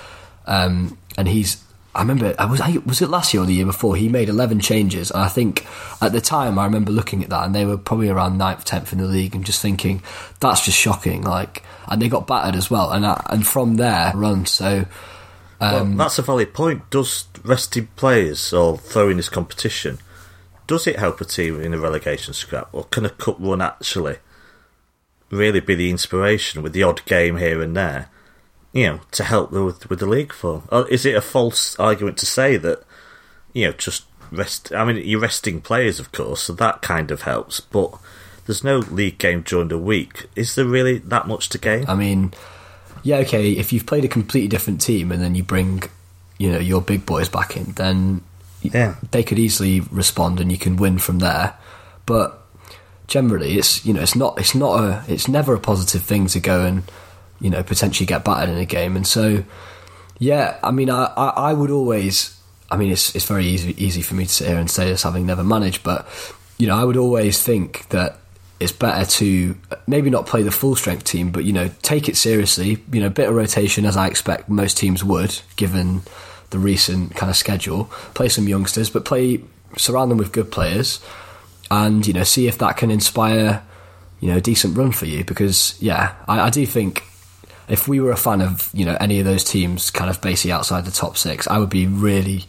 um, 0.46 0.96
and 1.18 1.28
he's 1.28 1.64
I 1.96 2.02
remember 2.02 2.34
I 2.40 2.46
was 2.46 2.62
I, 2.62 2.78
was 2.86 3.02
it 3.02 3.10
last 3.10 3.34
year 3.34 3.44
or 3.44 3.46
the 3.46 3.54
year 3.54 3.66
before 3.66 3.96
he 3.96 4.10
made 4.10 4.30
11 4.30 4.60
changes 4.60 5.12
and 5.12 5.22
I 5.22 5.28
think 5.28 5.66
at 6.02 6.12
the 6.12 6.22
time 6.22 6.58
I 6.58 6.66
remember 6.66 6.92
looking 6.92 7.24
at 7.24 7.30
that 7.30 7.46
and 7.46 7.54
they 7.54 7.66
were 7.66 7.78
probably 7.78 8.10
around 8.10 8.40
9th 8.40 8.66
10th 8.66 8.94
in 8.94 9.00
the 9.00 9.06
league 9.06 9.36
and 9.36 9.46
just 9.46 9.62
thinking 9.62 10.02
that's 10.40 10.66
just 10.66 10.78
shocking 10.78 11.22
like 11.22 11.64
and 11.88 12.02
they 12.02 12.10
got 12.10 12.26
battered 12.26 12.56
as 12.56 12.72
well 12.72 12.92
and 12.92 13.06
I, 13.06 13.24
and 13.30 13.46
from 13.46 13.76
there 13.76 14.12
run 14.16 14.46
so 14.46 14.86
well, 15.60 15.82
um, 15.82 15.96
that's 15.96 16.20
a 16.20 16.24
valid 16.24 16.54
point. 16.54 16.90
Does 16.90 17.26
resting 17.46 17.88
players 17.96 18.52
or 18.52 18.78
throwing 18.78 19.16
this 19.16 19.30
competition 19.30 20.00
does 20.68 20.88
it 20.88 21.00
help 21.00 21.20
a 21.22 21.26
team 21.26 21.62
in 21.62 21.74
a 21.74 21.78
relegation 21.78 22.34
scrap, 22.34 22.70
or 22.72 22.86
can 22.86 23.06
a 23.06 23.10
cup 23.10 23.38
run 23.40 23.62
actually 23.62 24.18
really 25.30 25.60
be 25.60 25.76
the 25.76 25.90
inspiration 25.90 26.62
with 26.62 26.74
the 26.74 26.84
odd 26.84 27.04
game 27.06 27.38
here 27.38 27.62
and 27.62 27.76
there, 27.76 28.10
you 28.74 28.88
know, 28.88 29.00
to 29.12 29.24
help 29.24 29.52
the, 29.52 29.64
with, 29.64 29.90
with 29.90 30.00
the 30.00 30.06
league 30.06 30.34
form? 30.34 30.64
Or 30.72 30.88
is 30.90 31.06
it 31.06 31.16
a 31.16 31.22
false 31.22 31.80
argument 31.80 32.18
to 32.18 32.26
say 32.26 32.58
that 32.58 32.84
you 33.54 33.68
know 33.68 33.72
just 33.74 34.04
rest? 34.32 34.74
I 34.74 34.84
mean, 34.84 34.98
you're 35.08 35.22
resting 35.22 35.62
players, 35.62 36.00
of 36.00 36.12
course, 36.12 36.42
so 36.44 36.54
that 36.54 36.82
kind 36.82 37.12
of 37.12 37.22
helps, 37.22 37.60
but. 37.62 37.94
There's 38.46 38.62
no 38.62 38.80
league 38.80 39.20
game 39.20 39.42
during 39.44 39.70
the 39.70 39.78
week. 39.78 40.26
Is 40.36 40.56
there 40.56 40.66
really 40.66 40.98
that 40.98 41.30
much 41.30 41.48
to 41.48 41.58
gain? 41.58 41.86
I 41.88 41.96
mean, 41.96 42.34
yeah, 43.02 43.20
okay, 43.20 43.54
if 43.54 43.72
you've 43.72 43.86
played 43.86 44.04
a 44.04 44.10
completely 44.10 44.50
different 44.50 44.82
team 44.82 45.14
and 45.14 45.22
then 45.24 45.34
you 45.34 45.44
bring, 45.44 45.84
you 46.38 46.52
know, 46.52 46.60
your 46.60 46.82
big 46.82 47.06
boys 47.06 47.30
back 47.30 47.56
in, 47.56 47.72
then 47.72 48.20
Yeah. 48.62 48.96
they 49.12 49.24
could 49.24 49.40
easily 49.40 49.80
respond 49.80 50.42
and 50.42 50.52
you 50.52 50.58
can 50.58 50.76
win 50.76 50.98
from 50.98 51.20
there. 51.20 51.54
But 52.06 52.38
generally, 53.08 53.58
it's 53.58 53.86
you 53.86 53.94
know, 53.94 54.02
it's 54.02 54.14
not 54.14 54.38
it's 54.38 54.54
not 54.56 54.78
a 54.84 55.04
it's 55.08 55.30
never 55.30 55.54
a 55.54 55.60
positive 55.62 56.04
thing 56.04 56.28
to 56.28 56.42
go 56.42 56.66
and 56.66 56.84
you 57.44 57.50
know 57.52 57.62
potentially 57.62 58.08
get 58.08 58.24
battered 58.24 58.50
in 58.50 58.58
a 58.58 58.66
game. 58.66 58.96
And 58.96 59.06
so, 59.06 59.44
yeah, 60.18 60.58
I 60.64 60.72
mean, 60.72 60.90
I 60.90 61.06
I, 61.16 61.28
I 61.50 61.54
would 61.54 61.70
always. 61.70 62.40
I 62.72 62.78
mean, 62.78 62.92
it's 62.92 63.14
it's 63.16 63.26
very 63.26 63.46
easy 63.46 63.76
easy 63.78 64.02
for 64.02 64.16
me 64.16 64.26
to 64.26 64.34
sit 64.34 64.48
here 64.48 64.58
and 64.58 64.72
say 64.72 64.86
this 64.86 65.04
having 65.04 65.28
never 65.28 65.44
managed, 65.44 65.84
but 65.84 66.08
you 66.58 66.66
know, 66.66 66.76
I 66.76 66.84
would 66.84 66.98
always 66.98 67.44
think 67.44 67.88
that 67.90 68.18
it's 68.60 68.72
better 68.72 69.06
to 69.06 69.56
maybe 69.88 70.10
not 70.10 70.26
play 70.26 70.42
the 70.42 70.52
full 70.52 70.76
strength 70.76 71.04
team, 71.04 71.32
but 71.32 71.44
you 71.44 71.52
know, 71.52 71.70
take 71.82 72.08
it 72.08 72.16
seriously. 72.16 72.82
You 72.92 73.02
know, 73.02 73.10
bit 73.10 73.28
of 73.28 73.36
rotation 73.36 73.86
as 73.86 73.98
I 73.98 74.08
expect 74.08 74.48
most 74.48 74.78
teams 74.78 75.04
would, 75.04 75.40
given 75.58 76.02
the 76.52 76.60
recent 76.60 77.16
kind 77.16 77.30
of 77.30 77.36
schedule. 77.36 77.86
Play 78.14 78.30
some 78.30 78.48
youngsters, 78.48 78.90
but 78.90 79.04
play 79.04 79.44
surround 79.78 80.10
them 80.10 80.18
with 80.18 80.32
good 80.32 80.50
players, 80.52 81.02
and 81.70 82.08
you 82.08 82.14
know, 82.14 82.24
see 82.24 82.48
if 82.48 82.58
that 82.60 82.78
can 82.78 82.90
inspire 82.90 83.64
you 84.22 84.30
know 84.30 84.38
a 84.38 84.42
decent 84.42 84.78
run 84.78 84.94
for 84.94 85.06
you. 85.06 85.26
Because 85.26 85.76
yeah, 85.82 86.16
I, 86.28 86.42
I 86.42 86.50
do 86.50 86.66
think 86.66 87.04
if 87.68 87.88
we 87.88 88.00
were 88.00 88.12
a 88.12 88.18
fan 88.18 88.42
of 88.42 88.70
you 88.74 88.86
know 88.86 88.98
any 89.00 89.20
of 89.20 89.26
those 89.26 89.44
teams, 89.44 89.90
kind 89.90 90.10
of 90.10 90.22
basically 90.22 90.52
outside 90.52 90.86
the 90.86 90.92
top 90.92 91.18
six, 91.18 91.48
I 91.48 91.58
would 91.58 91.70
be 91.70 91.88
really, 91.88 92.46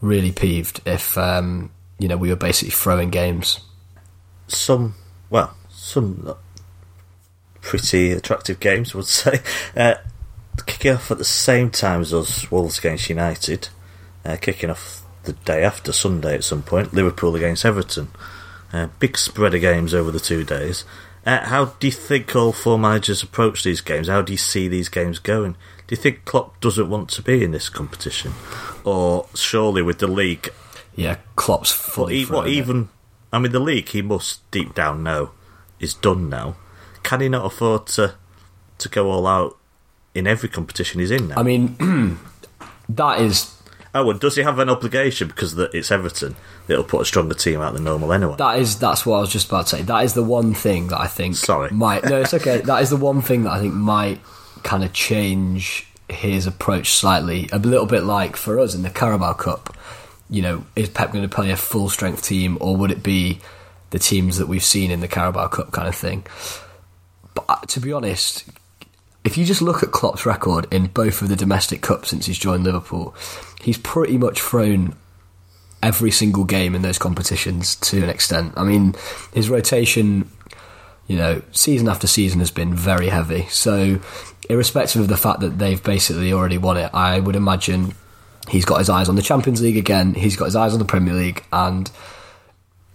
really 0.00 0.32
peeved 0.32 0.80
if 0.86 1.16
um, 1.16 1.70
you 1.98 2.08
know 2.08 2.16
we 2.16 2.30
were 2.30 2.36
basically 2.36 2.72
throwing 2.72 3.10
games. 3.10 3.60
some, 4.46 4.94
well, 5.30 5.54
some 5.70 6.34
pretty 7.60 8.12
attractive 8.12 8.60
games, 8.60 8.94
I 8.94 8.98
would 8.98 9.06
say. 9.06 9.40
Uh, 9.76 9.94
kicking 10.66 10.92
off 10.92 11.10
at 11.10 11.18
the 11.18 11.24
same 11.24 11.70
time 11.70 12.00
as 12.00 12.12
us, 12.12 12.50
Wolves 12.50 12.78
against 12.78 13.08
United. 13.08 13.68
Uh, 14.24 14.36
kicking 14.36 14.70
off 14.70 15.02
the 15.24 15.32
day 15.32 15.64
after 15.64 15.92
Sunday 15.92 16.34
at 16.34 16.44
some 16.44 16.62
point, 16.62 16.92
Liverpool 16.92 17.36
against 17.36 17.64
Everton. 17.64 18.08
Uh, 18.72 18.88
big 18.98 19.16
spread 19.16 19.54
of 19.54 19.60
games 19.60 19.94
over 19.94 20.10
the 20.10 20.20
two 20.20 20.44
days. 20.44 20.84
Uh, 21.28 21.44
how 21.44 21.66
do 21.66 21.86
you 21.86 21.92
think 21.92 22.34
all 22.34 22.52
four 22.52 22.78
managers 22.78 23.22
approach 23.22 23.62
these 23.62 23.82
games? 23.82 24.08
How 24.08 24.22
do 24.22 24.32
you 24.32 24.38
see 24.38 24.66
these 24.66 24.88
games 24.88 25.18
going? 25.18 25.52
Do 25.86 25.94
you 25.94 25.96
think 25.98 26.24
Klopp 26.24 26.58
doesn't 26.60 26.88
want 26.88 27.10
to 27.10 27.22
be 27.22 27.44
in 27.44 27.50
this 27.50 27.68
competition, 27.68 28.32
or 28.82 29.26
surely 29.34 29.82
with 29.82 29.98
the 29.98 30.06
league 30.06 30.48
Yeah, 30.96 31.18
Klopp's 31.36 31.70
What, 31.72 31.92
fully. 31.94 32.24
what 32.24 32.48
it. 32.48 32.52
even? 32.52 32.88
I 33.30 33.38
mean, 33.40 33.52
the 33.52 33.60
league 33.60 33.90
he 33.90 34.00
must 34.00 34.50
deep 34.50 34.74
down 34.74 35.02
know 35.02 35.32
is 35.78 35.92
done 35.92 36.30
now. 36.30 36.56
Can 37.02 37.20
he 37.20 37.28
not 37.28 37.44
afford 37.44 37.86
to 37.88 38.14
to 38.78 38.88
go 38.88 39.10
all 39.10 39.26
out 39.26 39.58
in 40.14 40.26
every 40.26 40.48
competition 40.48 40.98
he's 41.00 41.10
in 41.10 41.28
now? 41.28 41.36
I 41.36 41.42
mean, 41.42 42.18
that 42.88 43.20
is 43.20 43.54
oh, 43.98 44.10
and 44.10 44.20
does 44.20 44.36
he 44.36 44.42
have 44.42 44.58
an 44.58 44.68
obligation 44.68 45.28
because 45.28 45.54
that 45.56 45.74
it's 45.74 45.90
Everton 45.90 46.36
It'll 46.68 46.84
put 46.84 47.00
a 47.00 47.04
stronger 47.04 47.34
team 47.34 47.60
out 47.60 47.74
than 47.74 47.84
normal 47.84 48.12
anyway? 48.12 48.36
that 48.38 48.58
is 48.58 48.78
that's 48.78 49.04
what 49.04 49.18
I 49.18 49.20
was 49.20 49.30
just 49.30 49.48
about 49.48 49.66
to 49.68 49.76
say. 49.76 49.82
That 49.82 50.04
is 50.04 50.14
the 50.14 50.22
one 50.22 50.54
thing 50.54 50.88
that 50.88 51.00
I 51.00 51.06
think 51.06 51.36
Sorry. 51.36 51.70
might 51.70 52.04
no, 52.04 52.20
it's 52.20 52.34
okay. 52.34 52.60
that 52.60 52.82
is 52.82 52.90
the 52.90 52.96
one 52.96 53.22
thing 53.22 53.44
that 53.44 53.52
I 53.52 53.60
think 53.60 53.74
might 53.74 54.20
kind 54.62 54.84
of 54.84 54.92
change 54.92 55.86
his 56.08 56.46
approach 56.46 56.90
slightly. 56.90 57.48
A 57.52 57.58
little 57.58 57.86
bit 57.86 58.02
like 58.04 58.36
for 58.36 58.58
us 58.58 58.74
in 58.74 58.82
the 58.82 58.90
Carabao 58.90 59.34
Cup. 59.34 59.76
You 60.30 60.42
know, 60.42 60.64
is 60.76 60.90
Pep 60.90 61.12
going 61.12 61.26
to 61.26 61.34
play 61.34 61.50
a 61.50 61.56
full 61.56 61.88
strength 61.88 62.22
team, 62.22 62.58
or 62.60 62.76
would 62.76 62.90
it 62.90 63.02
be 63.02 63.40
the 63.90 63.98
teams 63.98 64.36
that 64.36 64.46
we've 64.46 64.64
seen 64.64 64.90
in 64.90 65.00
the 65.00 65.08
Carabao 65.08 65.48
Cup 65.48 65.72
kind 65.72 65.88
of 65.88 65.94
thing? 65.94 66.26
But 67.34 67.44
uh, 67.48 67.60
to 67.60 67.80
be 67.80 67.92
honest, 67.92 68.44
if 69.28 69.36
you 69.36 69.44
just 69.44 69.60
look 69.60 69.82
at 69.82 69.90
Klopp's 69.92 70.24
record 70.24 70.66
in 70.72 70.86
both 70.86 71.20
of 71.20 71.28
the 71.28 71.36
domestic 71.36 71.82
cups 71.82 72.08
since 72.08 72.24
he's 72.24 72.38
joined 72.38 72.64
Liverpool, 72.64 73.14
he's 73.60 73.76
pretty 73.76 74.16
much 74.16 74.40
thrown 74.40 74.96
every 75.82 76.10
single 76.10 76.44
game 76.44 76.74
in 76.74 76.80
those 76.80 76.96
competitions 76.96 77.76
to 77.76 78.02
an 78.02 78.08
extent. 78.08 78.54
I 78.56 78.64
mean, 78.64 78.94
his 79.34 79.50
rotation, 79.50 80.30
you 81.08 81.18
know, 81.18 81.42
season 81.52 81.88
after 81.88 82.06
season 82.06 82.38
has 82.38 82.50
been 82.50 82.72
very 82.72 83.08
heavy. 83.08 83.46
So, 83.50 84.00
irrespective 84.48 85.02
of 85.02 85.08
the 85.08 85.16
fact 85.18 85.40
that 85.40 85.58
they've 85.58 85.82
basically 85.82 86.32
already 86.32 86.56
won 86.56 86.78
it, 86.78 86.90
I 86.94 87.20
would 87.20 87.36
imagine 87.36 87.92
he's 88.48 88.64
got 88.64 88.78
his 88.78 88.88
eyes 88.88 89.10
on 89.10 89.16
the 89.16 89.22
Champions 89.22 89.60
League 89.60 89.76
again. 89.76 90.14
He's 90.14 90.36
got 90.36 90.46
his 90.46 90.56
eyes 90.56 90.72
on 90.72 90.78
the 90.78 90.86
Premier 90.86 91.12
League, 91.12 91.44
and 91.52 91.90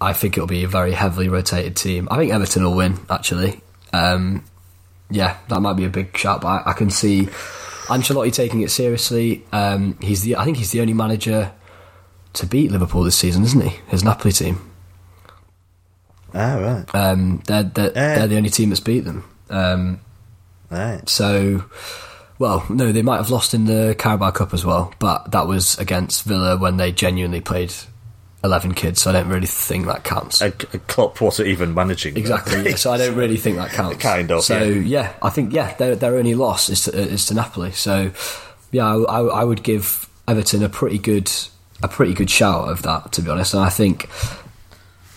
I 0.02 0.14
think 0.14 0.36
it'll 0.36 0.48
be 0.48 0.64
a 0.64 0.68
very 0.68 0.94
heavily 0.94 1.30
rotated 1.30 1.76
team. 1.76 2.08
I 2.10 2.18
think 2.18 2.32
Everton 2.34 2.64
will 2.64 2.76
win. 2.76 2.98
Actually, 3.08 3.62
um, 3.94 4.44
yeah, 5.14 5.38
that 5.50 5.62
might 5.62 5.74
be 5.78 5.86
a 5.86 5.90
big 5.90 6.18
shout, 6.18 6.42
but 6.42 6.48
I, 6.48 6.72
I 6.72 6.74
can 6.74 6.90
see 6.90 7.28
Ancelotti 7.88 8.34
taking 8.34 8.62
it 8.62 8.72
seriously. 8.72 9.44
Um, 9.52 9.98
he's 10.02 10.24
the, 10.24 10.36
I 10.38 10.44
think 10.46 10.58
he's 10.58 10.72
the 10.72 10.82
only 10.82 10.94
manager 10.94 11.52
to 12.34 12.46
beat 12.48 12.72
Liverpool 12.72 13.04
this 13.04 13.16
season, 13.18 13.44
isn't 13.44 13.62
he? 13.62 13.80
His 13.90 14.04
Napoli 14.04 14.32
team. 14.32 14.60
ah, 16.34 16.56
right, 16.56 16.96
Um, 16.96 17.42
they're 17.46 17.64
they're, 17.64 17.92
Yeah. 17.96 18.16
they're 18.16 18.28
the 18.28 18.38
only 18.38 18.50
team 18.50 18.70
that's 18.70 18.80
beat 18.80 19.02
them. 19.02 19.24
Um, 19.50 20.00
right. 20.72 21.08
so, 21.08 21.64
well, 22.40 22.66
no, 22.70 22.92
they 22.92 23.04
might 23.04 23.18
have 23.18 23.30
lost 23.30 23.54
in 23.54 23.66
the 23.66 23.96
Carabao 24.00 24.32
Cup 24.32 24.54
as 24.54 24.66
well, 24.66 24.92
but 25.00 25.32
that 25.32 25.46
was 25.48 25.78
against 25.78 26.24
Villa 26.24 26.58
when 26.58 26.78
they 26.78 26.92
genuinely 26.92 27.42
played 27.42 27.72
eleven 28.44 28.74
kids. 28.74 29.02
So 29.02 29.10
I 29.10 29.14
don't 29.14 29.30
really 29.30 29.48
think 29.48 29.86
that 29.86 30.04
counts. 30.04 30.42
And, 30.42 30.54
and 30.74 30.86
Klopp 30.88 31.22
wasn't 31.22 31.48
even 31.48 31.74
managing. 31.74 32.18
Exactly. 32.18 32.70
yeah, 32.70 32.76
so 32.76 32.92
I 32.92 32.98
don't 32.98 33.16
really 33.16 33.38
think 33.38 33.58
that 33.58 33.72
counts. 33.72 34.02
Kind 34.02 34.32
of, 34.32 34.44
So 34.44 34.64
yeah. 34.64 34.82
yeah, 34.82 35.14
I 35.22 35.30
think 35.30 35.54
yeah, 35.54 35.74
their 35.76 35.96
their 35.96 36.16
only 36.16 36.36
loss 36.36 36.70
is 36.70 36.86
to, 36.86 36.98
is 36.98 37.26
to 37.28 37.34
Napoli. 37.34 37.72
So 37.72 38.12
yeah, 38.72 38.86
I, 38.86 39.02
I, 39.02 39.22
I 39.42 39.44
would 39.44 39.64
give 39.64 40.10
Everton 40.28 40.64
a 40.64 40.70
pretty 40.70 40.98
good 40.98 41.32
a 41.82 41.88
pretty 41.88 42.14
good 42.14 42.30
shout 42.30 42.70
of 42.70 42.82
that 42.84 43.12
to 43.14 43.22
be 43.22 43.30
honest. 43.30 43.54
And 43.54 43.64
I 43.64 43.70
think 43.70 44.10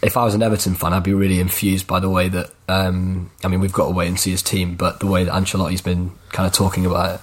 if 0.03 0.17
I 0.17 0.25
was 0.25 0.35
an 0.35 0.43
Everton 0.43 0.75
fan, 0.75 0.93
I'd 0.93 1.03
be 1.03 1.15
really 1.15 1.41
infused 1.41 1.87
by 1.87 2.01
the 2.01 2.11
way 2.11 2.29
that 2.29 2.51
um, 2.69 3.31
I 3.43 3.49
mean 3.49 3.61
we've 3.61 3.73
got 3.73 3.87
to 3.87 3.93
wait 3.95 4.09
and 4.09 4.19
see 4.21 4.31
his 4.31 4.43
team, 4.43 4.77
but 4.77 5.01
the 5.01 5.07
way 5.07 5.25
that 5.25 5.33
Ancelotti's 5.33 5.83
been 5.83 6.13
kind 6.31 6.47
of 6.47 6.53
talking 6.53 6.87
about 6.87 7.21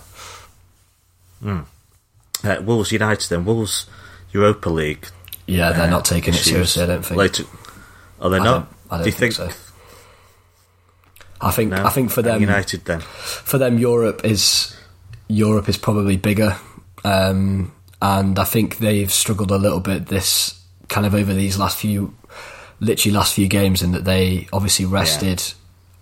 it. 1.43 1.57
Uh, 2.43 2.61
Wolves 2.61 2.91
United 2.91 3.29
then 3.29 3.45
Wolves 3.45 3.85
Europa 4.31 4.69
League. 4.69 5.07
Yeah, 5.47 5.71
they're 5.73 5.89
not 5.89 6.05
taking 6.05 6.33
it 6.33 6.37
seriously. 6.37 6.83
I 6.83 6.85
don't 6.87 7.05
think. 7.05 7.17
Later, 7.17 7.43
are 8.21 8.29
they 8.29 8.37
I 8.39 8.43
not? 8.43 8.51
don't- 8.51 8.67
I 8.91 8.95
don't 8.97 9.03
do 9.05 9.09
you 9.09 9.15
think 9.15 9.33
think? 9.35 9.51
so. 9.51 9.57
I 11.41 11.51
think 11.51 11.71
No? 11.71 11.83
I 11.83 11.89
think 11.89 12.09
for 12.11 12.21
them 12.21 12.39
United 12.41 12.85
then. 12.85 13.01
for 13.01 13.57
them, 13.57 13.77
Europe 13.77 14.21
is 14.23 14.75
Europe 15.27 15.67
is 15.67 15.77
probably 15.77 16.15
bigger, 16.15 16.55
um, 17.03 17.71
and 18.01 18.37
I 18.39 18.43
think 18.45 18.77
they've 18.77 19.11
struggled 19.11 19.51
a 19.51 19.57
little 19.57 19.79
bit 19.81 20.05
this 20.07 20.59
kind 20.89 21.05
of 21.05 21.13
over 21.15 21.33
these 21.33 21.57
last 21.57 21.77
few 21.77 22.13
literally 22.79 23.15
last 23.15 23.33
few 23.33 23.47
games 23.47 23.81
in 23.81 23.91
that 23.91 24.05
they 24.05 24.47
obviously 24.53 24.85
rested. 24.85 25.41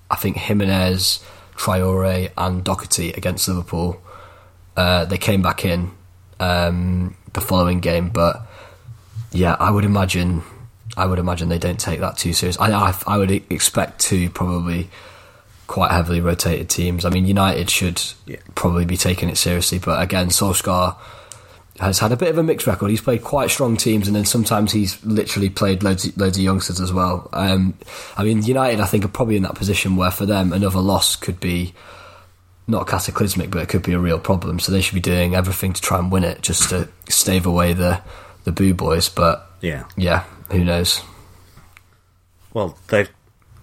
I 0.10 0.16
think 0.18 0.36
Jimenez, 0.38 1.24
Traore, 1.56 2.32
and 2.38 2.64
Doherty 2.64 3.12
against 3.14 3.48
Liverpool. 3.48 4.02
Uh, 4.76 5.06
they 5.06 5.18
came 5.18 5.42
back 5.42 5.64
in 5.66 5.92
um, 6.40 7.16
the 7.34 7.42
following 7.42 7.80
game, 7.80 8.10
but 8.10 8.46
yeah, 9.32 9.56
I 9.60 9.72
would 9.72 9.86
imagine. 9.86 10.44
I 10.98 11.06
would 11.06 11.20
imagine 11.20 11.48
they 11.50 11.58
don't 11.58 11.80
take 11.80 12.02
that 12.02 12.18
too 12.18 12.34
serious. 12.34 12.60
I, 12.60 12.72
I, 12.72 12.94
I 13.08 13.18
would 13.18 13.32
expect 13.32 14.00
to 14.10 14.30
probably 14.32 14.90
quite 15.68 15.92
heavily 15.92 16.20
rotated 16.20 16.70
teams. 16.70 17.06
I 17.06 17.10
mean, 17.10 17.26
United 17.26 17.70
should 17.70 18.02
Yeah. 18.26 18.38
probably 18.56 18.84
be 18.84 18.98
taking 18.98 19.30
it 19.30 19.38
seriously, 19.38 19.80
but 19.80 20.02
again, 20.02 20.28
Solskjaer 20.28 20.98
has 21.80 22.00
had 22.00 22.12
a 22.12 22.18
bit 22.18 22.28
of 22.28 22.38
a 22.38 22.44
mixed 22.44 22.68
record. 22.68 22.90
He's 22.90 23.00
played 23.00 23.24
quite 23.24 23.50
strong 23.50 23.78
teams, 23.78 24.06
and 24.08 24.16
then 24.16 24.26
sometimes 24.26 24.74
he's 24.74 25.04
literally 25.06 25.50
played 25.50 25.82
loads, 25.82 26.16
loads 26.18 26.38
of 26.38 26.44
youngsters 26.44 26.82
as 26.82 26.92
well. 26.92 27.30
Um, 27.32 27.74
I 28.18 28.26
mean, 28.26 28.44
United, 28.44 28.82
I 28.82 28.86
think, 28.86 29.06
are 29.06 29.08
probably 29.08 29.38
in 29.38 29.44
that 29.44 29.56
position 29.56 29.96
where 29.96 30.12
for 30.12 30.26
them 30.26 30.52
another 30.52 30.80
loss 30.82 31.16
could 31.16 31.40
be 31.40 31.74
not 32.68 32.86
cataclysmic, 32.88 33.50
but 33.50 33.64
it 33.64 33.70
could 33.70 33.82
be 33.84 33.94
a 33.94 34.00
real 34.00 34.20
problem. 34.20 34.60
So 34.60 34.74
they 34.74 34.82
should 34.82 34.94
be 34.96 35.00
doing 35.00 35.36
everything 35.36 35.72
to 35.72 35.82
try 35.82 36.00
and 36.00 36.12
win 36.12 36.26
it, 36.26 36.42
just 36.42 36.70
to 36.72 36.90
stave 37.08 37.46
away 37.46 37.72
the 37.72 38.02
the 38.44 38.52
boo 38.52 38.74
boys. 38.74 39.10
But 39.10 39.50
Yeah. 39.62 39.84
yeah, 39.96 40.24
who 40.52 40.64
knows? 40.64 41.02
Well, 42.54 42.78
they've 42.88 43.10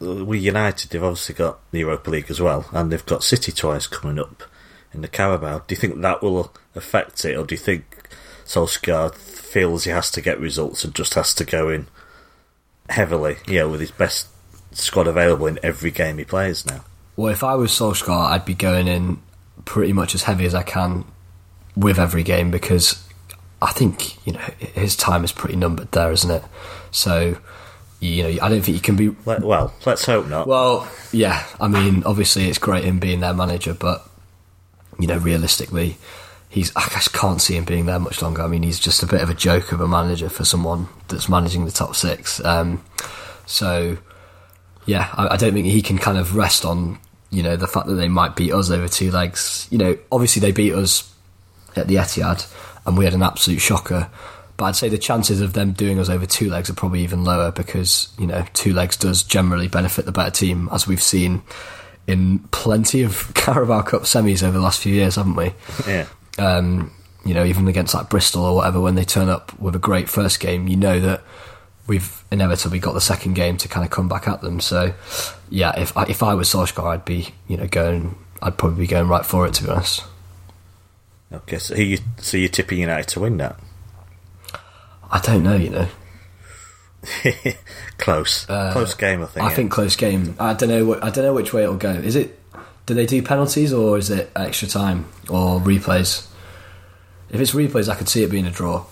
uh, 0.00 0.24
we 0.24 0.38
United. 0.38 0.90
They've 0.90 1.02
obviously 1.02 1.34
got 1.34 1.58
the 1.72 1.80
Europa 1.80 2.10
League 2.10 2.30
as 2.30 2.40
well, 2.40 2.66
and 2.72 2.90
they've 2.92 3.04
got 3.04 3.24
City 3.24 3.52
twice 3.52 3.86
coming 3.86 4.18
up 4.18 4.44
in 4.94 5.02
the 5.02 5.08
Carabao. 5.08 5.58
Do 5.66 5.74
you 5.74 5.76
think 5.80 6.00
that 6.00 6.22
will 6.22 6.52
affect 6.74 7.24
it, 7.24 7.36
or 7.36 7.44
do 7.44 7.54
you 7.54 7.58
think 7.58 8.08
Solskjaer 8.46 9.14
feels 9.14 9.84
he 9.84 9.90
has 9.90 10.10
to 10.12 10.20
get 10.20 10.38
results 10.40 10.84
and 10.84 10.94
just 10.94 11.14
has 11.14 11.34
to 11.34 11.44
go 11.44 11.68
in 11.68 11.88
heavily, 12.88 13.36
yeah, 13.46 13.64
with 13.64 13.80
his 13.80 13.90
best 13.90 14.28
squad 14.72 15.06
available 15.08 15.46
in 15.46 15.58
every 15.62 15.90
game 15.90 16.18
he 16.18 16.24
plays 16.24 16.64
now? 16.64 16.84
Well, 17.16 17.32
if 17.32 17.42
I 17.42 17.56
was 17.56 17.72
Solskjaer, 17.72 18.30
I'd 18.30 18.44
be 18.44 18.54
going 18.54 18.86
in 18.86 19.20
pretty 19.64 19.92
much 19.92 20.14
as 20.14 20.22
heavy 20.22 20.46
as 20.46 20.54
I 20.54 20.62
can 20.62 21.04
with 21.76 21.98
every 21.98 22.22
game 22.22 22.50
because 22.50 23.04
I 23.60 23.72
think 23.72 24.24
you 24.26 24.34
know 24.34 24.40
his 24.58 24.96
time 24.96 25.24
is 25.24 25.32
pretty 25.32 25.56
numbered 25.56 25.92
there, 25.92 26.12
isn't 26.12 26.30
it? 26.30 26.44
So 26.90 27.38
you 28.00 28.22
know, 28.22 28.42
I 28.42 28.48
don't 28.48 28.62
think 28.62 28.76
you 28.76 28.80
can 28.80 28.96
be. 28.96 29.08
Well, 29.24 29.74
let's 29.84 30.04
hope 30.04 30.28
not. 30.28 30.46
Well, 30.46 30.88
yeah, 31.12 31.44
I 31.60 31.66
mean, 31.66 32.04
obviously 32.04 32.48
it's 32.48 32.58
great 32.58 32.84
him 32.84 33.00
being 33.00 33.20
their 33.20 33.34
manager, 33.34 33.74
but 33.74 34.08
you 34.98 35.08
know, 35.08 35.18
realistically, 35.18 35.96
he's 36.48 36.74
I 36.76 36.88
just 36.90 37.12
can't 37.12 37.40
see 37.40 37.56
him 37.56 37.64
being 37.64 37.86
there 37.86 37.98
much 37.98 38.22
longer. 38.22 38.42
I 38.42 38.46
mean, 38.46 38.62
he's 38.62 38.78
just 38.78 39.02
a 39.02 39.06
bit 39.06 39.20
of 39.20 39.30
a 39.30 39.34
joke 39.34 39.72
of 39.72 39.80
a 39.80 39.88
manager 39.88 40.28
for 40.28 40.44
someone 40.44 40.88
that's 41.08 41.28
managing 41.28 41.64
the 41.64 41.72
top 41.72 41.96
six. 41.96 42.44
Um, 42.44 42.84
so 43.46 43.98
yeah, 44.86 45.08
I, 45.14 45.34
I 45.34 45.36
don't 45.36 45.52
think 45.52 45.66
he 45.66 45.82
can 45.82 45.98
kind 45.98 46.18
of 46.18 46.36
rest 46.36 46.64
on 46.64 46.98
you 47.30 47.42
know 47.42 47.56
the 47.56 47.66
fact 47.66 47.86
that 47.88 47.94
they 47.94 48.08
might 48.08 48.36
beat 48.36 48.52
us 48.52 48.70
over 48.70 48.86
two 48.86 49.10
legs. 49.10 49.66
You 49.70 49.78
know, 49.78 49.98
obviously 50.12 50.40
they 50.40 50.52
beat 50.52 50.72
us 50.72 51.12
at 51.76 51.88
the 51.88 51.96
Etihad, 51.96 52.46
and 52.88 52.96
we 52.96 53.04
had 53.04 53.14
an 53.14 53.22
absolute 53.22 53.60
shocker. 53.60 54.08
But 54.56 54.64
I'd 54.64 54.76
say 54.76 54.88
the 54.88 54.98
chances 54.98 55.40
of 55.40 55.52
them 55.52 55.72
doing 55.72 56.00
us 56.00 56.08
over 56.08 56.26
two 56.26 56.50
legs 56.50 56.68
are 56.68 56.74
probably 56.74 57.02
even 57.02 57.22
lower 57.22 57.52
because 57.52 58.12
you 58.18 58.26
know 58.26 58.44
two 58.54 58.72
legs 58.72 58.96
does 58.96 59.22
generally 59.22 59.68
benefit 59.68 60.06
the 60.06 60.12
better 60.12 60.32
team, 60.32 60.68
as 60.72 60.88
we've 60.88 61.02
seen 61.02 61.42
in 62.08 62.40
plenty 62.50 63.02
of 63.02 63.30
Carabao 63.34 63.82
Cup 63.82 64.02
semis 64.02 64.42
over 64.42 64.58
the 64.58 64.64
last 64.64 64.80
few 64.80 64.94
years, 64.94 65.14
haven't 65.14 65.36
we? 65.36 65.52
yeah. 65.86 66.06
um, 66.38 66.90
you 67.24 67.34
know, 67.34 67.44
even 67.44 67.68
against 67.68 67.94
like 67.94 68.08
Bristol 68.08 68.44
or 68.44 68.56
whatever, 68.56 68.80
when 68.80 68.94
they 68.94 69.04
turn 69.04 69.28
up 69.28 69.56
with 69.60 69.76
a 69.76 69.78
great 69.78 70.08
first 70.08 70.40
game, 70.40 70.66
you 70.66 70.76
know 70.76 70.98
that 70.98 71.22
we've 71.86 72.24
inevitably 72.32 72.78
got 72.78 72.94
the 72.94 73.00
second 73.00 73.34
game 73.34 73.58
to 73.58 73.68
kind 73.68 73.84
of 73.84 73.90
come 73.90 74.08
back 74.08 74.26
at 74.26 74.40
them. 74.40 74.60
So, 74.60 74.94
yeah, 75.50 75.78
if 75.78 75.94
I, 75.96 76.04
if 76.04 76.22
I 76.22 76.34
was 76.34 76.48
Solskjaer, 76.48 76.84
I'd 76.84 77.04
be 77.04 77.34
you 77.46 77.58
know 77.58 77.66
going, 77.66 78.16
I'd 78.40 78.56
probably 78.56 78.84
be 78.84 78.86
going 78.86 79.08
right 79.08 79.26
for 79.26 79.46
it 79.46 79.52
to 79.54 79.64
be 79.64 79.70
honest. 79.70 80.04
Okay, 81.32 81.58
so, 81.58 81.74
you, 81.74 81.98
so 82.18 82.36
you're 82.36 82.48
tipping 82.48 82.78
United 82.78 83.08
to 83.08 83.20
win 83.20 83.36
that? 83.36 83.58
I 85.10 85.20
don't 85.20 85.42
know, 85.42 85.56
you 85.56 85.70
know. 85.70 85.88
Close, 87.98 88.48
uh, 88.50 88.72
close 88.72 88.94
game. 88.94 89.22
I 89.22 89.26
think. 89.26 89.44
I 89.44 89.48
yeah. 89.48 89.54
think 89.54 89.70
close 89.70 89.96
game. 89.96 90.34
I 90.38 90.54
don't 90.54 90.68
know. 90.68 90.84
What, 90.84 91.02
I 91.02 91.10
don't 91.10 91.24
know 91.24 91.32
which 91.32 91.52
way 91.52 91.62
it'll 91.62 91.76
go. 91.76 91.90
Is 91.90 92.16
it? 92.16 92.38
Do 92.86 92.94
they 92.94 93.06
do 93.06 93.22
penalties 93.22 93.72
or 93.72 93.98
is 93.98 94.10
it 94.10 94.30
extra 94.34 94.66
time 94.66 95.06
or 95.28 95.60
replays? 95.60 96.26
If 97.30 97.40
it's 97.40 97.52
replays, 97.52 97.88
I 97.88 97.94
could 97.94 98.08
see 98.08 98.22
it 98.22 98.30
being 98.30 98.46
a 98.46 98.50
draw. 98.50 98.86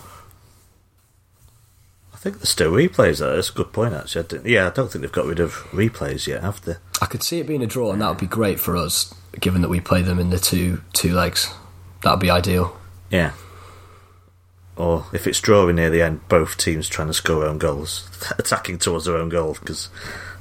I 2.12 2.16
think 2.16 2.36
there's 2.36 2.50
still 2.50 2.72
replays 2.72 3.18
though. 3.18 3.34
That's 3.34 3.50
a 3.50 3.54
good 3.54 3.72
point 3.72 3.94
actually. 3.94 4.38
I 4.38 4.48
yeah, 4.48 4.66
I 4.66 4.70
don't 4.70 4.90
think 4.90 5.02
they've 5.02 5.12
got 5.12 5.26
rid 5.26 5.40
of 5.40 5.52
replays 5.70 6.26
yet, 6.26 6.42
have 6.42 6.62
they? 6.64 6.76
I 7.00 7.06
could 7.06 7.22
see 7.22 7.40
it 7.40 7.46
being 7.46 7.62
a 7.62 7.66
draw, 7.66 7.92
and 7.92 8.02
that 8.02 8.08
would 8.08 8.18
be 8.18 8.26
great 8.26 8.60
for 8.60 8.76
us, 8.76 9.14
given 9.40 9.62
that 9.62 9.68
we 9.68 9.80
play 9.80 10.02
them 10.02 10.18
in 10.18 10.30
the 10.30 10.38
two 10.38 10.82
two 10.92 11.14
legs. 11.14 11.52
That 12.02 12.12
would 12.12 12.20
be 12.20 12.30
ideal. 12.30 12.76
Yeah. 13.10 13.32
Or 14.76 15.06
if 15.12 15.26
it's 15.26 15.40
drawing 15.40 15.76
near 15.76 15.90
the 15.90 16.02
end, 16.02 16.28
both 16.28 16.58
teams 16.58 16.88
trying 16.88 17.08
to 17.08 17.14
score 17.14 17.40
their 17.40 17.48
own 17.48 17.58
goals, 17.58 18.08
attacking 18.38 18.78
towards 18.78 19.06
their 19.06 19.16
own 19.16 19.30
goal, 19.30 19.54
because 19.54 19.88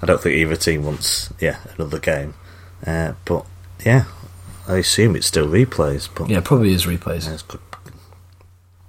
I 0.02 0.06
don't 0.06 0.22
think 0.22 0.36
either 0.36 0.58
team 0.58 0.84
wants, 0.84 1.32
yeah, 1.40 1.60
another 1.78 2.00
game. 2.00 2.34
Uh, 2.86 3.14
but 3.24 3.46
yeah, 3.86 4.06
I 4.68 4.78
assume 4.78 5.16
it's 5.16 5.28
still 5.28 5.48
replays. 5.48 6.10
But 6.14 6.30
Yeah, 6.30 6.42
probably 6.42 6.74
is 6.74 6.86
replays. 6.86 7.48
Good. 7.48 7.62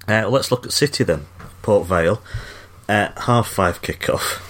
Uh, 0.08 0.28
let's 0.28 0.50
look 0.50 0.66
at 0.66 0.72
City 0.72 1.04
then. 1.04 1.26
Port 1.62 1.86
Vale. 1.86 2.22
Uh, 2.88 3.08
half 3.22 3.48
five 3.48 3.82
kickoff 3.82 4.40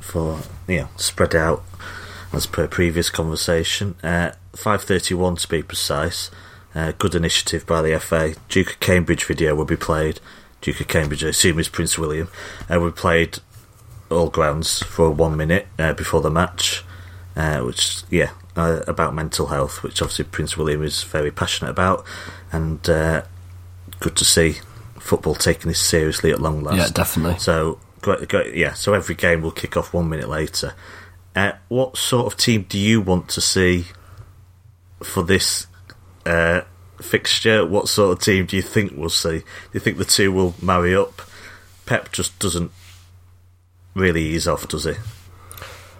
for 0.00 0.40
you 0.66 0.80
know 0.80 0.88
spread 0.96 1.34
out 1.34 1.62
as 2.32 2.46
per 2.46 2.66
previous 2.66 3.10
conversation. 3.10 3.94
Uh, 4.02 4.32
five 4.54 4.82
thirty 4.82 5.14
one 5.14 5.36
to 5.36 5.48
be 5.48 5.62
precise. 5.62 6.30
Uh, 6.74 6.92
good 6.98 7.14
initiative 7.14 7.66
by 7.66 7.82
the 7.82 7.98
FA. 8.00 8.34
Duke 8.48 8.70
of 8.70 8.80
Cambridge 8.80 9.24
video 9.24 9.54
will 9.54 9.64
be 9.64 9.76
played. 9.76 10.20
Duke 10.60 10.80
of 10.80 10.88
Cambridge, 10.88 11.24
I 11.24 11.28
assume, 11.28 11.58
is 11.58 11.68
Prince 11.68 11.98
William. 11.98 12.28
Uh, 12.72 12.80
we 12.80 12.90
played 12.90 13.38
all 14.10 14.28
grounds 14.28 14.82
for 14.82 15.10
one 15.10 15.36
minute 15.36 15.66
uh, 15.78 15.92
before 15.92 16.20
the 16.20 16.30
match, 16.30 16.82
uh, 17.36 17.60
which 17.60 18.02
yeah 18.10 18.30
uh, 18.56 18.80
about 18.86 19.14
mental 19.14 19.46
health, 19.48 19.82
which 19.82 20.02
obviously 20.02 20.24
Prince 20.24 20.56
William 20.56 20.82
is 20.82 21.02
very 21.04 21.30
passionate 21.30 21.70
about, 21.70 22.04
and 22.50 22.88
uh, 22.88 23.22
good 24.00 24.16
to 24.16 24.24
see 24.24 24.56
football 24.98 25.34
taking 25.34 25.68
this 25.68 25.80
seriously 25.80 26.30
at 26.30 26.40
long 26.40 26.62
last. 26.62 26.76
Yeah, 26.76 26.88
definitely. 26.92 27.38
So 27.38 27.78
great, 28.00 28.28
great, 28.28 28.54
yeah. 28.54 28.72
So 28.72 28.94
every 28.94 29.14
game 29.14 29.42
will 29.42 29.52
kick 29.52 29.76
off 29.76 29.92
one 29.92 30.08
minute 30.08 30.28
later. 30.28 30.74
What 31.68 31.96
sort 31.96 32.32
of 32.32 32.38
team 32.38 32.64
do 32.68 32.78
you 32.78 33.00
want 33.00 33.28
to 33.30 33.40
see 33.40 33.86
for 35.02 35.22
this 35.22 35.66
uh, 36.26 36.62
fixture? 37.00 37.66
What 37.66 37.88
sort 37.88 38.16
of 38.16 38.24
team 38.24 38.46
do 38.46 38.56
you 38.56 38.62
think 38.62 38.92
we'll 38.96 39.08
see? 39.08 39.38
Do 39.38 39.44
you 39.72 39.80
think 39.80 39.98
the 39.98 40.04
two 40.04 40.32
will 40.32 40.54
marry 40.60 40.94
up? 40.94 41.22
Pep 41.86 42.12
just 42.12 42.38
doesn't 42.38 42.70
really 43.94 44.22
ease 44.22 44.48
off, 44.48 44.66
does 44.68 44.84
he? 44.84 44.94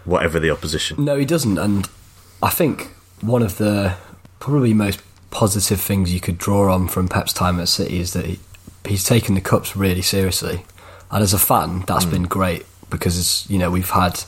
Whatever 0.03 0.39
the 0.39 0.51
opposition. 0.51 1.03
No, 1.03 1.17
he 1.17 1.25
doesn't, 1.25 1.57
and 1.57 1.89
I 2.41 2.49
think 2.49 2.91
one 3.21 3.41
of 3.41 3.57
the 3.57 3.95
probably 4.39 4.73
most 4.73 5.01
positive 5.31 5.81
things 5.81 6.13
you 6.13 6.19
could 6.19 6.37
draw 6.37 6.73
on 6.73 6.87
from 6.87 7.07
Pep's 7.07 7.33
time 7.33 7.59
at 7.59 7.67
City 7.67 7.99
is 7.99 8.13
that 8.13 8.25
he, 8.25 8.39
he's 8.85 9.03
taken 9.03 9.35
the 9.35 9.41
cups 9.41 9.75
really 9.75 10.01
seriously, 10.01 10.63
and 11.11 11.23
as 11.23 11.33
a 11.33 11.39
fan, 11.39 11.81
that's 11.87 12.05
been 12.05 12.23
great 12.23 12.65
because 12.89 13.17
it's, 13.17 13.49
you 13.49 13.57
know 13.57 13.71
we've 13.71 13.89
had, 13.89 14.23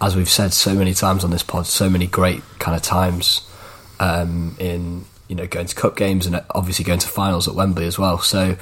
as 0.00 0.16
we've 0.16 0.28
said 0.28 0.52
so 0.52 0.74
many 0.74 0.94
times 0.94 1.24
on 1.24 1.30
this 1.30 1.42
pod, 1.42 1.66
so 1.66 1.90
many 1.90 2.06
great 2.06 2.42
kind 2.58 2.76
of 2.76 2.82
times 2.82 3.46
um, 4.00 4.56
in 4.58 5.04
you 5.28 5.36
know 5.36 5.46
going 5.46 5.66
to 5.66 5.74
cup 5.74 5.96
games 5.96 6.26
and 6.26 6.42
obviously 6.50 6.84
going 6.84 6.98
to 7.00 7.08
finals 7.08 7.48
at 7.48 7.54
Wembley 7.54 7.86
as 7.86 7.98
well. 7.98 8.18
So 8.18 8.56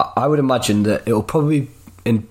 I- 0.00 0.26
would 0.26 0.38
imagine 0.38 0.82
that 0.84 1.02
it'll 1.06 1.22
probably 1.22 1.68
in 2.04 2.26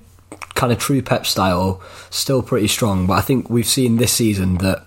kind 0.55 0.71
of 0.71 0.79
true 0.79 1.01
Pep 1.01 1.25
style 1.25 1.81
still 2.09 2.41
pretty 2.41 2.67
strong, 2.67 3.07
but 3.07 3.13
I 3.13 3.21
think 3.21 3.49
we've 3.49 3.67
seen 3.67 3.97
this 3.97 4.13
season 4.13 4.57
that 4.59 4.85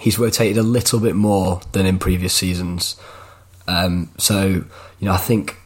he's 0.00 0.18
rotated 0.18 0.58
a 0.58 0.62
little 0.62 1.00
bit 1.00 1.14
more 1.14 1.60
than 1.72 1.86
in 1.86 1.98
previous 1.98 2.34
seasons. 2.34 2.96
Um, 3.66 4.10
so 4.18 4.46
you 4.48 4.66
know, 5.00 5.12
I 5.12 5.16
think 5.18 5.56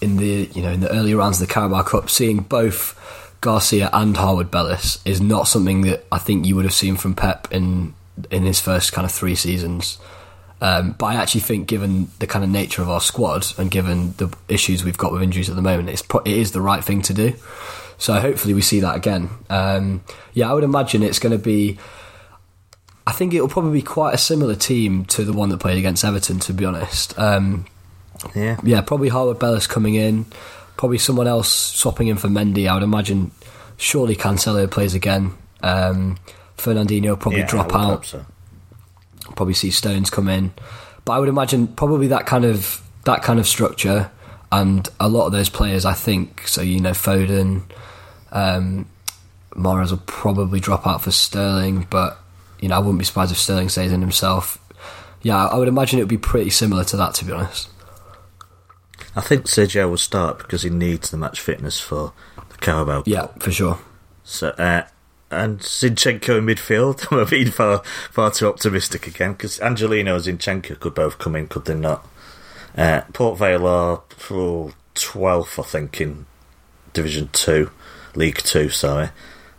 in 0.00 0.16
the 0.16 0.50
you 0.54 0.62
know 0.62 0.70
in 0.70 0.80
the 0.80 0.90
early 0.90 1.14
rounds 1.14 1.40
of 1.40 1.48
the 1.48 1.52
Carabao 1.52 1.82
Cup, 1.82 2.10
seeing 2.10 2.38
both 2.38 2.98
Garcia 3.40 3.90
and 3.92 4.16
Harwood 4.16 4.50
Bellis 4.50 5.00
is 5.04 5.20
not 5.20 5.48
something 5.48 5.82
that 5.82 6.04
I 6.12 6.18
think 6.18 6.46
you 6.46 6.54
would 6.56 6.64
have 6.64 6.74
seen 6.74 6.96
from 6.96 7.14
Pep 7.14 7.48
in 7.50 7.94
in 8.30 8.42
his 8.44 8.60
first 8.60 8.92
kind 8.92 9.04
of 9.04 9.12
three 9.12 9.34
seasons. 9.34 9.98
Um, 10.60 10.94
but 10.96 11.06
I 11.06 11.14
actually 11.16 11.40
think, 11.40 11.66
given 11.66 12.08
the 12.20 12.26
kind 12.26 12.44
of 12.44 12.50
nature 12.50 12.82
of 12.82 12.88
our 12.88 13.00
squad 13.00 13.46
and 13.58 13.68
given 13.70 14.12
the 14.18 14.32
issues 14.48 14.84
we've 14.84 14.96
got 14.98 15.10
with 15.12 15.22
injuries 15.22 15.50
at 15.50 15.56
the 15.56 15.62
moment, 15.62 15.88
it's 15.88 16.02
pro- 16.02 16.20
it 16.20 16.36
is 16.36 16.52
the 16.52 16.60
right 16.60 16.84
thing 16.84 17.02
to 17.02 17.14
do. 17.14 17.34
So 17.98 18.14
hopefully 18.14 18.54
we 18.54 18.62
see 18.62 18.80
that 18.80 18.94
again. 18.96 19.28
Um, 19.50 20.02
yeah, 20.34 20.48
I 20.50 20.54
would 20.54 20.64
imagine 20.64 21.02
it's 21.02 21.18
going 21.18 21.36
to 21.36 21.42
be. 21.42 21.78
I 23.06 23.10
think 23.12 23.34
it'll 23.34 23.48
probably 23.48 23.72
be 23.80 23.82
quite 23.82 24.14
a 24.14 24.18
similar 24.18 24.54
team 24.54 25.04
to 25.06 25.24
the 25.24 25.32
one 25.32 25.48
that 25.48 25.58
played 25.58 25.78
against 25.78 26.04
Everton. 26.04 26.38
To 26.40 26.52
be 26.52 26.64
honest, 26.64 27.18
um, 27.18 27.66
Yeah. 28.34 28.60
yeah, 28.62 28.80
probably 28.82 29.08
Harwood 29.08 29.40
Bellis 29.40 29.66
coming 29.66 29.96
in, 29.96 30.26
probably 30.76 30.98
someone 30.98 31.26
else 31.26 31.48
swapping 31.52 32.06
in 32.06 32.16
for 32.16 32.28
Mendy. 32.28 32.68
I 32.68 32.74
would 32.74 32.84
imagine 32.84 33.32
surely 33.78 34.14
Cancelo 34.14 34.70
plays 34.70 34.94
again. 34.94 35.32
Um, 35.60 36.18
Fernandinho 36.62 37.08
will 37.10 37.16
probably 37.16 37.40
Yeah, 37.40 37.46
drop 37.46 37.74
I 37.74 37.84
out. 37.84 38.04
so. 38.06 38.24
Probably 39.36 39.54
see 39.54 39.70
Stones 39.70 40.10
come 40.10 40.28
in, 40.28 40.52
but 41.04 41.12
I 41.14 41.18
would 41.18 41.28
imagine 41.28 41.66
probably 41.68 42.08
that 42.08 42.26
kind 42.26 42.44
of 42.44 42.80
that 43.04 43.22
kind 43.22 43.38
of 43.40 43.46
structure 43.46 44.10
and 44.50 44.88
a 45.00 45.08
lot 45.08 45.26
of 45.26 45.32
those 45.32 45.48
players. 45.48 45.84
I 45.84 45.94
think 45.94 46.46
so. 46.46 46.60
You 46.62 46.80
know, 46.80 46.90
Foden, 46.90 47.62
um, 48.30 48.86
Mahrez 49.54 49.90
will 49.90 49.98
probably 50.06 50.60
drop 50.60 50.86
out 50.86 51.02
for 51.02 51.10
Sterling, 51.10 51.86
but 51.90 52.18
you 52.60 52.68
know, 52.68 52.76
I 52.76 52.78
wouldn't 52.78 52.98
be 52.98 53.04
surprised 53.04 53.32
if 53.32 53.38
Sterling 53.38 53.68
stays 53.70 53.92
in 53.92 54.00
himself. 54.00 54.58
Yeah, 55.22 55.46
I 55.46 55.56
would 55.56 55.68
imagine 55.68 55.98
it 55.98 56.02
would 56.02 56.08
be 56.08 56.18
pretty 56.18 56.50
similar 56.50 56.84
to 56.84 56.96
that, 56.96 57.14
to 57.14 57.24
be 57.24 57.32
honest. 57.32 57.68
I 59.14 59.20
think 59.20 59.46
Sergio 59.46 59.88
will 59.88 59.96
start 59.98 60.38
because 60.38 60.62
he 60.62 60.70
needs 60.70 61.10
the 61.10 61.16
match 61.16 61.40
fitness 61.40 61.78
for 61.80 62.12
the 62.50 62.56
Carabao. 62.58 63.04
Yeah, 63.06 63.26
for 63.38 63.50
sure. 63.52 63.78
So, 64.24 64.48
uh, 64.50 64.82
and 65.32 65.60
Zinchenko 65.60 66.38
in 66.38 66.46
midfield. 66.46 67.06
I'm 67.10 67.28
being 67.28 67.50
far 67.50 67.82
far 68.10 68.30
too 68.30 68.48
optimistic 68.48 69.06
again 69.06 69.32
because 69.32 69.60
Angelino 69.60 70.14
and 70.14 70.24
Zinchenko 70.24 70.78
could 70.78 70.94
both 70.94 71.18
come 71.18 71.36
in, 71.36 71.48
could 71.48 71.64
they 71.64 71.74
not? 71.74 72.06
Uh, 72.76 73.02
Port 73.12 73.38
Vale 73.38 73.66
are 73.66 74.02
oh, 74.30 74.72
12th, 74.94 75.58
I 75.58 75.62
think, 75.62 76.00
in 76.00 76.26
Division 76.92 77.28
2, 77.32 77.70
League 78.14 78.38
2, 78.38 78.68
sorry. 78.70 79.10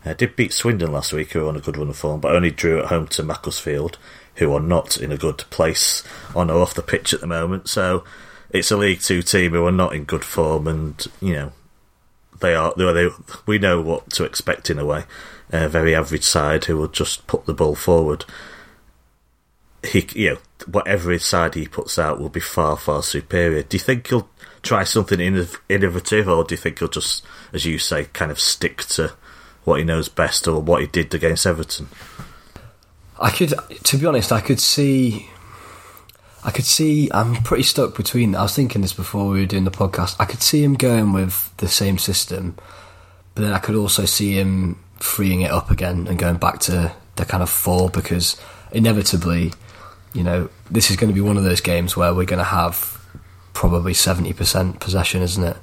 Uh, 0.05 0.13
did 0.13 0.35
beat 0.35 0.51
Swindon 0.51 0.91
last 0.91 1.13
week, 1.13 1.31
who 1.31 1.45
are 1.45 1.49
on 1.49 1.55
a 1.55 1.61
good 1.61 1.77
run 1.77 1.89
of 1.89 1.95
form, 1.95 2.19
but 2.19 2.35
only 2.35 2.51
drew 2.51 2.79
at 2.79 2.87
home 2.87 3.07
to 3.07 3.23
Macclesfield, 3.23 3.97
who 4.35 4.53
are 4.53 4.59
not 4.59 4.97
in 4.97 5.11
a 5.11 5.17
good 5.17 5.37
place 5.49 6.03
on 6.35 6.49
or 6.49 6.61
off 6.61 6.73
the 6.73 6.81
pitch 6.81 7.13
at 7.13 7.21
the 7.21 7.27
moment. 7.27 7.69
So 7.69 8.03
it's 8.49 8.71
a 8.71 8.77
League 8.77 8.99
2 8.99 9.21
team 9.21 9.51
who 9.51 9.65
are 9.65 9.71
not 9.71 9.93
in 9.93 10.03
good 10.03 10.25
form, 10.25 10.67
and, 10.67 11.05
you 11.21 11.33
know, 11.33 11.51
they 12.39 12.55
are 12.55 12.73
they 12.75 13.09
we 13.45 13.57
know 13.57 13.81
what 13.81 14.09
to 14.11 14.23
expect 14.23 14.69
in 14.69 14.77
a 14.77 14.85
way. 14.85 15.05
A 15.53 15.69
very 15.69 15.95
average 15.95 16.23
side 16.23 16.65
who 16.65 16.75
will 16.75 16.87
just 16.87 17.27
put 17.27 17.45
the 17.45 17.53
ball 17.53 17.75
forward. 17.75 18.25
He, 19.85 20.07
you 20.15 20.29
know, 20.31 20.37
whatever 20.65 21.17
side 21.19 21.53
he 21.53 21.67
puts 21.67 21.99
out 21.99 22.19
will 22.19 22.29
be 22.29 22.39
far 22.39 22.75
far 22.75 23.03
superior. 23.03 23.61
Do 23.61 23.77
you 23.77 23.81
think 23.81 24.07
he'll 24.07 24.29
try 24.63 24.83
something 24.83 25.19
innovative, 25.19 26.27
or 26.27 26.43
do 26.43 26.53
you 26.55 26.57
think 26.57 26.79
he'll 26.79 26.87
just, 26.87 27.23
as 27.53 27.65
you 27.65 27.77
say, 27.77 28.05
kind 28.05 28.31
of 28.31 28.39
stick 28.39 28.77
to 28.83 29.13
what 29.63 29.77
he 29.77 29.85
knows 29.85 30.09
best 30.09 30.47
or 30.47 30.59
what 30.59 30.81
he 30.81 30.87
did 30.87 31.13
against 31.13 31.45
Everton? 31.45 31.87
I 33.19 33.29
could, 33.29 33.53
to 33.83 33.97
be 33.97 34.05
honest, 34.07 34.31
I 34.31 34.41
could 34.41 34.59
see. 34.59 35.29
I 36.43 36.49
could 36.51 36.65
see. 36.65 37.11
I'm 37.13 37.35
pretty 37.35 37.63
stuck 37.63 37.95
between. 37.95 38.35
I 38.35 38.41
was 38.41 38.55
thinking 38.55 38.81
this 38.81 38.93
before 38.93 39.29
we 39.29 39.41
were 39.41 39.45
doing 39.45 39.65
the 39.65 39.71
podcast. 39.71 40.15
I 40.19 40.25
could 40.25 40.41
see 40.41 40.63
him 40.63 40.73
going 40.73 41.13
with 41.13 41.55
the 41.57 41.67
same 41.67 41.99
system, 41.99 42.55
but 43.35 43.43
then 43.43 43.53
I 43.53 43.59
could 43.59 43.75
also 43.75 44.05
see 44.05 44.33
him 44.33 44.82
freeing 45.03 45.41
it 45.41 45.51
up 45.51 45.69
again 45.69 46.07
and 46.07 46.17
going 46.17 46.37
back 46.37 46.59
to 46.59 46.93
the 47.17 47.25
kind 47.25 47.43
of 47.43 47.49
four 47.49 47.89
because 47.89 48.39
inevitably, 48.71 49.51
you 50.13 50.23
know, 50.23 50.49
this 50.71 50.89
is 50.89 50.95
going 50.95 51.09
to 51.09 51.13
be 51.13 51.21
one 51.21 51.37
of 51.37 51.43
those 51.43 51.61
games 51.61 51.95
where 51.97 52.13
we're 52.13 52.25
going 52.25 52.39
to 52.39 52.45
have 52.45 52.99
probably 53.53 53.93
seventy 53.93 54.33
percent 54.33 54.79
possession, 54.79 55.21
isn't 55.21 55.43
it? 55.43 55.57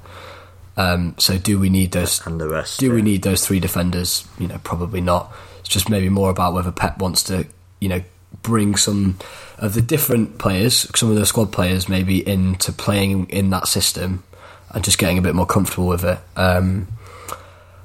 Um, 0.77 1.15
so 1.17 1.37
do 1.37 1.59
we 1.59 1.69
need 1.69 1.91
those? 1.91 2.25
And 2.25 2.39
the 2.39 2.47
rest, 2.47 2.79
Do 2.79 2.93
we 2.93 3.01
need 3.01 3.23
those 3.23 3.45
three 3.45 3.59
defenders? 3.59 4.25
You 4.39 4.47
know, 4.47 4.59
probably 4.63 5.01
not. 5.01 5.33
It's 5.59 5.69
just 5.69 5.89
maybe 5.89 6.07
more 6.07 6.29
about 6.29 6.53
whether 6.53 6.71
Pep 6.71 6.99
wants 6.99 7.23
to, 7.23 7.45
you 7.79 7.89
know, 7.89 8.01
bring 8.43 8.75
some 8.75 9.17
of 9.57 9.73
the 9.73 9.81
different 9.81 10.37
players, 10.37 10.87
some 10.95 11.09
of 11.09 11.15
the 11.15 11.25
squad 11.25 11.51
players, 11.51 11.89
maybe 11.89 12.25
into 12.27 12.71
playing 12.71 13.29
in 13.29 13.49
that 13.49 13.67
system 13.67 14.23
and 14.69 14.83
just 14.83 14.97
getting 14.97 15.17
a 15.17 15.21
bit 15.21 15.35
more 15.35 15.45
comfortable 15.45 15.87
with 15.87 16.05
it. 16.05 16.19
Um, 16.37 16.87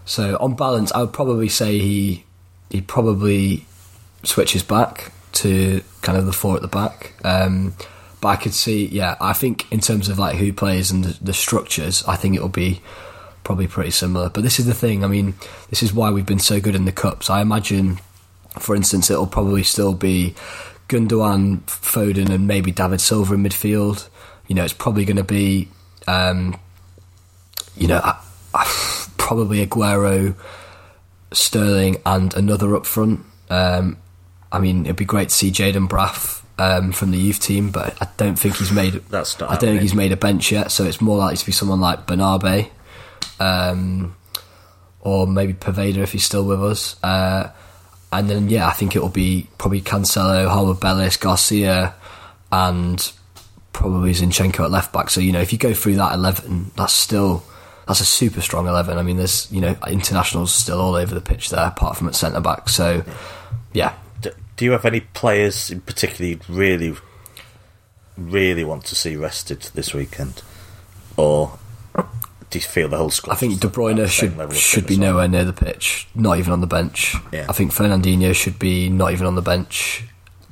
so 0.07 0.39
on 0.41 0.55
balance, 0.55 0.91
I 0.93 1.01
would 1.03 1.13
probably 1.13 1.49
say 1.49 1.79
he 1.79 2.25
he 2.71 2.81
probably 2.81 3.67
switches 4.23 4.63
back 4.63 5.13
to 5.33 5.83
kind 6.03 6.17
of 6.17 6.25
the 6.27 6.33
four 6.33 6.57
at 6.57 6.63
the 6.63 6.69
back. 6.69 7.13
Um, 7.25 7.75
but 8.21 8.29
I 8.29 8.37
could 8.37 8.55
see, 8.55 8.87
yeah, 8.87 9.17
I 9.21 9.35
think 9.35 9.71
in 9.71 9.81
terms 9.81 10.09
of 10.09 10.19
like 10.19 10.37
who 10.37 10.53
plays 10.53 10.91
and 10.91 11.05
the, 11.05 11.25
the 11.25 11.35
structures, 11.35 12.03
I 12.09 12.17
think 12.17 12.35
it'll 12.35 12.49
be 12.49 12.81
probably 13.45 13.67
pretty 13.67 13.91
similar. 13.91 14.31
But 14.31 14.43
this 14.43 14.59
is 14.59 14.67
the 14.67 14.75
thing. 14.75 15.05
I 15.05 15.09
mean, 15.09 15.35
this 15.71 15.83
is 15.83 15.93
why 15.93 16.11
we've 16.11 16.27
been 16.27 16.39
so 16.39 16.61
good 16.61 16.75
in 16.75 16.87
the 16.87 16.93
cups. 16.93 17.29
I 17.29 17.41
imagine, 17.41 17.99
for 18.59 18.75
instance, 18.75 19.11
it'll 19.11 19.27
probably 19.27 19.63
still 19.63 19.93
be 19.93 20.35
Gundogan, 20.89 21.61
Foden, 21.67 22.31
and 22.31 22.47
maybe 22.47 22.71
David 22.71 23.01
Silva 23.01 23.35
in 23.35 23.43
midfield. 23.43 24.09
You 24.47 24.55
know, 24.55 24.65
it's 24.65 24.73
probably 24.73 25.05
going 25.05 25.17
to 25.17 25.25
be, 25.25 25.69
um, 26.07 26.59
you 27.77 27.89
know, 27.89 28.01
I, 28.03 28.21
I, 28.55 29.06
probably 29.27 29.66
Aguero, 29.66 30.37
Sterling, 31.33 31.97
and 32.07 32.33
another 32.35 32.77
up 32.77 32.87
front. 32.87 33.27
Um, 33.51 33.97
I 34.53 34.61
mean, 34.61 34.85
it'd 34.85 34.95
be 34.95 35.05
great 35.05 35.31
to 35.31 35.35
see 35.35 35.51
Jayden 35.51 35.89
Braaf 35.89 36.45
um, 36.61 36.93
from 36.93 37.11
the 37.11 37.18
youth 37.18 37.41
team, 37.41 37.72
but 37.72 38.01
I 38.01 38.07
don't 38.18 38.39
think 38.39 38.55
he's 38.59 38.70
made. 38.70 38.93
That's 39.11 39.41
not 39.41 39.51
I 39.51 39.57
don't 39.57 39.70
think 39.70 39.81
he's 39.83 39.97
made 39.97 40.12
a 40.12 40.16
bench 40.16 40.53
yet, 40.53 40.70
so 40.70 40.85
it's 40.85 41.01
more 41.01 41.18
likely 41.18 41.39
to 41.39 41.47
be 41.47 41.51
someone 41.51 41.81
like 41.81 42.07
Bernabe, 42.07 42.70
um, 43.41 44.14
or 45.01 45.27
maybe 45.27 45.55
Poveda 45.55 45.97
if 45.97 46.12
he's 46.12 46.22
still 46.22 46.45
with 46.45 46.62
us. 46.62 46.95
Uh, 47.03 47.51
and 48.12 48.31
then 48.31 48.49
yeah, 48.49 48.68
I 48.68 48.74
think 48.74 48.95
it 48.95 49.01
will 49.03 49.09
be 49.09 49.49
probably 49.59 49.81
Cancelo, 49.81 50.49
Harwood 50.49 50.79
Bellis, 50.79 51.16
Garcia, 51.16 51.97
and 52.53 53.12
probably 53.72 54.12
Zinchenko 54.12 54.66
at 54.66 54.70
left 54.70 54.93
back. 54.93 55.11
So 55.11 55.20
you 55.20 55.33
know, 55.33 55.41
if 55.41 55.53
you 55.53 55.59
go 55.59 55.74
through 55.74 55.97
that 55.97 56.14
eleven, 56.14 56.70
that's 56.77 56.93
still 56.93 57.43
that's 57.87 58.01
a 58.01 58.05
super 58.05 58.41
strong 58.41 58.66
eleven. 58.66 58.99
I 58.99 59.03
mean, 59.03 59.16
there's 59.16 59.51
you 59.53 59.61
know 59.61 59.76
internationals 59.87 60.53
still 60.53 60.80
all 60.80 60.95
over 60.95 61.14
the 61.14 61.20
pitch 61.20 61.51
there, 61.51 61.66
apart 61.66 61.97
from 61.97 62.09
at 62.09 62.14
centre 62.14 62.41
back. 62.41 62.68
So 62.68 63.05
yeah, 63.72 63.95
D- 64.22 64.30
Do 64.57 64.64
you 64.64 64.72
have 64.72 64.84
any 64.84 65.01
players 65.01 65.70
in 65.70 65.80
particular 65.80 66.30
you 66.30 66.41
really, 66.49 66.95
really 68.16 68.64
want 68.64 68.84
to 68.87 68.95
see 68.95 69.16
rested 69.16 69.62
this 69.74 69.93
weekend, 69.95 70.43
or 71.16 71.59
do 72.51 72.59
you 72.59 72.64
feel 72.64 72.89
the 72.89 72.97
whole 72.97 73.11
squad? 73.11 73.34
I 73.34 73.37
think 73.37 73.61
De 73.61 73.68
Bruyne 73.68 74.07
should 74.09 74.55
should 74.57 74.87
be 74.87 74.97
nowhere 74.97 75.28
near 75.28 75.45
the 75.45 75.53
pitch, 75.53 76.09
not 76.14 76.39
even 76.39 76.53
on 76.53 76.61
the 76.61 76.66
bench. 76.66 77.14
Yeah. 77.32 77.47
I 77.49 77.53
think 77.53 77.72
Fernandinho 77.72 78.34
should 78.34 78.59
be 78.59 78.89
not 78.89 79.12
even 79.12 79.26
on 79.26 79.34
the 79.34 79.43
bench. 79.43 80.05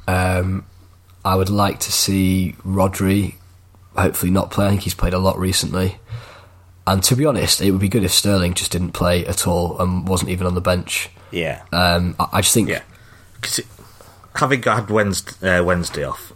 Um, 0.06 0.66
I 1.24 1.34
would 1.36 1.48
like 1.48 1.80
to 1.80 1.92
see 1.92 2.54
Rodri, 2.66 3.36
hopefully 3.96 4.30
not 4.30 4.50
play. 4.50 4.66
I 4.66 4.70
think 4.70 4.82
he's 4.82 4.94
played 4.94 5.14
a 5.14 5.18
lot 5.18 5.38
recently. 5.38 5.96
And 6.86 7.02
to 7.04 7.16
be 7.16 7.24
honest, 7.24 7.60
it 7.62 7.70
would 7.70 7.80
be 7.80 7.88
good 7.88 8.04
if 8.04 8.12
Sterling 8.12 8.54
just 8.54 8.72
didn't 8.72 8.92
play 8.92 9.24
at 9.26 9.46
all 9.46 9.78
and 9.80 10.06
wasn't 10.06 10.30
even 10.30 10.46
on 10.46 10.54
the 10.54 10.60
bench. 10.60 11.08
Yeah, 11.30 11.62
Um, 11.72 12.14
I, 12.20 12.28
I 12.34 12.40
just 12.42 12.54
think 12.54 12.68
yeah. 12.68 12.82
'Cause 13.40 13.58
it, 13.60 13.66
having 14.36 14.62
had 14.62 14.88
Wednesday, 14.90 15.58
uh, 15.58 15.62
Wednesday 15.64 16.04
off, 16.04 16.32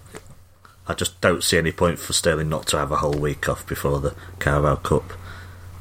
I 0.89 0.95
just 0.95 1.21
don't 1.21 1.45
see 1.45 1.59
any 1.59 1.71
point 1.71 1.99
for 1.99 2.13
Sterling 2.15 2.49
not 2.49 2.67
to 2.69 2.79
have 2.79 2.91
a 2.91 2.97
whole 2.97 3.13
week 3.13 3.49
off 3.49 3.67
before 3.67 4.01
the 4.01 4.15
Carabao 4.41 4.77
Cup. 4.77 5.13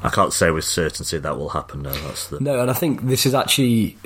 I 0.02 0.10
can't 0.10 0.32
say 0.32 0.50
with 0.50 0.64
certainty 0.64 1.18
that 1.18 1.36
will 1.36 1.48
happen. 1.48 1.82
though. 1.82 1.90
that's 1.92 2.28
the 2.28 2.38
No, 2.40 2.60
and 2.60 2.70
I 2.70 2.74
think 2.74 3.06
this 3.08 3.26
is 3.26 3.34
actually 3.34 3.96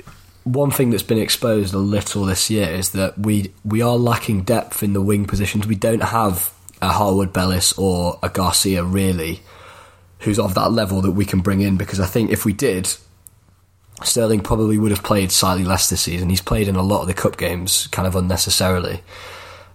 one 0.45 0.71
thing 0.71 0.89
that's 0.89 1.03
been 1.03 1.19
exposed 1.19 1.73
a 1.73 1.77
little 1.77 2.25
this 2.25 2.49
year 2.49 2.67
is 2.69 2.89
that 2.91 3.17
we 3.19 3.51
we 3.63 3.81
are 3.81 3.97
lacking 3.97 4.43
depth 4.43 4.81
in 4.81 4.93
the 4.93 5.01
wing 5.01 5.25
positions. 5.25 5.67
We 5.67 5.75
don't 5.75 6.01
have 6.03 6.51
a 6.81 6.87
Harwood 6.89 7.31
Bellis 7.33 7.73
or 7.77 8.17
a 8.23 8.29
Garcia 8.29 8.83
really, 8.83 9.41
who's 10.23 10.39
of 10.39 10.53
that 10.55 10.71
level 10.71 11.01
that 11.01 11.11
we 11.11 11.25
can 11.25 11.39
bring 11.39 11.61
in. 11.61 11.77
Because 11.77 11.99
I 11.99 12.05
think 12.05 12.31
if 12.31 12.45
we 12.45 12.53
did, 12.53 12.93
Sterling 14.03 14.41
probably 14.41 14.77
would 14.77 14.91
have 14.91 15.03
played 15.03 15.31
slightly 15.31 15.63
less 15.63 15.89
this 15.89 16.01
season. 16.01 16.29
He's 16.29 16.41
played 16.41 16.67
in 16.67 16.75
a 16.75 16.81
lot 16.81 17.01
of 17.01 17.07
the 17.07 17.13
cup 17.13 17.37
games, 17.37 17.87
kind 17.87 18.07
of 18.07 18.15
unnecessarily. 18.15 19.01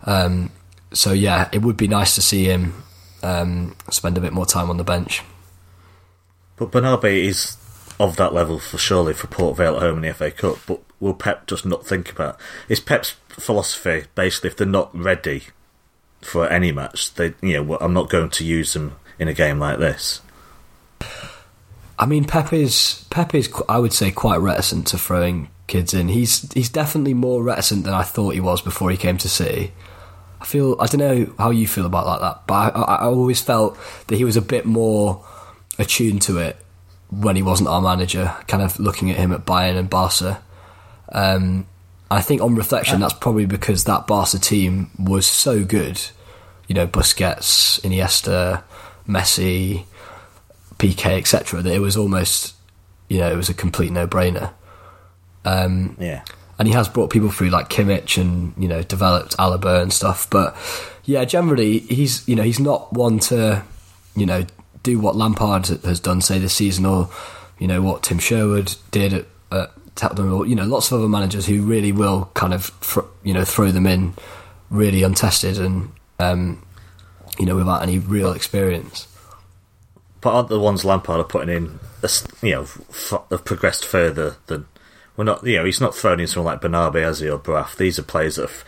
Um, 0.05 0.51
so 0.93 1.13
yeah, 1.13 1.49
it 1.53 1.63
would 1.63 1.77
be 1.77 1.89
nice 1.89 2.15
to 2.15 2.23
see 2.23 2.45
him 2.45 2.83
um, 3.23 3.77
spend 3.91 4.17
a 4.17 4.21
bit 4.21 4.33
more 4.33 4.47
time 4.47 4.71
on 4.71 4.77
the 4.77 4.85
bench. 4.85 5.23
But 6.57 6.71
Bernabe 6.71 7.25
is 7.25 7.57
of 8.01 8.17
that 8.17 8.33
level 8.33 8.59
for 8.59 8.79
surely 8.79 9.13
for 9.13 9.27
Port 9.27 9.57
Vale 9.57 9.77
at 9.77 9.83
home 9.83 9.97
in 9.97 10.09
the 10.09 10.15
FA 10.15 10.31
Cup. 10.31 10.59
But 10.67 10.81
will 11.01 11.15
Pep 11.15 11.47
just 11.47 11.65
not 11.65 11.87
think 11.87 12.11
about? 12.11 12.39
Is 12.69 12.81
Pep's 12.81 13.17
philosophy 13.29 14.05
basically 14.15 14.51
if 14.51 14.57
they're 14.57 14.67
not 14.67 14.97
ready 14.97 15.45
for 16.21 16.49
any 16.49 16.73
match, 16.73 17.15
they 17.15 17.35
you 17.41 17.63
know 17.63 17.79
I'm 17.81 17.95
not 17.95 18.11
going 18.11 18.31
to 18.31 18.45
use 18.45 18.73
them 18.73 18.97
in 19.19 19.29
a 19.29 19.35
game 19.35 19.59
like 19.59 19.79
this. 19.79 20.21
I 21.99 22.07
mean, 22.07 22.25
Pep 22.25 22.53
is 22.53 23.05
Pep 23.11 23.35
is 23.35 23.49
qu- 23.49 23.65
I 23.69 23.79
would 23.79 23.93
say 23.93 24.11
quite 24.11 24.37
reticent 24.37 24.87
to 24.89 24.99
throwing 24.99 25.49
kids 25.67 25.93
in. 25.93 26.09
He's 26.09 26.51
he's 26.53 26.69
definitely 26.69 27.15
more 27.15 27.43
reticent 27.43 27.85
than 27.85 27.95
I 27.95 28.03
thought 28.03 28.35
he 28.35 28.41
was 28.41 28.63
before 28.63 28.91
he 28.91 28.97
came 28.97 29.19
to 29.19 29.29
City. 29.29 29.73
I 30.41 30.45
feel 30.45 30.77
I 30.81 30.87
don't 30.87 31.01
know 31.01 31.35
how 31.39 31.51
you 31.51 31.67
feel 31.67 31.87
about 31.87 32.07
like 32.07 32.21
that, 32.21 32.47
but 32.47 32.55
I, 32.55 32.69
I, 32.81 32.95
I 32.95 33.05
always 33.07 33.41
felt 33.41 33.77
that 34.07 34.17
he 34.17 34.25
was 34.25 34.37
a 34.37 34.43
bit 34.43 34.65
more 34.65 35.25
attuned 35.79 36.23
to 36.23 36.39
it 36.39 36.57
when 37.11 37.37
he 37.37 37.43
wasn't 37.43 37.69
our 37.69 37.83
manager. 37.83 38.35
Kind 38.47 38.63
of 38.63 38.79
looking 38.79 39.11
at 39.11 39.17
him 39.17 39.33
at 39.33 39.45
Bayern 39.45 39.77
and 39.77 39.91
Barca. 39.91 40.43
Um, 41.11 41.67
I 42.11 42.21
think 42.21 42.41
on 42.41 42.55
reflection, 42.55 43.01
that's 43.01 43.15
probably 43.15 43.47
because 43.47 43.85
that 43.85 44.07
Barca 44.07 44.39
team 44.39 44.91
was 44.99 45.27
so 45.27 45.65
good. 45.65 46.01
You 46.69 46.75
know, 46.75 46.87
Busquets, 46.87 47.81
Iniesta, 47.81 48.63
Messi, 49.07 49.85
Piqué, 50.79 51.19
etc. 51.19 51.63
That 51.63 51.73
it 51.75 51.81
was 51.81 51.97
almost 51.97 52.55
you 53.09 53.19
know, 53.21 53.31
it 53.33 53.37
was 53.37 53.49
a 53.49 53.55
complete 53.55 53.91
no-brainer. 53.91 54.53
Um, 55.45 55.97
Yeah. 55.99 56.23
and 56.59 56.69
he 56.69 56.75
has 56.75 56.89
brought 56.89 57.11
people 57.11 57.31
through 57.31 57.49
like 57.51 57.69
Kimmich 57.71 58.21
and 58.21 58.53
you 58.59 58.69
know 58.69 58.83
developed 58.83 59.37
Alaba 59.39 59.81
and 59.83 59.93
stuff. 59.93 60.29
But 60.31 60.55
yeah, 61.05 61.25
generally 61.25 61.79
he's 61.81 62.27
you 62.29 62.37
know 62.37 62.43
he's 62.43 62.61
not 62.61 62.93
one 62.93 63.19
to 63.31 63.63
you 64.17 64.27
know 64.27 64.45
do 64.83 64.99
what 64.99 65.17
Lampard 65.17 65.67
has 65.85 66.01
done 66.01 66.21
say 66.21 66.39
this 66.39 66.55
season 66.55 66.85
or 66.87 67.09
you 67.59 67.67
know 67.67 67.81
what 67.83 68.03
Tim 68.03 68.19
Sherwood 68.19 68.75
did 68.91 69.13
at, 69.15 69.27
at 69.51 69.71
Tottenham 69.97 70.33
or 70.33 70.47
you 70.47 70.55
know 70.55 70.65
lots 70.65 70.91
of 70.93 70.99
other 70.99 71.09
managers 71.09 71.47
who 71.47 71.63
really 71.63 71.93
will 71.93 72.31
kind 72.35 72.53
of 72.53 72.67
fr- 72.67 73.01
you 73.23 73.33
know 73.35 73.45
throw 73.45 73.71
them 73.71 73.87
in 73.87 74.15
really 74.71 75.03
untested 75.03 75.59
and 75.59 75.91
um, 76.19 76.63
you 77.39 77.47
know 77.47 77.57
without 77.57 77.83
any 77.83 77.99
real 77.99 78.33
experience. 78.33 79.07
But 80.21 80.35
aren't 80.35 80.49
the 80.49 80.59
ones 80.59 80.85
Lampard 80.85 81.21
are 81.21 81.25
putting 81.25 81.55
in, 81.55 81.79
you 82.43 82.51
know, 82.53 82.67
have 83.31 83.45
progressed 83.45 83.85
further 83.85 84.37
than 84.47 84.67
we're 85.17 85.25
not. 85.25 85.45
You 85.47 85.59
know, 85.59 85.65
he's 85.65 85.81
not 85.81 85.95
thrown 85.95 86.19
in 86.21 86.27
someone 86.27 86.53
like 86.55 86.61
Bernabé, 86.63 87.03
has 87.03 87.21
he, 87.21 87.29
or 87.31 87.39
Braaf. 87.39 87.77
These 87.77 87.99
are 87.99 88.03
players 88.03 88.37
that 88.37 88.49
have 88.51 88.65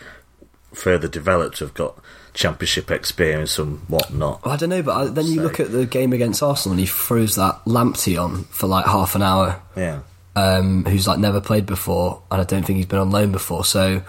further 0.73 1.07
developed, 1.07 1.59
have 1.59 1.73
got 1.73 1.97
championship 2.33 2.89
experience 2.89 3.59
and 3.59 3.79
whatnot. 3.89 4.45
Well, 4.45 4.53
I 4.53 4.57
don't 4.57 4.69
know, 4.69 4.81
but 4.81 4.95
I, 4.95 5.05
then 5.07 5.25
you 5.25 5.35
So- 5.37 5.41
look 5.43 5.59
at 5.59 5.71
the 5.73 5.85
game 5.85 6.13
against 6.13 6.41
Arsenal 6.41 6.73
and 6.73 6.79
he 6.79 6.85
throws 6.85 7.35
that 7.35 7.59
Lamptey 7.65 8.21
on 8.21 8.45
for 8.45 8.67
like 8.67 8.85
half 8.85 9.15
an 9.15 9.21
hour. 9.21 9.61
Yeah, 9.75 9.99
um, 10.37 10.85
who's 10.85 11.07
like 11.07 11.19
never 11.19 11.41
played 11.41 11.65
before, 11.65 12.21
and 12.31 12.39
I 12.39 12.45
don't 12.45 12.63
think 12.65 12.77
he's 12.77 12.85
been 12.85 12.99
on 12.99 13.11
loan 13.11 13.33
before. 13.33 13.65
So 13.65 14.01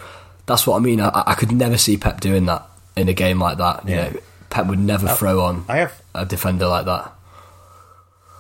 that's 0.47 0.65
what 0.67 0.77
I 0.77 0.81
mean. 0.81 1.01
I, 1.01 1.11
I 1.27 1.35
could 1.35 1.51
never 1.51 1.77
see 1.77 1.97
Pep 1.97 2.21
doing 2.21 2.47
that 2.47 2.69
in 2.97 3.09
a 3.09 3.15
game 3.15 3.41
like 3.41 3.59
that. 3.59 3.89
You 3.89 3.95
Yeah. 3.97 4.11
know, 4.11 4.21
Pep 4.51 4.67
would 4.69 4.79
never 4.79 5.09
throw 5.09 5.41
on 5.41 5.65
I 5.69 5.79
have. 5.79 6.01
a 6.15 6.25
defender 6.25 6.69
like 6.69 6.85
that. 6.85 7.13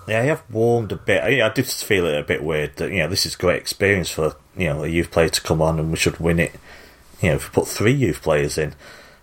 Yeah, 0.09 0.21
I 0.21 0.25
have 0.25 0.43
warmed 0.51 0.93
a 0.93 0.97
bit. 0.97 1.23
I, 1.23 1.47
I 1.47 1.49
did 1.51 1.67
feel 1.67 2.07
it 2.07 2.19
a 2.19 2.25
bit 2.25 2.43
weird 2.43 2.77
that 2.77 2.91
you 2.91 2.99
know 2.99 3.09
this 3.09 3.27
is 3.27 3.35
a 3.35 3.39
great 3.39 3.61
experience 3.61 4.11
for 4.11 4.37
you 4.57 4.67
know 4.67 4.85
a 4.85 4.89
youth 4.89 5.11
player 5.11 5.29
to 5.29 5.41
come 5.41 5.63
on 5.63 5.79
and 5.79 5.91
we 5.91 5.97
should 5.97 6.19
win 6.19 6.41
it. 6.41 6.53
You 7.21 7.31
know, 7.31 7.35
if 7.37 7.49
we 7.49 7.55
put 7.55 7.69
three 7.69 7.93
youth 7.93 8.21
players 8.23 8.59
in, 8.59 8.75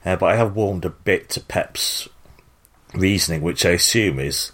uh, 0.05 0.15
but 0.15 0.27
I 0.27 0.35
have 0.37 0.55
warmed 0.55 0.85
a 0.85 0.89
bit 0.89 1.29
to 1.31 1.41
Pep's 1.41 2.07
reasoning, 2.93 3.41
which 3.41 3.65
I 3.65 3.71
assume 3.71 4.19
is 4.19 4.51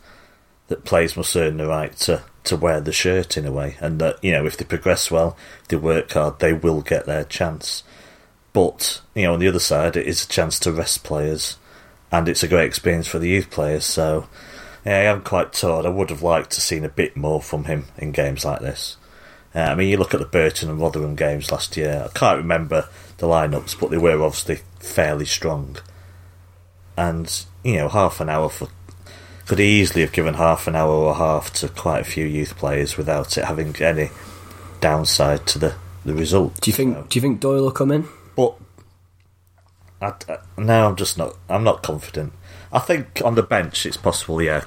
that 0.67 0.83
players 0.83 1.15
must 1.15 1.35
earn 1.35 1.57
the 1.57 1.67
right 1.67 1.95
to, 1.97 2.23
to 2.45 2.55
wear 2.55 2.81
the 2.81 2.91
shirt 2.91 3.37
in 3.37 3.45
a 3.45 3.51
way, 3.51 3.77
and 3.79 3.99
that 3.99 4.23
you 4.23 4.31
know 4.31 4.45
if 4.45 4.57
they 4.57 4.65
progress 4.65 5.11
well, 5.11 5.37
they 5.67 5.77
work 5.77 6.11
hard, 6.11 6.39
they 6.39 6.53
will 6.53 6.81
get 6.81 7.05
their 7.05 7.23
chance. 7.23 7.83
But 8.53 9.01
you 9.13 9.23
know, 9.23 9.33
on 9.33 9.39
the 9.39 9.47
other 9.47 9.59
side, 9.59 9.95
it 9.95 10.07
is 10.07 10.23
a 10.23 10.27
chance 10.27 10.59
to 10.61 10.71
rest 10.71 11.03
players, 11.03 11.57
and 12.11 12.27
it's 12.27 12.43
a 12.43 12.47
great 12.47 12.65
experience 12.65 13.07
for 13.07 13.19
the 13.19 13.29
youth 13.29 13.51
players. 13.51 13.85
So, 13.85 14.27
yeah, 14.85 14.97
I 14.99 15.03
am 15.03 15.21
quite 15.21 15.53
torn. 15.53 15.85
I 15.85 15.89
would 15.89 16.09
have 16.09 16.21
liked 16.21 16.51
to 16.51 16.61
seen 16.61 16.83
a 16.85 16.89
bit 16.89 17.17
more 17.17 17.41
from 17.41 17.65
him 17.65 17.85
in 17.97 18.11
games 18.11 18.45
like 18.45 18.59
this. 18.61 18.97
Uh, 19.53 19.59
I 19.59 19.75
mean, 19.75 19.89
you 19.89 19.97
look 19.97 20.13
at 20.13 20.19
the 20.19 20.25
Burton 20.25 20.69
and 20.69 20.79
Rotherham 20.79 21.15
games 21.15 21.51
last 21.51 21.77
year. 21.77 22.03
I 22.09 22.17
can't 22.17 22.37
remember 22.37 22.87
the 23.17 23.27
lineups, 23.27 23.79
but 23.79 23.89
they 23.89 23.97
were 23.97 24.21
obviously 24.21 24.59
fairly 24.79 25.25
strong. 25.25 25.77
And 26.97 27.45
you 27.63 27.75
know, 27.75 27.89
half 27.89 28.19
an 28.21 28.29
hour 28.29 28.49
for 28.49 28.67
could 29.45 29.59
easily 29.59 30.01
have 30.01 30.11
given 30.11 30.33
half 30.33 30.67
an 30.67 30.75
hour 30.75 30.91
or 30.91 31.11
a 31.11 31.15
half 31.15 31.53
to 31.53 31.67
quite 31.69 31.99
a 32.01 32.03
few 32.03 32.25
youth 32.25 32.57
players 32.57 32.97
without 32.97 33.37
it 33.37 33.45
having 33.45 33.75
any 33.77 34.09
downside 34.81 35.45
to 35.45 35.59
the, 35.59 35.75
the 36.03 36.13
result. 36.15 36.59
Do 36.61 36.69
you 36.71 36.75
think? 36.75 36.95
So- 36.95 37.05
Do 37.07 37.17
you 37.17 37.21
think 37.21 37.39
Doyle 37.39 37.61
will 37.63 37.71
come 37.71 37.91
in? 37.91 38.07
but 38.35 38.55
I, 40.01 40.13
I, 40.27 40.37
now 40.57 40.89
I'm 40.89 40.95
just 40.95 41.17
not. 41.17 41.35
I'm 41.49 41.63
not 41.63 41.81
confident. 41.83 42.33
I 42.75 42.79
think 42.79 43.21
on 43.23 43.35
the 43.35 43.41
bench 43.41 43.85
it's 43.85 43.95
possible, 43.95 44.41
yeah. 44.41 44.65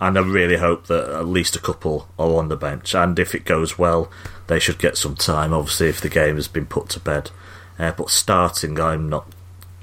And 0.00 0.18
I 0.18 0.22
really 0.22 0.56
hope 0.56 0.86
that 0.86 1.10
at 1.10 1.26
least 1.26 1.54
a 1.54 1.60
couple 1.60 2.08
are 2.18 2.34
on 2.36 2.48
the 2.48 2.56
bench. 2.56 2.94
And 2.94 3.18
if 3.18 3.34
it 3.34 3.44
goes 3.44 3.78
well, 3.78 4.10
they 4.46 4.58
should 4.58 4.78
get 4.78 4.96
some 4.96 5.14
time. 5.14 5.52
Obviously, 5.52 5.88
if 5.88 6.00
the 6.00 6.08
game 6.08 6.36
has 6.36 6.48
been 6.48 6.66
put 6.66 6.88
to 6.90 7.00
bed. 7.00 7.30
Uh, 7.78 7.92
but 7.92 8.08
starting, 8.08 8.80
I'm 8.80 9.10
not 9.10 9.30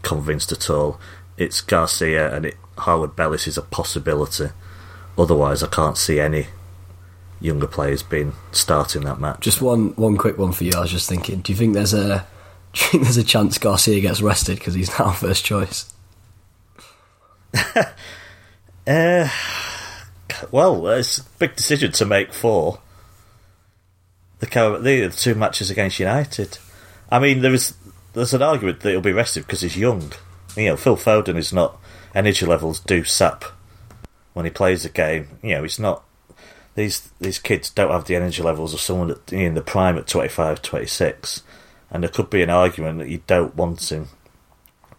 convinced 0.02 0.52
at 0.52 0.70
all. 0.72 1.00
It's 1.38 1.62
Garcia 1.62 2.36
and 2.36 2.48
it, 2.48 2.58
Harwood 2.80 3.16
Bellis 3.16 3.48
is 3.48 3.58
a 3.58 3.62
possibility. 3.62 4.50
Otherwise, 5.18 5.62
I 5.62 5.68
can't 5.68 5.98
see 5.98 6.20
any 6.20 6.48
younger 7.40 7.68
players 7.68 8.02
being 8.02 8.34
starting 8.52 9.04
that 9.04 9.20
match. 9.20 9.40
Just 9.42 9.62
one 9.62 9.90
one 9.96 10.18
quick 10.18 10.38
one 10.38 10.52
for 10.52 10.64
you. 10.64 10.72
I 10.76 10.82
was 10.82 10.92
just 10.92 11.10
thinking. 11.10 11.42
Do 11.42 11.52
you 11.52 11.58
think 11.58 11.76
there's 11.76 11.94
a 11.94 12.26
do 12.74 12.82
you 12.82 12.88
think 12.88 13.04
there's 13.04 13.18
a 13.18 13.24
chance 13.24 13.58
Garcia 13.60 14.02
gets 14.02 14.22
rested 14.22 14.58
because 14.58 14.74
he's 14.74 14.98
now 14.98 15.12
first 15.12 15.46
choice? 15.46 15.94
Uh, 18.88 19.30
well, 20.50 20.88
it's 20.88 21.20
a 21.20 21.24
big 21.38 21.56
decision 21.56 21.92
to 21.92 22.04
make 22.04 22.34
for 22.34 22.80
the 24.40 24.48
the 24.82 25.14
two 25.16 25.36
matches 25.36 25.70
against 25.70 26.00
United. 26.00 26.58
I 27.12 27.20
mean, 27.20 27.42
there 27.42 27.54
is 27.54 27.76
there's 28.14 28.34
an 28.34 28.42
argument 28.42 28.80
that 28.82 28.90
he'll 28.90 29.02
be 29.02 29.14
rested 29.14 29.46
because 29.46 29.62
he's 29.62 29.78
young. 29.78 30.12
You 30.58 30.70
know, 30.70 30.78
Phil 30.78 30.98
Foden 30.98 31.38
is 31.38 31.54
not 31.54 31.80
energy 32.16 32.46
levels 32.46 32.80
do 32.80 33.04
sap 33.04 33.46
when 34.34 34.46
he 34.46 34.52
plays 34.52 34.84
a 34.84 34.90
game. 34.90 35.38
You 35.42 35.56
know, 35.56 35.64
he's 35.64 35.80
not. 35.80 36.04
These 36.76 37.12
these 37.20 37.38
kids 37.38 37.70
don't 37.70 37.92
have 37.92 38.06
the 38.06 38.16
energy 38.16 38.42
levels 38.42 38.74
of 38.74 38.80
someone 38.80 39.16
in 39.32 39.54
the 39.54 39.62
prime 39.62 39.98
at 39.98 40.08
25, 40.08 40.62
26. 40.62 41.44
and 41.92 42.02
there 42.02 42.10
could 42.10 42.30
be 42.30 42.42
an 42.42 42.50
argument 42.50 43.00
that 43.00 43.10
you 43.10 43.22
don't 43.28 43.56
want 43.56 43.92
him, 43.92 44.08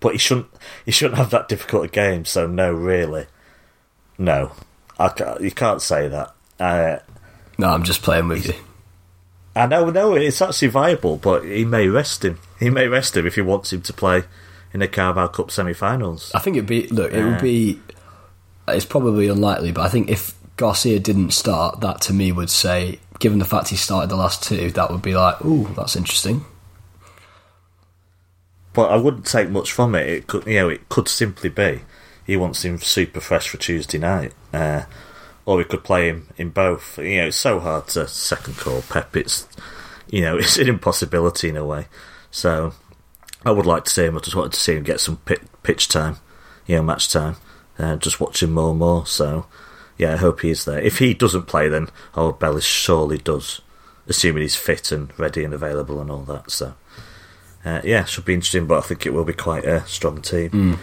but 0.02 0.12
he 0.12 0.18
shouldn't. 0.18 0.48
He 0.84 0.90
shouldn't 0.92 1.16
have 1.16 1.30
that 1.30 1.48
difficult 1.48 1.84
a 1.86 1.88
game. 1.88 2.24
So 2.26 2.46
no, 2.46 2.72
really. 2.72 3.26
No, 4.18 4.52
I 4.98 5.08
ca 5.08 5.38
you 5.40 5.50
can't 5.50 5.80
say 5.80 6.08
that. 6.08 6.34
Uh, 6.60 6.98
No, 7.58 7.68
I'm 7.68 7.84
just 7.84 8.02
playing 8.02 8.28
with 8.28 8.46
you. 8.46 8.54
I 9.54 9.66
know, 9.66 9.90
no, 9.90 10.14
it's 10.14 10.40
actually 10.40 10.68
viable, 10.68 11.18
but 11.18 11.44
he 11.44 11.64
may 11.64 11.86
rest 11.86 12.24
him. 12.24 12.38
He 12.58 12.70
may 12.70 12.88
rest 12.88 13.16
him 13.16 13.26
if 13.26 13.34
he 13.34 13.42
wants 13.42 13.72
him 13.72 13.82
to 13.82 13.92
play 13.92 14.22
in 14.72 14.80
the 14.80 14.88
Carabao 14.88 15.28
Cup 15.28 15.50
semi-finals. 15.50 16.32
I 16.34 16.38
think 16.38 16.56
it'd 16.56 16.66
be 16.66 16.86
look. 16.88 17.12
It 17.12 17.24
would 17.24 17.40
be. 17.40 17.80
It's 18.68 18.86
probably 18.86 19.28
unlikely, 19.28 19.72
but 19.72 19.82
I 19.82 19.88
think 19.88 20.08
if 20.08 20.34
Garcia 20.56 20.98
didn't 21.00 21.32
start, 21.32 21.80
that 21.80 22.00
to 22.02 22.12
me 22.14 22.32
would 22.32 22.48
say, 22.48 23.00
given 23.18 23.38
the 23.40 23.44
fact 23.44 23.68
he 23.68 23.76
started 23.76 24.08
the 24.08 24.16
last 24.16 24.42
two, 24.42 24.70
that 24.70 24.90
would 24.90 25.02
be 25.02 25.14
like, 25.14 25.44
ooh, 25.44 25.68
that's 25.76 25.96
interesting. 25.96 26.44
But 28.74 28.90
I 28.90 28.96
wouldn't 28.96 29.26
take 29.26 29.50
much 29.50 29.72
from 29.72 29.94
it. 29.94 30.08
It 30.08 30.26
could, 30.26 30.46
you 30.46 30.54
know, 30.54 30.68
it 30.68 30.88
could 30.88 31.08
simply 31.08 31.50
be 31.50 31.82
he 32.24 32.36
wants 32.36 32.64
him 32.64 32.78
super 32.78 33.20
fresh 33.20 33.48
for 33.48 33.58
Tuesday 33.58 33.98
night, 33.98 34.32
uh, 34.52 34.84
or 35.44 35.56
we 35.56 35.64
could 35.64 35.84
play 35.84 36.08
him 36.08 36.28
in 36.36 36.50
both. 36.50 36.98
You 36.98 37.18
know, 37.18 37.26
it's 37.26 37.36
so 37.36 37.60
hard 37.60 37.88
to 37.88 38.06
second 38.08 38.56
call 38.56 38.82
Pep. 38.82 39.16
It's 39.16 39.46
you 40.08 40.22
know, 40.22 40.36
it's 40.38 40.58
an 40.58 40.68
impossibility 40.68 41.48
in 41.48 41.56
a 41.56 41.64
way. 41.64 41.86
So 42.30 42.72
I 43.44 43.50
would 43.50 43.66
like 43.66 43.84
to 43.84 43.90
see 43.90 44.04
him. 44.04 44.16
I 44.16 44.20
just 44.20 44.36
wanted 44.36 44.52
to 44.52 44.60
see 44.60 44.74
him 44.74 44.84
get 44.84 45.00
some 45.00 45.18
pitch 45.62 45.88
time, 45.88 46.16
you 46.66 46.76
know, 46.76 46.82
match 46.82 47.08
time. 47.12 47.36
Uh, 47.78 47.96
just 47.96 48.20
watch 48.20 48.42
him 48.42 48.52
more 48.52 48.70
and 48.70 48.78
more. 48.78 49.06
So 49.06 49.46
yeah, 49.98 50.14
I 50.14 50.16
hope 50.16 50.40
he 50.40 50.50
is 50.50 50.64
there. 50.64 50.80
If 50.80 50.98
he 50.98 51.14
doesn't 51.14 51.46
play, 51.46 51.68
then 51.68 51.88
oh, 52.14 52.32
Bellis 52.32 52.64
surely 52.64 53.18
does, 53.18 53.60
assuming 54.06 54.42
he's 54.42 54.56
fit 54.56 54.92
and 54.92 55.18
ready 55.18 55.44
and 55.44 55.52
available 55.52 56.00
and 56.00 56.10
all 56.10 56.22
that. 56.22 56.50
So. 56.50 56.74
Uh, 57.64 57.80
yeah, 57.84 58.04
should 58.04 58.24
be 58.24 58.34
interesting, 58.34 58.66
but 58.66 58.78
I 58.78 58.80
think 58.82 59.06
it 59.06 59.12
will 59.14 59.24
be 59.24 59.32
quite 59.32 59.64
a 59.64 59.86
strong 59.86 60.20
team. 60.20 60.78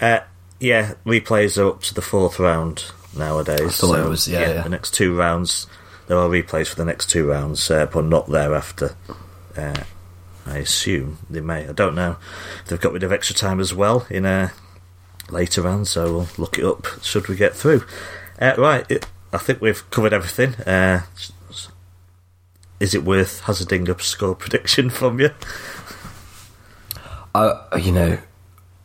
Uh, 0.00 0.20
yeah, 0.60 0.94
replays 1.04 1.58
are 1.60 1.68
up 1.68 1.82
to 1.82 1.94
the 1.94 2.02
fourth 2.02 2.38
round 2.38 2.84
nowadays. 3.16 3.60
I 3.60 3.68
thought 3.70 3.98
it 3.98 4.08
was- 4.08 4.28
yeah, 4.28 4.40
yeah. 4.54 4.62
The 4.62 4.68
next 4.68 4.94
two 4.94 5.16
rounds, 5.16 5.66
there 6.06 6.16
are 6.18 6.28
replays 6.28 6.68
for 6.68 6.76
the 6.76 6.84
next 6.84 7.10
two 7.10 7.26
rounds, 7.28 7.70
uh, 7.70 7.86
but 7.86 8.04
not 8.04 8.28
thereafter. 8.30 8.94
Uh, 9.56 9.74
I 10.46 10.58
assume 10.58 11.18
they 11.28 11.40
may. 11.40 11.68
I 11.68 11.72
don't 11.72 11.94
know. 11.94 12.16
They've 12.66 12.80
got 12.80 12.92
rid 12.92 13.02
of 13.02 13.12
extra 13.12 13.34
time 13.34 13.58
as 13.60 13.74
well 13.74 14.06
in 14.08 14.24
a 14.24 14.52
later 15.30 15.62
round, 15.62 15.86
so 15.88 16.12
we'll 16.12 16.28
look 16.38 16.58
it 16.58 16.64
up 16.64 16.86
should 17.02 17.28
we 17.28 17.36
get 17.36 17.54
through. 17.56 17.84
Uh, 18.40 18.54
right, 18.56 18.86
it, 18.88 19.06
I 19.32 19.38
think 19.38 19.60
we've 19.60 19.88
covered 19.90 20.12
everything. 20.12 20.54
Uh, 20.66 21.02
is 22.78 22.94
it 22.94 23.04
worth 23.04 23.40
hazarding 23.40 23.88
a 23.90 23.98
score 24.00 24.34
prediction 24.36 24.90
from 24.90 25.20
you? 25.20 25.30
I, 27.34 27.78
you 27.78 27.92
know, 27.92 28.18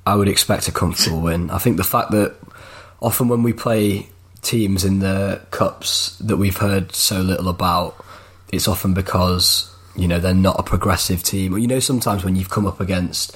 I 0.05 0.15
would 0.15 0.27
expect 0.27 0.67
a 0.67 0.71
comfortable 0.71 1.21
win. 1.21 1.49
I 1.49 1.57
think 1.57 1.77
the 1.77 1.83
fact 1.83 2.11
that 2.11 2.35
often 3.01 3.27
when 3.27 3.43
we 3.43 3.53
play 3.53 4.07
teams 4.41 4.85
in 4.85 4.99
the 4.99 5.41
cups 5.51 6.17
that 6.19 6.37
we've 6.37 6.57
heard 6.57 6.93
so 6.93 7.21
little 7.21 7.49
about, 7.49 7.95
it's 8.51 8.67
often 8.67 8.93
because 8.93 9.71
you 9.95 10.07
know 10.07 10.19
they're 10.19 10.33
not 10.33 10.59
a 10.59 10.63
progressive 10.63 11.23
team. 11.23 11.55
Or 11.55 11.57
you 11.57 11.67
know, 11.67 11.79
sometimes 11.79 12.23
when 12.23 12.35
you've 12.35 12.49
come 12.51 12.67
up 12.67 12.79
against 12.79 13.35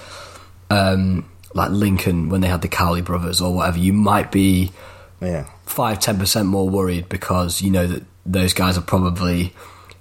um, 0.70 1.30
like 1.56 1.72
Lincoln 1.72 2.30
when 2.30 2.42
they 2.42 2.48
had 2.48 2.62
the 2.62 2.68
Cowley 2.68 3.02
brothers 3.02 3.42
or 3.42 3.54
whatever, 3.54 3.80
you 3.80 3.94
might 3.94 4.32
be 4.32 4.72
Yeah. 5.22 5.46
five 5.66 6.00
ten 6.00 6.20
percent 6.20 6.48
more 6.48 6.70
worried 6.70 7.10
because 7.10 7.62
you 7.64 7.72
know 7.72 7.88
that 7.88 8.04
those 8.26 8.54
guys 8.54 8.78
are 8.78 8.82
probably 8.82 9.54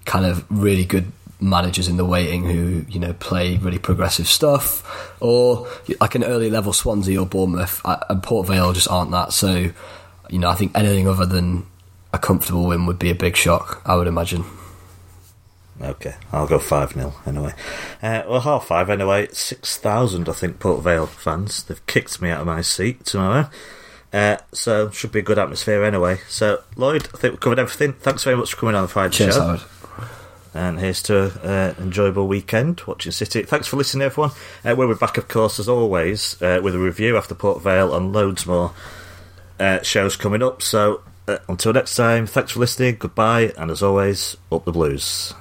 kind 0.05 0.27
of 0.27 0.45
really 0.51 0.85
good 0.85 1.11
managers 1.41 1.87
in 1.87 1.97
the 1.97 2.05
waiting 2.05 2.45
who 2.45 2.85
you 2.89 2.99
know 2.99 3.13
play 3.13 3.57
really 3.59 3.79
progressive 3.79 4.27
stuff 4.27 5.17
or 5.21 5.69
like 6.01 6.17
an 6.17 6.25
early 6.25 6.51
level 6.51 6.73
Swansea 6.73 7.21
or 7.21 7.27
Bournemouth 7.27 7.81
uh, 7.85 7.99
and 8.09 8.23
Port 8.23 8.49
Vale 8.49 8.73
just 8.73 8.89
aren't 8.91 9.13
that 9.13 9.33
so 9.33 9.71
you 10.29 10.39
know 10.39 10.49
I 10.49 10.57
think 10.57 10.73
anything 10.75 11.07
other 11.07 11.27
than 11.27 11.67
a 12.13 12.19
comfortable 12.19 12.67
win 12.67 12.87
would 12.87 12.99
be 12.99 13.11
a 13.11 13.15
big 13.15 13.37
shock. 13.37 13.83
I 13.85 13.97
would 13.97 14.07
imagine. 14.07 14.45
Okay, 15.81 16.15
I'll 16.33 16.47
go 16.47 16.59
5 16.59 16.93
0 16.93 17.15
anyway. 17.25 17.53
Uh, 18.03 18.23
well, 18.29 18.41
half 18.41 18.67
five 18.67 18.91
anyway. 18.91 19.29
6,000, 19.31 20.29
I 20.29 20.33
think, 20.33 20.59
Port 20.59 20.83
Vale 20.83 21.07
fans. 21.07 21.63
They've 21.63 21.87
kicked 21.87 22.21
me 22.21 22.31
out 22.31 22.41
of 22.41 22.47
my 22.49 22.63
seat 22.63 23.05
tomorrow. 23.05 23.49
Uh, 24.13 24.39
so, 24.53 24.91
should 24.91 25.13
be 25.13 25.21
a 25.21 25.23
good 25.23 25.39
atmosphere 25.39 25.85
anyway. 25.85 26.19
So, 26.29 26.63
Lloyd, 26.75 27.09
I 27.15 27.19
think 27.19 27.33
we've 27.35 27.41
covered 27.41 27.61
everything. 27.61 27.93
Thanks 27.93 28.25
very 28.25 28.37
much 28.37 28.55
for 28.55 28.61
coming 28.61 28.75
on 28.75 28.83
the 28.83 28.89
Friday 28.89 29.15
Cheers, 29.15 29.35
show. 29.37 29.41
Howard. 29.43 29.61
And 30.55 30.81
here's 30.81 31.03
to 31.05 31.25
an 31.43 31.49
uh, 31.49 31.75
enjoyable 31.79 32.27
weekend 32.27 32.83
watching 32.87 33.13
City. 33.13 33.43
Thanks 33.43 33.67
for 33.67 33.77
listening, 33.77 34.07
everyone. 34.07 34.31
Uh, 34.65 34.75
we'll 34.77 34.89
be 34.89 34.95
back, 34.95 35.19
of 35.19 35.29
course, 35.29 35.59
as 35.59 35.69
always, 35.69 36.41
uh, 36.41 36.61
with 36.63 36.75
a 36.75 36.79
review 36.79 37.17
after 37.17 37.35
Port 37.35 37.63
Vale 37.63 37.95
and 37.95 38.13
loads 38.13 38.47
more 38.47 38.73
uh, 39.61 39.83
shows 39.83 40.17
coming 40.17 40.43
up. 40.43 40.63
So, 40.63 41.03
uh, 41.27 41.39
until 41.49 41.73
next 41.73 41.95
time, 41.95 42.27
thanks 42.27 42.53
for 42.53 42.61
listening, 42.61 42.97
goodbye, 42.99 43.53
and 43.59 43.71
as 43.71 43.83
always, 43.83 44.37
up 44.51 44.65
the 44.65 44.73
blues. 44.73 45.35